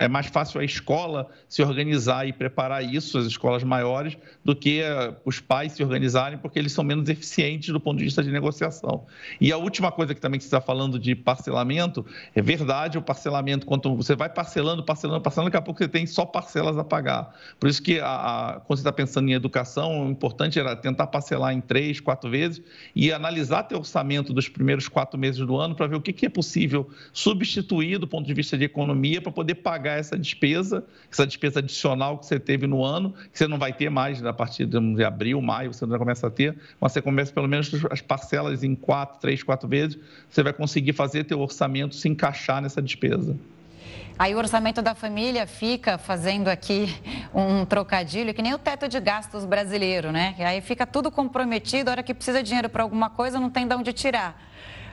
é 0.00 0.08
mais 0.08 0.26
fácil 0.26 0.60
a 0.60 0.64
escola 0.64 1.28
se 1.48 1.62
organizar 1.62 2.26
e 2.26 2.32
preparar 2.32 2.82
isso, 2.82 3.18
as 3.18 3.26
escolas 3.26 3.62
maiores, 3.62 4.16
do 4.44 4.56
que 4.56 4.80
é, 4.80 5.14
os 5.24 5.40
pais 5.40 5.72
se 5.72 5.82
organizarem, 5.82 6.38
porque 6.38 6.58
eles 6.58 6.72
são 6.72 6.84
menos 6.84 7.08
eficientes 7.08 7.68
do 7.68 7.80
ponto 7.80 7.98
de 7.98 8.04
vista 8.04 8.22
de 8.22 8.30
negociação. 8.30 9.04
E 9.40 9.52
a 9.52 9.56
última 9.56 9.92
coisa 9.92 10.14
que 10.14 10.20
também 10.20 10.40
você 10.40 10.46
está 10.46 10.60
falando 10.60 10.98
de 10.98 11.14
parcelamento, 11.14 12.04
é 12.34 12.40
verdade, 12.40 12.96
o 12.98 13.02
parcelamento, 13.02 13.66
quando 13.66 13.94
você 13.96 14.14
vai 14.14 14.28
parcelando, 14.28 14.82
parcelando, 14.82 15.20
parcelando, 15.20 15.50
daqui 15.50 15.56
a 15.56 15.62
pouco 15.62 15.78
você 15.78 15.88
tem 15.88 16.06
só 16.14 16.24
parcelas 16.24 16.78
a 16.78 16.84
pagar. 16.84 17.34
Por 17.58 17.68
isso 17.68 17.82
que, 17.82 17.98
a, 17.98 18.06
a, 18.06 18.60
quando 18.60 18.78
você 18.78 18.82
está 18.82 18.92
pensando 18.92 19.28
em 19.28 19.32
educação, 19.32 20.06
o 20.06 20.10
importante 20.10 20.58
era 20.58 20.76
tentar 20.76 21.08
parcelar 21.08 21.52
em 21.52 21.60
três, 21.60 21.98
quatro 22.00 22.30
vezes 22.30 22.62
e 22.94 23.12
analisar 23.12 23.64
teu 23.64 23.78
orçamento 23.78 24.32
dos 24.32 24.48
primeiros 24.48 24.88
quatro 24.88 25.18
meses 25.18 25.44
do 25.44 25.56
ano 25.56 25.74
para 25.74 25.86
ver 25.86 25.96
o 25.96 26.00
que, 26.00 26.12
que 26.12 26.26
é 26.26 26.28
possível 26.28 26.88
substituir 27.12 27.98
do 27.98 28.06
ponto 28.06 28.26
de 28.26 28.32
vista 28.32 28.56
de 28.56 28.64
economia 28.64 29.20
para 29.20 29.32
poder 29.32 29.56
pagar 29.56 29.98
essa 29.98 30.16
despesa, 30.16 30.84
essa 31.10 31.26
despesa 31.26 31.58
adicional 31.58 32.18
que 32.18 32.26
você 32.26 32.38
teve 32.38 32.66
no 32.66 32.84
ano, 32.84 33.12
que 33.32 33.38
você 33.38 33.48
não 33.48 33.58
vai 33.58 33.72
ter 33.72 33.90
mais 33.90 34.20
né, 34.20 34.30
a 34.30 34.32
partir 34.32 34.66
de 34.66 35.04
abril, 35.04 35.40
maio, 35.42 35.74
você 35.74 35.84
não 35.84 35.98
começa 35.98 36.28
a 36.28 36.30
ter, 36.30 36.56
mas 36.80 36.92
você 36.92 37.02
começa 37.02 37.32
pelo 37.32 37.48
menos 37.48 37.72
as 37.90 38.00
parcelas 38.00 38.62
em 38.62 38.74
quatro, 38.74 39.18
três, 39.20 39.42
quatro 39.42 39.68
vezes, 39.68 39.98
você 40.28 40.42
vai 40.42 40.52
conseguir 40.52 40.92
fazer 40.92 41.24
teu 41.24 41.40
orçamento 41.40 41.94
se 41.94 42.08
encaixar 42.08 42.62
nessa 42.62 42.80
despesa. 42.80 43.36
Aí 44.18 44.34
o 44.34 44.38
orçamento 44.38 44.80
da 44.80 44.94
família 44.94 45.46
fica 45.46 45.98
fazendo 45.98 46.48
aqui 46.48 46.96
um 47.34 47.64
trocadilho, 47.64 48.32
que 48.32 48.40
nem 48.40 48.54
o 48.54 48.58
teto 48.58 48.88
de 48.88 49.00
gastos 49.00 49.44
brasileiro, 49.44 50.12
né? 50.12 50.36
Aí 50.38 50.60
fica 50.60 50.86
tudo 50.86 51.10
comprometido, 51.10 51.90
a 51.90 51.92
hora 51.92 52.02
que 52.02 52.14
precisa 52.14 52.40
de 52.42 52.48
dinheiro 52.48 52.68
para 52.68 52.84
alguma 52.84 53.10
coisa, 53.10 53.40
não 53.40 53.50
tem 53.50 53.66
de 53.66 53.74
onde 53.74 53.92
tirar. 53.92 54.40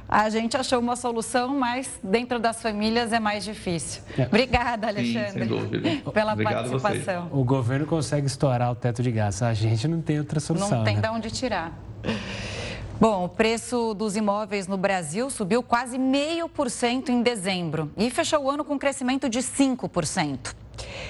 A 0.10 0.28
gente 0.30 0.58
achou 0.58 0.80
uma 0.80 0.96
solução, 0.96 1.58
mas 1.58 2.00
dentro 2.04 2.38
das 2.40 2.62
famílias 2.62 3.14
é 3.14 3.20
mais 3.20 3.46
difícil. 3.46 4.02
É. 4.18 4.24
Obrigada, 4.24 4.88
Alexandre, 4.88 5.48
Sim, 5.48 6.02
pela 6.12 6.34
Obrigado 6.34 6.70
participação. 6.70 7.30
O 7.32 7.44
governo 7.44 7.86
consegue 7.86 8.28
estourar 8.28 8.72
o 8.72 8.76
teto 8.76 9.02
de 9.04 9.12
gastos, 9.12 9.44
a 9.44 9.54
gente 9.54 9.88
não 9.88 10.02
tem 10.02 10.18
outra 10.18 10.40
solução. 10.40 10.80
Não 10.80 10.84
tem 10.84 10.96
né? 10.96 11.02
de 11.02 11.10
onde 11.10 11.30
tirar. 11.32 11.72
Bom, 13.02 13.26
o 13.26 13.30
preço 13.30 13.96
dos 13.96 14.16
imóveis 14.16 14.68
no 14.68 14.78
Brasil 14.78 15.28
subiu 15.32 15.64
quase 15.64 15.98
meio 15.98 16.48
por 16.48 16.70
cento 16.70 17.12
em 17.12 17.24
dezembro 17.24 17.92
e 17.98 18.12
fechou 18.12 18.44
o 18.44 18.52
ano 18.52 18.64
com 18.64 18.76
um 18.76 18.78
crescimento 18.78 19.28
de 19.28 19.40
5%. 19.40 20.54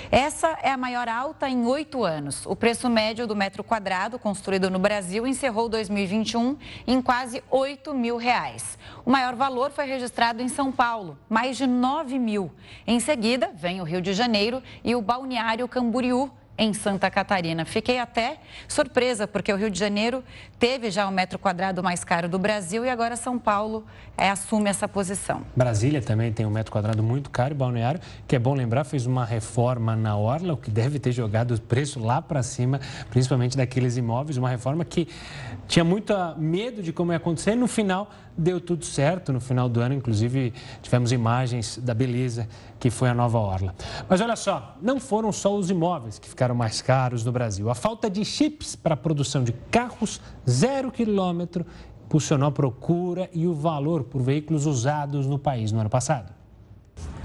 Essa 0.10 0.58
é 0.64 0.72
a 0.72 0.78
maior 0.78 1.10
alta 1.10 1.50
em 1.50 1.66
oito 1.66 2.06
anos. 2.06 2.46
O 2.46 2.56
preço 2.56 2.90
médio 2.90 3.28
do 3.28 3.36
metro 3.36 3.62
quadrado 3.62 4.18
construído 4.18 4.70
no 4.70 4.80
Brasil 4.80 5.28
encerrou 5.28 5.68
2021 5.68 6.56
em 6.88 7.02
quase 7.02 7.44
8 7.52 7.94
mil 7.94 8.16
reais. 8.16 8.80
O 9.06 9.12
maior 9.12 9.36
valor 9.36 9.70
foi 9.70 9.84
registrado 9.84 10.42
em 10.42 10.48
São 10.48 10.72
Paulo, 10.72 11.18
mais 11.28 11.58
de 11.58 11.68
9 11.68 12.18
mil. 12.18 12.54
Em 12.88 13.02
seguida, 13.02 13.52
vem 13.54 13.82
o 13.82 13.84
Rio 13.84 14.02
de 14.02 14.14
Janeiro 14.14 14.64
e 14.82 14.96
o 14.96 15.02
Balneário 15.02 15.68
Camboriú, 15.68 16.32
em 16.62 16.74
Santa 16.74 17.10
Catarina. 17.10 17.66
Fiquei 17.66 17.98
até 17.98 18.38
surpresa, 18.68 19.28
porque 19.28 19.52
o 19.52 19.56
Rio 19.56 19.72
de 19.72 19.80
Janeiro 19.80 20.24
teve 20.60 20.92
já 20.92 21.08
o 21.08 21.12
metro 21.12 21.40
quadrado 21.40 21.82
mais 21.82 22.04
caro 22.04 22.30
do 22.30 22.38
Brasil 22.38 22.86
e 22.86 22.90
agora 22.90 23.16
São 23.16 23.40
Paulo 23.40 23.84
é, 24.16 24.30
assume 24.30 24.70
essa 24.70 24.88
posição. 24.88 25.42
Brasília 25.56 26.04
também 26.04 26.32
tem 26.32 26.46
um 26.46 26.52
metro 26.52 26.72
quadrado 26.72 27.02
muito 27.02 27.32
caro, 27.32 27.56
Balneário, 27.56 28.00
que 28.28 28.36
é 28.36 28.40
bom 28.40 28.54
lembrar, 28.54 28.84
fez 28.84 29.08
uma 29.08 29.26
reforma 29.26 29.96
na 29.96 30.16
Orla, 30.16 30.54
o 30.54 30.58
que 30.58 30.70
deve 30.70 31.00
ter 31.00 31.12
jogado 31.12 31.56
o 31.56 31.60
preço 31.60 32.00
lá 32.00 32.22
para 32.22 32.44
cima, 32.44 32.80
principalmente 33.10 33.58
daqueles 33.58 33.98
imóveis, 33.98 34.38
uma 34.38 34.50
reforma 34.50 34.86
que 34.86 35.08
tinha 35.68 35.84
muito 35.84 36.14
medo 36.38 36.84
de 36.84 36.94
como 36.94 37.12
ia 37.12 37.18
acontecer, 37.18 37.56
no 37.56 37.68
final 37.68 38.08
deu 38.38 38.60
tudo 38.60 38.86
certo, 38.86 39.32
no 39.32 39.40
final 39.40 39.68
do 39.68 39.80
ano, 39.80 39.94
inclusive 39.94 40.54
tivemos 40.82 41.12
imagens 41.12 41.78
da 41.78 41.94
beleza 41.94 42.48
que 42.80 42.90
foi 42.90 43.10
a 43.10 43.14
nova 43.14 43.38
Orla. 43.38 43.76
Mas 44.10 44.22
olha 44.22 44.36
só, 44.36 44.76
não 44.82 45.00
foram 45.00 45.32
só 45.32 45.56
os 45.56 45.70
imóveis 45.70 46.18
que 46.18 46.28
ficaram 46.28 46.56
mais 46.56 46.82
caros 46.82 47.24
no 47.24 47.32
Brasil. 47.32 47.70
A 47.70 47.76
falta 47.76 48.10
de 48.10 48.24
chips 48.26 48.76
para 48.76 48.94
a 48.96 48.98
produção 48.98 49.44
de 49.44 49.54
carros 49.70 50.20
zero 50.50 50.92
quilômetro 50.92 51.66
impulsionou 52.06 52.50
a 52.50 52.52
procura 52.52 53.30
e 53.34 53.48
o 53.48 53.54
valor 53.54 54.04
por 54.04 54.22
veículos 54.22 54.66
usados 54.66 55.26
no 55.28 55.40
país 55.40 55.72
no 55.72 55.80
ano 55.80 55.90
passado. 55.90 56.41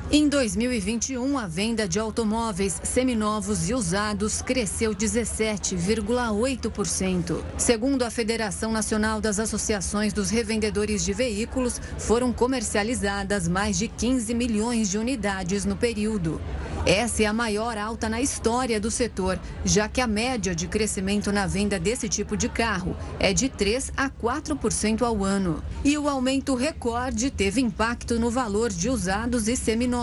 Em 0.08 0.28
2021, 0.28 1.36
a 1.36 1.48
venda 1.48 1.88
de 1.88 1.98
automóveis 1.98 2.80
seminovos 2.84 3.68
e 3.68 3.74
usados 3.74 4.40
cresceu 4.40 4.94
17,8%. 4.94 7.42
Segundo 7.58 8.04
a 8.04 8.10
Federação 8.10 8.70
Nacional 8.70 9.20
das 9.20 9.40
Associações 9.40 10.12
dos 10.12 10.30
Revendedores 10.30 11.04
de 11.04 11.12
Veículos, 11.12 11.80
foram 11.98 12.32
comercializadas 12.32 13.48
mais 13.48 13.76
de 13.76 13.88
15 13.88 14.32
milhões 14.32 14.88
de 14.88 14.96
unidades 14.96 15.64
no 15.64 15.74
período. 15.74 16.40
Essa 16.86 17.24
é 17.24 17.26
a 17.26 17.32
maior 17.32 17.76
alta 17.76 18.08
na 18.08 18.20
história 18.20 18.78
do 18.78 18.92
setor, 18.92 19.40
já 19.64 19.88
que 19.88 20.00
a 20.00 20.06
média 20.06 20.54
de 20.54 20.68
crescimento 20.68 21.32
na 21.32 21.44
venda 21.44 21.80
desse 21.80 22.08
tipo 22.08 22.36
de 22.36 22.48
carro 22.48 22.96
é 23.18 23.32
de 23.32 23.48
3 23.48 23.92
a 23.96 24.08
4% 24.08 25.02
ao 25.02 25.24
ano. 25.24 25.60
E 25.84 25.98
o 25.98 26.08
aumento 26.08 26.54
recorde 26.54 27.28
teve 27.28 27.60
impacto 27.60 28.20
no 28.20 28.30
valor 28.30 28.70
de 28.70 28.88
usados 28.88 29.48
e 29.48 29.56
seminovos. 29.56 29.95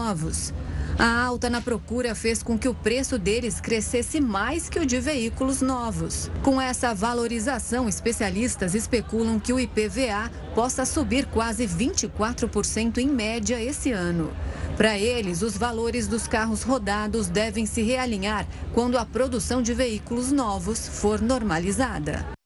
A 0.97 1.23
alta 1.23 1.49
na 1.49 1.59
procura 1.59 2.13
fez 2.13 2.43
com 2.43 2.57
que 2.57 2.67
o 2.67 2.73
preço 2.73 3.17
deles 3.17 3.59
crescesse 3.59 4.21
mais 4.21 4.69
que 4.69 4.79
o 4.79 4.85
de 4.85 4.99
veículos 4.99 5.61
novos. 5.61 6.29
Com 6.43 6.61
essa 6.61 6.93
valorização, 6.93 7.89
especialistas 7.89 8.75
especulam 8.75 9.39
que 9.39 9.51
o 9.51 9.59
IPVA 9.59 10.31
possa 10.53 10.85
subir 10.85 11.25
quase 11.25 11.65
24% 11.67 12.99
em 12.99 13.07
média 13.07 13.59
esse 13.59 13.91
ano. 13.91 14.31
Para 14.77 14.97
eles, 14.97 15.41
os 15.41 15.57
valores 15.57 16.07
dos 16.07 16.27
carros 16.27 16.61
rodados 16.61 17.27
devem 17.27 17.65
se 17.65 17.81
realinhar 17.81 18.47
quando 18.73 18.97
a 18.97 19.05
produção 19.05 19.61
de 19.61 19.73
veículos 19.73 20.31
novos 20.31 20.87
for 20.87 21.21
normalizada. 21.21 22.42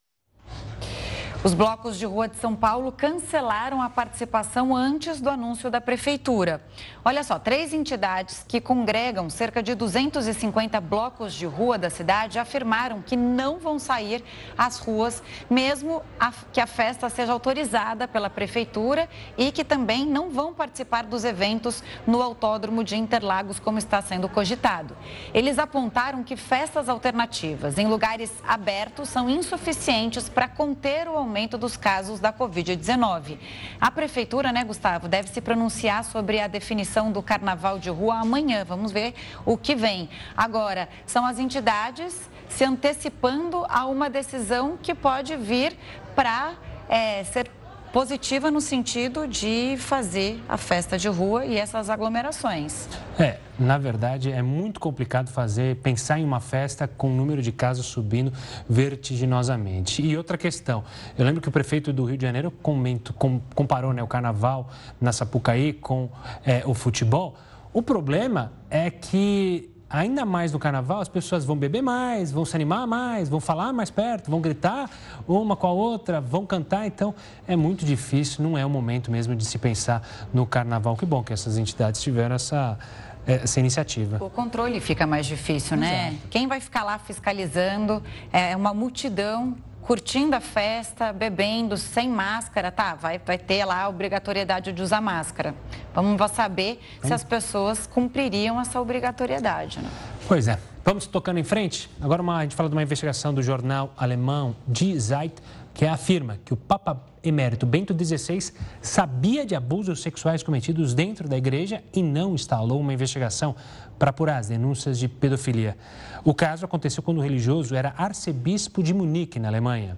Os 1.48 1.54
blocos 1.54 1.98
de 1.98 2.06
rua 2.06 2.28
de 2.28 2.36
São 2.36 2.54
Paulo 2.54 2.92
cancelaram 2.92 3.82
a 3.82 3.90
participação 3.90 4.76
antes 4.76 5.22
do 5.22 5.30
anúncio 5.30 5.72
da 5.72 5.80
prefeitura. 5.80 6.62
Olha 7.06 7.24
só, 7.24 7.40
três 7.40 7.74
entidades 7.74 8.44
que 8.46 8.60
congregam 8.60 9.30
cerca 9.30 9.64
de 9.64 9.74
250 9.74 10.82
blocos 10.82 11.34
de 11.34 11.46
rua 11.46 11.78
da 11.78 11.90
cidade 11.90 12.38
afirmaram 12.38 13.02
que 13.02 13.16
não 13.16 13.60
vão 13.60 13.80
sair 13.80 14.22
às 14.58 14.78
ruas, 14.78 15.24
mesmo 15.50 16.04
que 16.52 16.60
a 16.60 16.68
festa 16.68 17.10
seja 17.10 17.32
autorizada 17.32 18.10
pela 18.10 18.30
prefeitura 18.30 19.08
e 19.38 19.50
que 19.50 19.64
também 19.64 20.06
não 20.06 20.30
vão 20.30 20.54
participar 20.54 21.06
dos 21.06 21.24
eventos 21.24 21.82
no 22.06 22.22
Autódromo 22.22 22.84
de 22.84 22.98
Interlagos, 22.98 23.58
como 23.58 23.78
está 23.78 24.02
sendo 24.02 24.28
cogitado. 24.28 24.98
Eles 25.34 25.58
apontaram 25.58 26.26
que 26.26 26.36
festas 26.36 26.90
alternativas 26.90 27.78
em 27.78 27.88
lugares 27.88 28.34
abertos 28.46 29.08
são 29.08 29.30
insuficientes 29.30 30.28
para 30.28 30.50
conter 30.50 31.08
o 31.08 31.16
aumento 31.16 31.37
dos 31.46 31.76
casos 31.76 32.20
da 32.20 32.32
Covid-19. 32.32 33.38
A 33.80 33.92
prefeitura, 33.92 34.52
né, 34.52 34.64
Gustavo, 34.64 35.08
deve 35.08 35.28
se 35.30 35.42
pronunciar 35.42 36.06
sobre 36.06 36.40
a 36.40 36.48
definição 36.48 37.12
do 37.12 37.22
Carnaval 37.22 37.78
de 37.78 37.90
Rua 37.90 38.22
amanhã. 38.22 38.64
Vamos 38.64 38.92
ver 38.92 39.14
o 39.46 39.58
que 39.58 39.76
vem. 39.76 40.10
Agora, 40.36 40.88
são 41.06 41.26
as 41.26 41.38
entidades 41.38 42.30
se 42.48 42.64
antecipando 42.64 43.66
a 43.70 43.86
uma 43.86 44.10
decisão 44.10 44.78
que 44.82 44.96
pode 44.96 45.36
vir 45.36 45.78
para 46.16 46.54
é, 46.90 47.24
ser 47.26 47.50
positiva 47.98 48.52
no 48.52 48.62
sentido 48.62 49.28
de 49.28 49.76
fazer 49.80 50.40
a 50.48 50.56
festa 50.56 51.00
de 51.00 51.08
rua 51.08 51.48
e 51.48 51.58
essas 51.58 51.90
aglomerações. 51.90 52.88
É, 53.18 53.40
na 53.58 53.80
verdade, 53.80 54.32
é 54.32 54.44
muito 54.44 54.80
complicado 54.80 55.32
fazer, 55.32 55.78
pensar 55.78 56.20
em 56.20 56.24
uma 56.24 56.40
festa 56.40 56.88
com 56.88 57.10
o 57.10 57.16
número 57.16 57.42
de 57.42 57.52
casos 57.52 57.88
subindo 57.88 58.32
vertiginosamente. 58.70 60.04
E 60.04 60.16
outra 60.16 60.38
questão, 60.38 60.84
eu 61.18 61.26
lembro 61.26 61.42
que 61.42 61.50
o 61.50 61.52
prefeito 61.52 61.92
do 61.92 62.06
Rio 62.06 62.20
de 62.20 62.22
Janeiro 62.22 62.52
comento, 62.52 63.14
com, 63.14 63.42
comparou 63.56 63.92
né, 63.92 64.04
o 64.04 64.08
carnaval 64.08 64.70
na 65.02 65.12
Sapucaí 65.12 65.74
com 65.74 66.08
é, 66.46 66.62
o 66.68 66.76
futebol. 66.76 67.36
O 67.74 67.82
problema 67.82 68.54
é 68.70 68.92
que 68.92 69.72
ainda 69.90 70.26
mais 70.26 70.52
no 70.52 70.60
carnaval, 70.60 71.00
as 71.00 71.08
pessoas 71.08 71.46
vão 71.46 71.56
beber 71.56 71.82
mais, 71.82 72.32
vão 72.32 72.46
se 72.46 72.56
animar 72.56 72.86
mais, 72.86 73.30
vão 73.30 73.40
falar 73.40 73.72
mais 73.72 73.90
perto, 73.90 74.30
vão 74.30 74.42
gritar 74.42 74.90
uma 75.28 75.56
com 75.56 75.68
a 75.68 75.72
outra, 75.72 76.20
vão 76.20 76.46
cantar. 76.46 76.86
Então, 76.86 77.14
é 77.48 77.56
muito 77.56 77.86
difícil, 77.86 78.44
não 78.44 78.58
é 78.58 78.66
o 78.66 78.70
momento 78.70 79.12
mesmo 79.12 79.36
de 79.36 79.46
se 79.46 79.58
pensar 79.58 80.02
no 80.34 80.46
carnaval. 80.46 80.96
Que 80.96 81.06
bom 81.06 81.24
que 81.24 81.34
essas 81.34 81.58
entidades 81.58 82.02
tiveram 82.02 82.36
essa, 82.36 82.78
essa 83.26 83.60
iniciativa. 83.60 84.24
O 84.24 84.30
controle 84.30 84.80
fica 84.80 85.08
mais 85.08 85.26
difícil, 85.26 85.78
né? 85.78 86.10
Exato. 86.10 86.28
Quem 86.30 86.48
vai 86.48 86.60
ficar 86.60 86.84
lá 86.84 86.98
fiscalizando 87.00 88.04
é 88.32 88.56
uma 88.56 88.74
multidão 88.74 89.56
curtindo 89.88 90.36
a 90.36 90.42
festa, 90.42 91.14
bebendo, 91.14 91.78
sem 91.78 92.10
máscara, 92.10 92.70
tá? 92.70 92.94
Vai, 92.94 93.22
vai 93.26 93.38
ter 93.38 93.64
lá 93.64 93.84
a 93.84 93.90
obrigatoriedade 93.90 94.74
de 94.74 94.82
usar 94.82 95.00
máscara. 95.00 95.56
Vamos 95.96 96.20
saber 96.32 96.82
se 97.02 97.14
as 97.14 97.24
pessoas 97.24 97.88
cumpririam 97.88 98.60
essa 98.60 98.82
obrigatoriedade. 98.82 99.80
Né? 99.80 99.90
Pois 100.28 100.50
é. 100.50 100.60
Vamos 100.84 101.06
tocando 101.06 101.38
em 101.38 101.44
frente. 101.44 101.90
Agora 102.02 102.22
uma, 102.22 102.38
a 102.38 102.42
gente 102.44 102.56
fala 102.56 102.68
de 102.68 102.76
uma 102.76 102.84
investigação 102.84 103.34
do 103.34 103.42
jornal 103.42 103.94
alemão 103.98 104.58
Die 104.68 105.00
Zeit, 105.00 105.36
que 105.74 105.86
afirma 105.86 106.38
que 106.44 106.54
o 106.54 106.58
Papa 106.58 107.02
Emérito 107.24 107.66
Bento 107.66 107.94
XVI 107.94 108.52
sabia 108.82 109.46
de 109.46 109.56
abusos 109.56 110.02
sexuais 110.02 110.44
cometidos 110.44 110.94
dentro 110.94 111.30
da 111.30 111.38
igreja 111.38 111.84
e 111.94 112.02
não 112.02 112.36
instalou 112.36 112.80
uma 112.80 112.94
investigação 112.94 113.56
para 113.98 114.10
apurar 114.10 114.38
as 114.38 114.48
denúncias 114.48 115.00
de 115.00 115.08
pedofilia. 115.08 115.78
O 116.24 116.34
caso 116.34 116.66
aconteceu 116.66 117.02
quando 117.04 117.18
o 117.18 117.22
religioso 117.22 117.76
era 117.76 117.94
arcebispo 117.98 118.84
de 118.84 118.94
Munique, 118.94 119.40
na 119.40 119.48
Alemanha. 119.48 119.98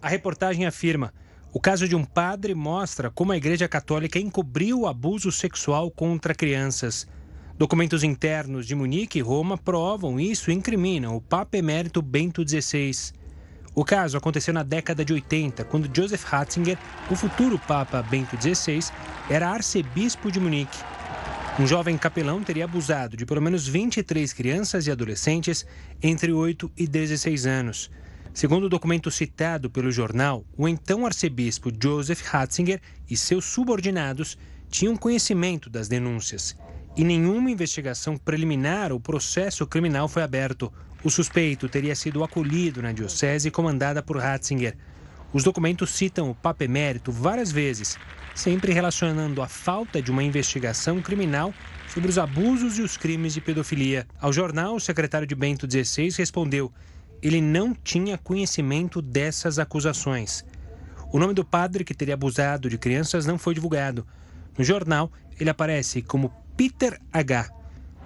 A 0.00 0.08
reportagem 0.08 0.66
afirma: 0.66 1.12
o 1.52 1.58
caso 1.58 1.88
de 1.88 1.96
um 1.96 2.04
padre 2.04 2.54
mostra 2.54 3.10
como 3.10 3.32
a 3.32 3.36
Igreja 3.36 3.66
Católica 3.66 4.18
encobriu 4.18 4.80
o 4.80 4.86
abuso 4.86 5.32
sexual 5.32 5.90
contra 5.90 6.34
crianças. 6.34 7.08
Documentos 7.58 8.04
internos 8.04 8.66
de 8.66 8.74
Munique 8.74 9.18
e 9.18 9.22
Roma 9.22 9.58
provam 9.58 10.18
isso 10.18 10.50
e 10.50 10.54
incriminam 10.54 11.16
o 11.16 11.20
Papa 11.20 11.58
Emérito 11.58 12.00
Bento 12.00 12.42
XVI. 12.48 13.12
O 13.74 13.84
caso 13.84 14.16
aconteceu 14.16 14.54
na 14.54 14.62
década 14.62 15.04
de 15.04 15.12
80, 15.12 15.64
quando 15.64 15.94
Joseph 15.94 16.24
Ratzinger, 16.24 16.78
o 17.10 17.16
futuro 17.16 17.58
Papa 17.58 18.02
Bento 18.02 18.36
XVI, 18.40 18.92
era 19.28 19.50
arcebispo 19.50 20.30
de 20.30 20.40
Munique. 20.40 20.78
Um 21.60 21.66
jovem 21.66 21.98
capelão 21.98 22.42
teria 22.42 22.64
abusado 22.64 23.18
de 23.18 23.26
pelo 23.26 23.42
menos 23.42 23.68
23 23.68 24.32
crianças 24.32 24.86
e 24.86 24.90
adolescentes 24.90 25.66
entre 26.02 26.32
8 26.32 26.72
e 26.74 26.86
16 26.86 27.44
anos. 27.44 27.90
Segundo 28.32 28.64
o 28.64 28.68
documento 28.70 29.10
citado 29.10 29.68
pelo 29.68 29.92
jornal, 29.92 30.42
o 30.56 30.66
então 30.66 31.04
arcebispo 31.04 31.70
Joseph 31.70 32.22
Ratzinger 32.22 32.80
e 33.10 33.14
seus 33.14 33.44
subordinados 33.44 34.38
tinham 34.70 34.96
conhecimento 34.96 35.68
das 35.68 35.86
denúncias. 35.86 36.56
E 36.96 37.04
nenhuma 37.04 37.50
investigação 37.50 38.16
preliminar 38.16 38.90
ou 38.90 38.98
processo 38.98 39.66
criminal 39.66 40.08
foi 40.08 40.22
aberto. 40.22 40.72
O 41.04 41.10
suspeito 41.10 41.68
teria 41.68 41.94
sido 41.94 42.24
acolhido 42.24 42.80
na 42.80 42.90
diocese 42.90 43.50
comandada 43.50 44.02
por 44.02 44.16
Ratzinger. 44.16 44.78
Os 45.32 45.44
documentos 45.44 45.90
citam 45.90 46.30
o 46.30 46.34
Papa 46.34 46.64
Emérito 46.64 47.12
várias 47.12 47.52
vezes 47.52 47.96
sempre 48.34 48.72
relacionando 48.72 49.42
a 49.42 49.48
falta 49.48 50.00
de 50.00 50.10
uma 50.10 50.22
investigação 50.22 51.00
criminal 51.00 51.52
sobre 51.88 52.08
os 52.08 52.18
abusos 52.18 52.78
e 52.78 52.82
os 52.82 52.96
crimes 52.96 53.34
de 53.34 53.40
pedofilia. 53.40 54.06
Ao 54.20 54.32
jornal, 54.32 54.76
o 54.76 54.80
secretário 54.80 55.26
de 55.26 55.34
Bento 55.34 55.68
XVI 55.70 56.10
respondeu: 56.16 56.72
ele 57.22 57.40
não 57.40 57.74
tinha 57.74 58.16
conhecimento 58.16 59.02
dessas 59.02 59.58
acusações. 59.58 60.44
O 61.12 61.18
nome 61.18 61.34
do 61.34 61.44
padre 61.44 61.84
que 61.84 61.94
teria 61.94 62.14
abusado 62.14 62.70
de 62.70 62.78
crianças 62.78 63.26
não 63.26 63.36
foi 63.36 63.54
divulgado. 63.54 64.06
No 64.56 64.64
jornal, 64.64 65.10
ele 65.38 65.50
aparece 65.50 66.02
como 66.02 66.32
Peter 66.56 67.00
H. 67.12 67.50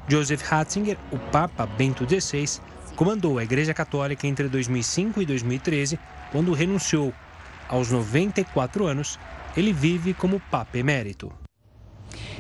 Joseph 0.09 0.43
Ratzinger, 0.43 0.99
o 1.11 1.19
Papa 1.19 1.67
Bento 1.67 2.05
XVI, 2.09 2.61
comandou 2.97 3.39
a 3.39 3.45
Igreja 3.45 3.75
Católica 3.75 4.27
entre 4.27 4.49
2005 4.49 5.21
e 5.23 5.27
2013, 5.27 5.99
quando 6.35 6.53
renunciou. 6.53 7.15
Aos 7.69 7.93
94 7.93 8.89
anos, 8.89 9.21
ele 9.57 9.73
vive 9.73 10.13
como 10.13 10.41
Papa 10.41 10.77
Emérito. 10.77 11.33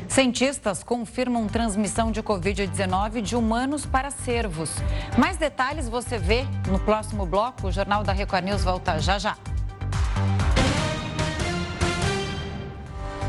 Cientistas 0.08 0.82
confirmam 0.82 1.46
transmissão 1.46 2.10
de 2.10 2.20
Covid-19 2.20 3.22
de 3.22 3.36
humanos 3.36 3.86
para 3.86 4.10
cervos. 4.10 4.72
Mais 5.16 5.36
detalhes 5.36 5.88
você 5.88 6.18
vê 6.18 6.44
no 6.68 6.80
próximo 6.80 7.24
bloco. 7.24 7.68
O 7.68 7.72
Jornal 7.72 8.02
da 8.02 8.12
Record 8.12 8.44
News 8.44 8.64
volta 8.64 8.98
já 8.98 9.16
já. 9.16 9.38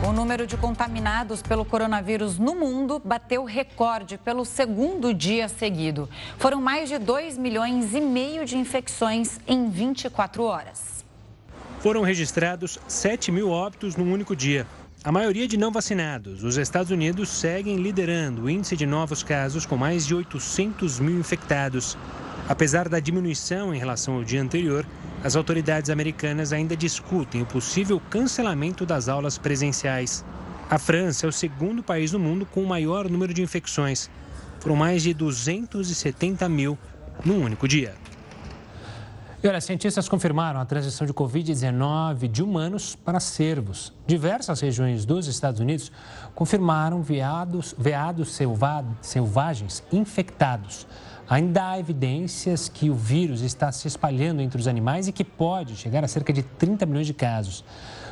O 0.03 0.11
número 0.11 0.45
de 0.45 0.57
contaminados 0.57 1.41
pelo 1.41 1.63
coronavírus 1.63 2.37
no 2.37 2.53
mundo 2.53 3.01
bateu 3.03 3.43
recorde 3.45 4.17
pelo 4.17 4.43
segundo 4.43 5.13
dia 5.13 5.47
seguido. 5.47 6.09
Foram 6.37 6.61
mais 6.61 6.89
de 6.89 6.99
2 6.99 7.37
milhões 7.37 7.93
e 7.93 8.01
meio 8.01 8.45
de 8.45 8.57
infecções 8.57 9.39
em 9.47 9.69
24 9.69 10.43
horas. 10.43 11.03
Foram 11.79 12.01
registrados 12.01 12.77
7 12.87 13.31
mil 13.31 13.49
óbitos 13.49 13.95
num 13.95 14.11
único 14.11 14.35
dia. 14.35 14.67
A 15.03 15.11
maioria 15.11 15.47
de 15.47 15.55
não 15.55 15.71
vacinados. 15.71 16.43
Os 16.43 16.57
Estados 16.57 16.91
Unidos 16.91 17.29
seguem 17.29 17.77
liderando 17.77 18.43
o 18.43 18.49
índice 18.49 18.75
de 18.75 18.85
novos 18.85 19.23
casos, 19.23 19.65
com 19.65 19.77
mais 19.77 20.05
de 20.05 20.13
800 20.13 20.99
mil 20.99 21.19
infectados. 21.19 21.97
Apesar 22.47 22.87
da 22.87 22.99
diminuição 22.99 23.73
em 23.73 23.79
relação 23.79 24.15
ao 24.15 24.23
dia 24.23 24.41
anterior, 24.41 24.85
as 25.23 25.35
autoridades 25.35 25.89
americanas 25.89 26.53
ainda 26.53 26.77
discutem 26.77 27.41
o 27.41 27.45
possível 27.45 27.99
cancelamento 28.09 28.85
das 28.85 29.09
aulas 29.09 29.37
presenciais. 29.37 30.23
A 30.69 30.77
França 30.77 31.25
é 31.25 31.29
o 31.29 31.31
segundo 31.31 31.81
país 31.81 32.11
no 32.11 32.19
mundo 32.19 32.45
com 32.45 32.61
o 32.63 32.67
maior 32.67 33.09
número 33.09 33.33
de 33.33 33.41
infecções. 33.41 34.11
Foram 34.59 34.75
mais 34.75 35.01
de 35.01 35.13
270 35.13 36.47
mil 36.47 36.77
num 37.23 37.43
único 37.43 37.67
dia. 37.67 37.95
E 39.45 39.47
olha, 39.47 39.61
cientistas 39.61 40.09
confirmaram 40.09 40.59
a 40.59 40.65
transição 40.65 41.05
de 41.05 41.13
Covid-19 41.13 42.27
de 42.27 42.41
humanos 42.41 42.95
para 42.95 43.19
cervos. 43.19 43.93
Diversas 44.07 44.59
regiões 44.59 45.05
dos 45.05 45.27
Estados 45.27 45.59
Unidos 45.59 45.91
confirmaram 46.33 47.03
veados, 47.03 47.75
veados 47.77 48.41
selvagens 49.01 49.83
infectados. 49.93 50.87
Ainda 51.29 51.69
há 51.69 51.79
evidências 51.79 52.67
que 52.67 52.89
o 52.89 52.95
vírus 52.95 53.41
está 53.41 53.71
se 53.71 53.87
espalhando 53.87 54.41
entre 54.41 54.59
os 54.59 54.67
animais 54.67 55.07
e 55.07 55.11
que 55.11 55.23
pode 55.23 55.75
chegar 55.75 56.03
a 56.03 56.07
cerca 56.07 56.33
de 56.33 56.41
30 56.41 56.83
milhões 56.87 57.05
de 57.05 57.13
casos. 57.13 57.63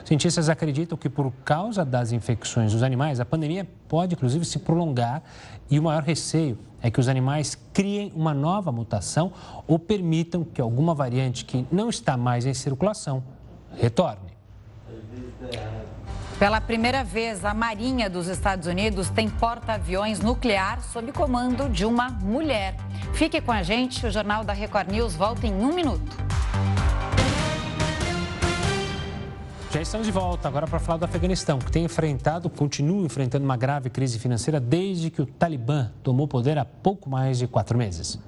Cientistas 0.06 0.50
acreditam 0.50 0.98
que, 0.98 1.10
por 1.10 1.32
causa 1.46 1.86
das 1.86 2.12
infecções 2.12 2.74
dos 2.74 2.84
animais, 2.84 3.20
a 3.20 3.26
pandemia 3.26 3.68
pode, 3.88 4.16
inclusive, 4.16 4.44
se 4.44 4.60
prolongar 4.60 5.24
e 5.70 5.80
o 5.80 5.84
maior 5.84 6.04
receio 6.04 6.58
é 6.82 6.92
que 6.92 7.00
os 7.00 7.08
animais 7.08 7.58
criem 7.72 8.12
uma 8.14 8.34
nova 8.34 8.72
mutação 8.72 9.32
ou 9.66 9.80
permitam 9.80 10.44
que 10.44 10.60
alguma 10.60 10.94
variante 10.94 11.46
que 11.46 11.66
não 11.72 11.90
está 11.90 12.18
mais 12.18 12.46
em 12.46 12.54
circulação 12.54 13.24
retorne. 13.78 14.34
Pela 16.38 16.60
primeira 16.60 17.06
vez, 17.06 17.46
a 17.46 17.54
Marinha 17.54 18.10
dos 18.10 18.28
Estados 18.28 18.68
Unidos 18.68 19.10
tem 19.10 19.30
porta-aviões 19.30 20.20
nuclear 20.20 20.82
sob 20.82 21.14
comando 21.14 21.70
de 21.70 21.86
uma 21.86 22.10
mulher. 22.10 22.76
Fique 23.14 23.40
com 23.40 23.52
a 23.54 23.64
gente, 23.64 24.06
o 24.06 24.12
Jornal 24.12 24.44
da 24.44 24.52
Record 24.52 24.92
News 24.92 25.16
volta 25.16 25.48
em 25.48 25.54
um 25.54 25.74
minuto. 25.74 26.18
Já 29.74 29.82
estamos 29.82 30.06
de 30.06 30.14
volta 30.14 30.48
agora 30.48 30.68
para 30.68 30.78
falar 30.78 31.00
do 31.00 31.06
Afeganistão, 31.06 31.58
que 31.58 31.72
tem 31.72 31.86
enfrentado, 31.86 32.48
continua 32.48 33.04
enfrentando 33.08 33.44
uma 33.44 33.58
grave 33.58 33.90
crise 33.90 34.20
financeira 34.20 34.60
desde 34.60 35.10
que 35.10 35.20
o 35.20 35.26
Talibã 35.26 35.92
tomou 36.04 36.28
poder 36.28 36.60
há 36.60 36.64
pouco 36.64 37.10
mais 37.10 37.40
de 37.40 37.48
quatro 37.48 37.76
meses. 37.76 38.20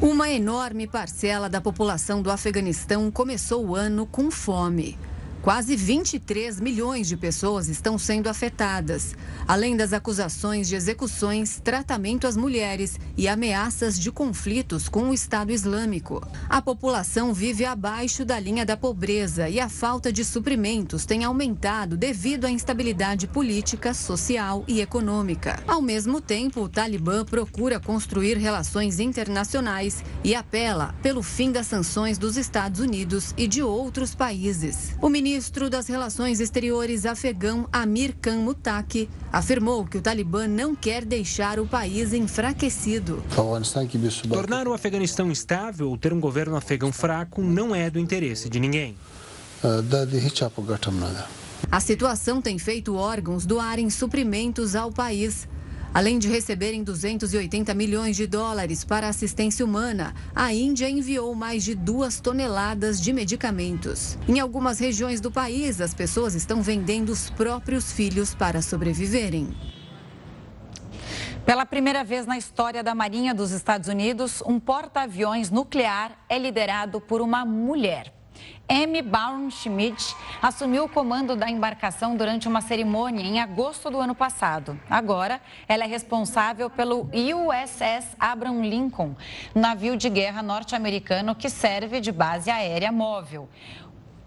Uma 0.00 0.30
enorme 0.30 0.86
parcela 0.86 1.50
da 1.50 1.60
população 1.60 2.22
do 2.22 2.30
Afeganistão 2.30 3.10
começou 3.10 3.66
o 3.66 3.76
ano 3.76 4.06
com 4.06 4.30
fome. 4.30 4.98
Quase 5.42 5.74
23 5.74 6.60
milhões 6.60 7.08
de 7.08 7.16
pessoas 7.16 7.66
estão 7.70 7.96
sendo 7.96 8.28
afetadas, 8.28 9.16
além 9.48 9.74
das 9.74 9.94
acusações 9.94 10.68
de 10.68 10.76
execuções, 10.76 11.58
tratamento 11.64 12.26
às 12.26 12.36
mulheres 12.36 13.00
e 13.16 13.26
ameaças 13.26 13.98
de 13.98 14.12
conflitos 14.12 14.86
com 14.86 15.08
o 15.08 15.14
Estado 15.14 15.50
Islâmico. 15.50 16.20
A 16.46 16.60
população 16.60 17.32
vive 17.32 17.64
abaixo 17.64 18.22
da 18.22 18.38
linha 18.38 18.66
da 18.66 18.76
pobreza 18.76 19.48
e 19.48 19.58
a 19.58 19.70
falta 19.70 20.12
de 20.12 20.26
suprimentos 20.26 21.06
tem 21.06 21.24
aumentado 21.24 21.96
devido 21.96 22.44
à 22.44 22.50
instabilidade 22.50 23.26
política, 23.26 23.94
social 23.94 24.62
e 24.68 24.82
econômica. 24.82 25.58
Ao 25.66 25.80
mesmo 25.80 26.20
tempo, 26.20 26.60
o 26.60 26.68
Talibã 26.68 27.24
procura 27.24 27.80
construir 27.80 28.36
relações 28.36 29.00
internacionais 29.00 30.04
e 30.22 30.34
apela 30.34 30.94
pelo 31.02 31.22
fim 31.22 31.50
das 31.50 31.66
sanções 31.66 32.18
dos 32.18 32.36
Estados 32.36 32.78
Unidos 32.78 33.32
e 33.38 33.46
de 33.46 33.62
outros 33.62 34.14
países. 34.14 34.94
O 35.00 35.08
ministro 35.08 35.29
ministro 35.30 35.70
das 35.70 35.86
Relações 35.86 36.40
Exteriores 36.40 37.06
afegão 37.06 37.68
Amir 37.72 38.16
Khan 38.20 38.38
Muttaqi 38.38 39.08
afirmou 39.32 39.84
que 39.84 39.96
o 39.96 40.02
Talibã 40.02 40.48
não 40.48 40.74
quer 40.74 41.04
deixar 41.04 41.60
o 41.60 41.66
país 41.66 42.12
enfraquecido. 42.12 43.22
Tornar 44.28 44.66
o 44.66 44.72
Afeganistão 44.72 45.30
instável 45.30 45.88
ou 45.88 45.96
ter 45.96 46.12
um 46.12 46.18
governo 46.18 46.56
afegão 46.56 46.90
fraco 46.90 47.42
não 47.42 47.72
é 47.72 47.88
do 47.88 48.00
interesse 48.00 48.48
de 48.48 48.58
ninguém. 48.58 48.96
A 51.70 51.78
situação 51.78 52.42
tem 52.42 52.58
feito 52.58 52.96
órgãos 52.96 53.46
doarem 53.46 53.88
suprimentos 53.88 54.74
ao 54.74 54.90
país. 54.90 55.46
Além 55.92 56.20
de 56.20 56.28
receberem 56.28 56.84
280 56.84 57.74
milhões 57.74 58.16
de 58.16 58.24
dólares 58.24 58.84
para 58.84 59.08
assistência 59.08 59.64
humana, 59.64 60.14
a 60.32 60.54
Índia 60.54 60.88
enviou 60.88 61.34
mais 61.34 61.64
de 61.64 61.74
duas 61.74 62.20
toneladas 62.20 63.00
de 63.00 63.12
medicamentos. 63.12 64.16
Em 64.28 64.38
algumas 64.38 64.78
regiões 64.78 65.20
do 65.20 65.32
país, 65.32 65.80
as 65.80 65.92
pessoas 65.92 66.36
estão 66.36 66.62
vendendo 66.62 67.10
os 67.10 67.28
próprios 67.28 67.92
filhos 67.92 68.32
para 68.32 68.62
sobreviverem. 68.62 69.48
Pela 71.44 71.66
primeira 71.66 72.04
vez 72.04 72.24
na 72.24 72.38
história 72.38 72.84
da 72.84 72.94
Marinha 72.94 73.34
dos 73.34 73.50
Estados 73.50 73.88
Unidos, 73.88 74.40
um 74.46 74.60
porta-aviões 74.60 75.50
nuclear 75.50 76.24
é 76.28 76.38
liderado 76.38 77.00
por 77.00 77.20
uma 77.20 77.44
mulher. 77.44 78.19
Amy 78.68 79.02
Baum 79.02 79.50
Schmidt 79.50 80.14
assumiu 80.40 80.84
o 80.84 80.88
comando 80.88 81.34
da 81.34 81.50
embarcação 81.50 82.16
durante 82.16 82.46
uma 82.46 82.60
cerimônia 82.60 83.22
em 83.22 83.40
agosto 83.40 83.90
do 83.90 83.98
ano 83.98 84.14
passado. 84.14 84.78
Agora, 84.88 85.40
ela 85.66 85.82
é 85.82 85.86
responsável 85.88 86.70
pelo 86.70 87.08
USS 87.12 88.16
Abraham 88.18 88.62
Lincoln, 88.62 89.16
navio 89.54 89.96
de 89.96 90.08
guerra 90.08 90.40
norte-americano 90.42 91.34
que 91.34 91.50
serve 91.50 92.00
de 92.00 92.12
base 92.12 92.48
aérea 92.48 92.92
móvel. 92.92 93.48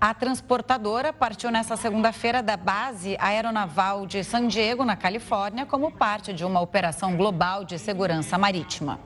A 0.05 0.13
transportadora 0.13 1.13
partiu 1.13 1.49
nesta 1.49 1.77
segunda-feira 1.77 2.43
da 2.43 2.57
base 2.57 3.15
aeronaval 3.21 4.05
de 4.05 4.21
San 4.21 4.47
Diego, 4.47 4.83
na 4.83 4.97
Califórnia, 4.97 5.65
como 5.65 5.89
parte 5.89 6.33
de 6.33 6.43
uma 6.43 6.59
operação 6.59 7.15
global 7.15 7.63
de 7.63 7.79
segurança 7.79 8.37
marítima. 8.37 8.99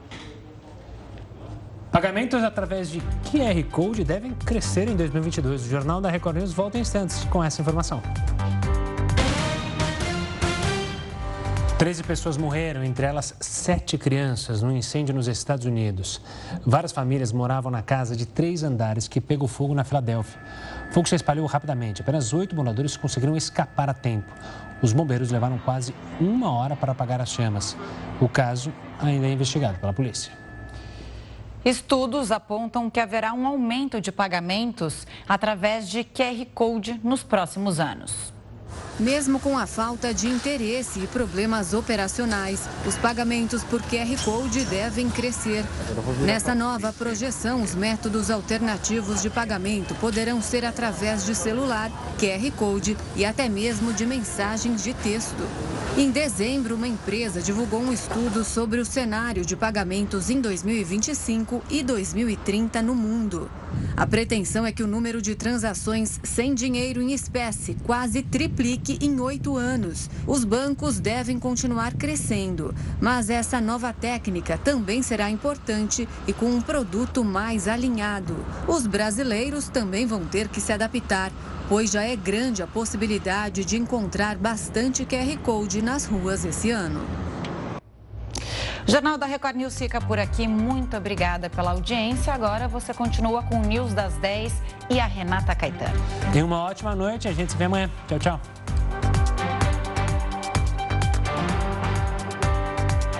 Pagamentos 1.97 2.43
através 2.43 2.91
de 2.91 3.01
QR 3.23 3.63
Code 3.71 4.03
devem 4.03 4.31
crescer 4.31 4.87
em 4.87 4.95
2022. 4.95 5.65
O 5.65 5.67
Jornal 5.67 5.99
da 5.99 6.11
Record 6.11 6.37
News 6.37 6.53
volta 6.53 6.77
em 6.77 6.81
instantes 6.81 7.25
com 7.25 7.43
essa 7.43 7.59
informação. 7.59 8.03
Treze 11.79 12.03
pessoas 12.03 12.37
morreram, 12.37 12.83
entre 12.83 13.03
elas 13.03 13.33
sete 13.39 13.97
crianças, 13.97 14.61
num 14.61 14.77
incêndio 14.77 15.15
nos 15.15 15.27
Estados 15.27 15.65
Unidos. 15.65 16.21
Várias 16.63 16.91
famílias 16.91 17.31
moravam 17.31 17.71
na 17.71 17.81
casa 17.81 18.15
de 18.15 18.27
três 18.27 18.61
andares 18.61 19.07
que 19.07 19.19
pegou 19.19 19.47
fogo 19.47 19.73
na 19.73 19.83
Filadélfia. 19.83 20.39
O 20.91 20.93
fogo 20.93 21.09
se 21.09 21.15
espalhou 21.15 21.47
rapidamente. 21.47 22.03
Apenas 22.03 22.31
oito 22.31 22.55
moradores 22.55 22.95
conseguiram 22.95 23.35
escapar 23.35 23.89
a 23.89 23.93
tempo. 23.95 24.31
Os 24.83 24.93
bombeiros 24.93 25.31
levaram 25.31 25.57
quase 25.57 25.95
uma 26.21 26.51
hora 26.51 26.75
para 26.75 26.91
apagar 26.91 27.19
as 27.19 27.29
chamas. 27.29 27.75
O 28.21 28.29
caso 28.29 28.71
ainda 28.99 29.25
é 29.25 29.31
investigado 29.31 29.79
pela 29.79 29.93
polícia. 29.93 30.46
Estudos 31.65 32.31
apontam 32.31 32.89
que 32.89 32.99
haverá 32.99 33.33
um 33.33 33.45
aumento 33.45 33.99
de 33.99 34.11
pagamentos 34.11 35.05
através 35.27 35.89
de 35.89 36.03
QR 36.03 36.45
Code 36.53 36.99
nos 37.03 37.23
próximos 37.23 37.79
anos. 37.79 38.36
Mesmo 38.99 39.39
com 39.39 39.55
a 39.55 39.67
falta 39.67 40.11
de 40.11 40.27
interesse 40.27 40.99
e 40.99 41.07
problemas 41.07 41.71
operacionais, 41.71 42.67
os 42.83 42.95
pagamentos 42.97 43.63
por 43.63 43.79
QR 43.83 44.23
Code 44.25 44.65
devem 44.65 45.07
crescer. 45.07 45.63
Nessa 46.25 46.55
nova 46.55 46.91
projeção, 46.91 47.61
os 47.61 47.75
métodos 47.75 48.31
alternativos 48.31 49.21
de 49.21 49.29
pagamento 49.29 49.93
poderão 49.95 50.41
ser 50.41 50.65
através 50.65 51.23
de 51.23 51.35
celular, 51.35 51.91
QR 52.17 52.51
Code 52.55 52.97
e 53.15 53.23
até 53.23 53.47
mesmo 53.47 53.93
de 53.93 54.03
mensagens 54.03 54.83
de 54.83 54.95
texto. 54.95 55.47
Em 55.95 56.09
dezembro, 56.09 56.75
uma 56.75 56.87
empresa 56.87 57.39
divulgou 57.39 57.79
um 57.79 57.93
estudo 57.93 58.43
sobre 58.43 58.79
o 58.79 58.85
cenário 58.85 59.45
de 59.45 59.55
pagamentos 59.55 60.29
em 60.31 60.41
2025 60.41 61.61
e 61.69 61.83
2030 61.83 62.81
no 62.81 62.95
mundo. 62.95 63.49
A 63.95 64.05
pretensão 64.05 64.65
é 64.65 64.71
que 64.71 64.83
o 64.83 64.87
número 64.87 65.21
de 65.21 65.35
transações 65.35 66.19
sem 66.23 66.53
dinheiro 66.53 67.01
em 67.01 67.13
espécie 67.13 67.75
quase 67.83 68.21
triplique 68.21 68.97
em 69.01 69.19
oito 69.19 69.57
anos. 69.57 70.09
Os 70.25 70.43
bancos 70.43 70.99
devem 70.99 71.39
continuar 71.39 71.93
crescendo, 71.93 72.73
mas 73.01 73.29
essa 73.29 73.59
nova 73.59 73.91
técnica 73.91 74.57
também 74.57 75.01
será 75.01 75.29
importante 75.29 76.07
e 76.27 76.33
com 76.33 76.45
um 76.45 76.61
produto 76.61 77.23
mais 77.23 77.67
alinhado. 77.67 78.35
Os 78.67 78.85
brasileiros 78.85 79.67
também 79.67 80.05
vão 80.05 80.25
ter 80.25 80.47
que 80.47 80.61
se 80.61 80.71
adaptar 80.71 81.31
pois 81.67 81.91
já 81.91 82.03
é 82.03 82.15
grande 82.15 82.63
a 82.63 82.67
possibilidade 82.67 83.65
de 83.65 83.77
encontrar 83.77 84.37
bastante 84.37 85.05
QR 85.05 85.37
Code 85.43 85.81
nas 85.81 86.05
ruas 86.05 86.45
esse 86.45 86.71
ano. 86.71 87.01
Jornal 88.87 89.17
da 89.17 89.25
Record 89.25 89.57
News 89.57 89.77
fica 89.77 89.99
por 89.99 90.17
aqui. 90.17 90.47
Muito 90.47 90.95
obrigada 90.95 91.49
pela 91.49 91.71
audiência. 91.71 92.33
Agora 92.33 92.69
você 92.69 92.93
continua 92.93 93.43
com 93.43 93.59
o 93.59 93.61
News 93.61 93.93
das 93.93 94.13
10 94.15 94.53
e 94.89 94.97
a 94.97 95.05
Renata 95.05 95.53
Caetano. 95.53 95.99
Tenha 96.31 96.45
uma 96.45 96.63
ótima 96.63 96.95
noite. 96.95 97.27
A 97.27 97.33
gente 97.33 97.51
se 97.51 97.57
vê 97.57 97.65
amanhã. 97.65 97.89
Tchau, 98.07 98.17
tchau. 98.17 98.56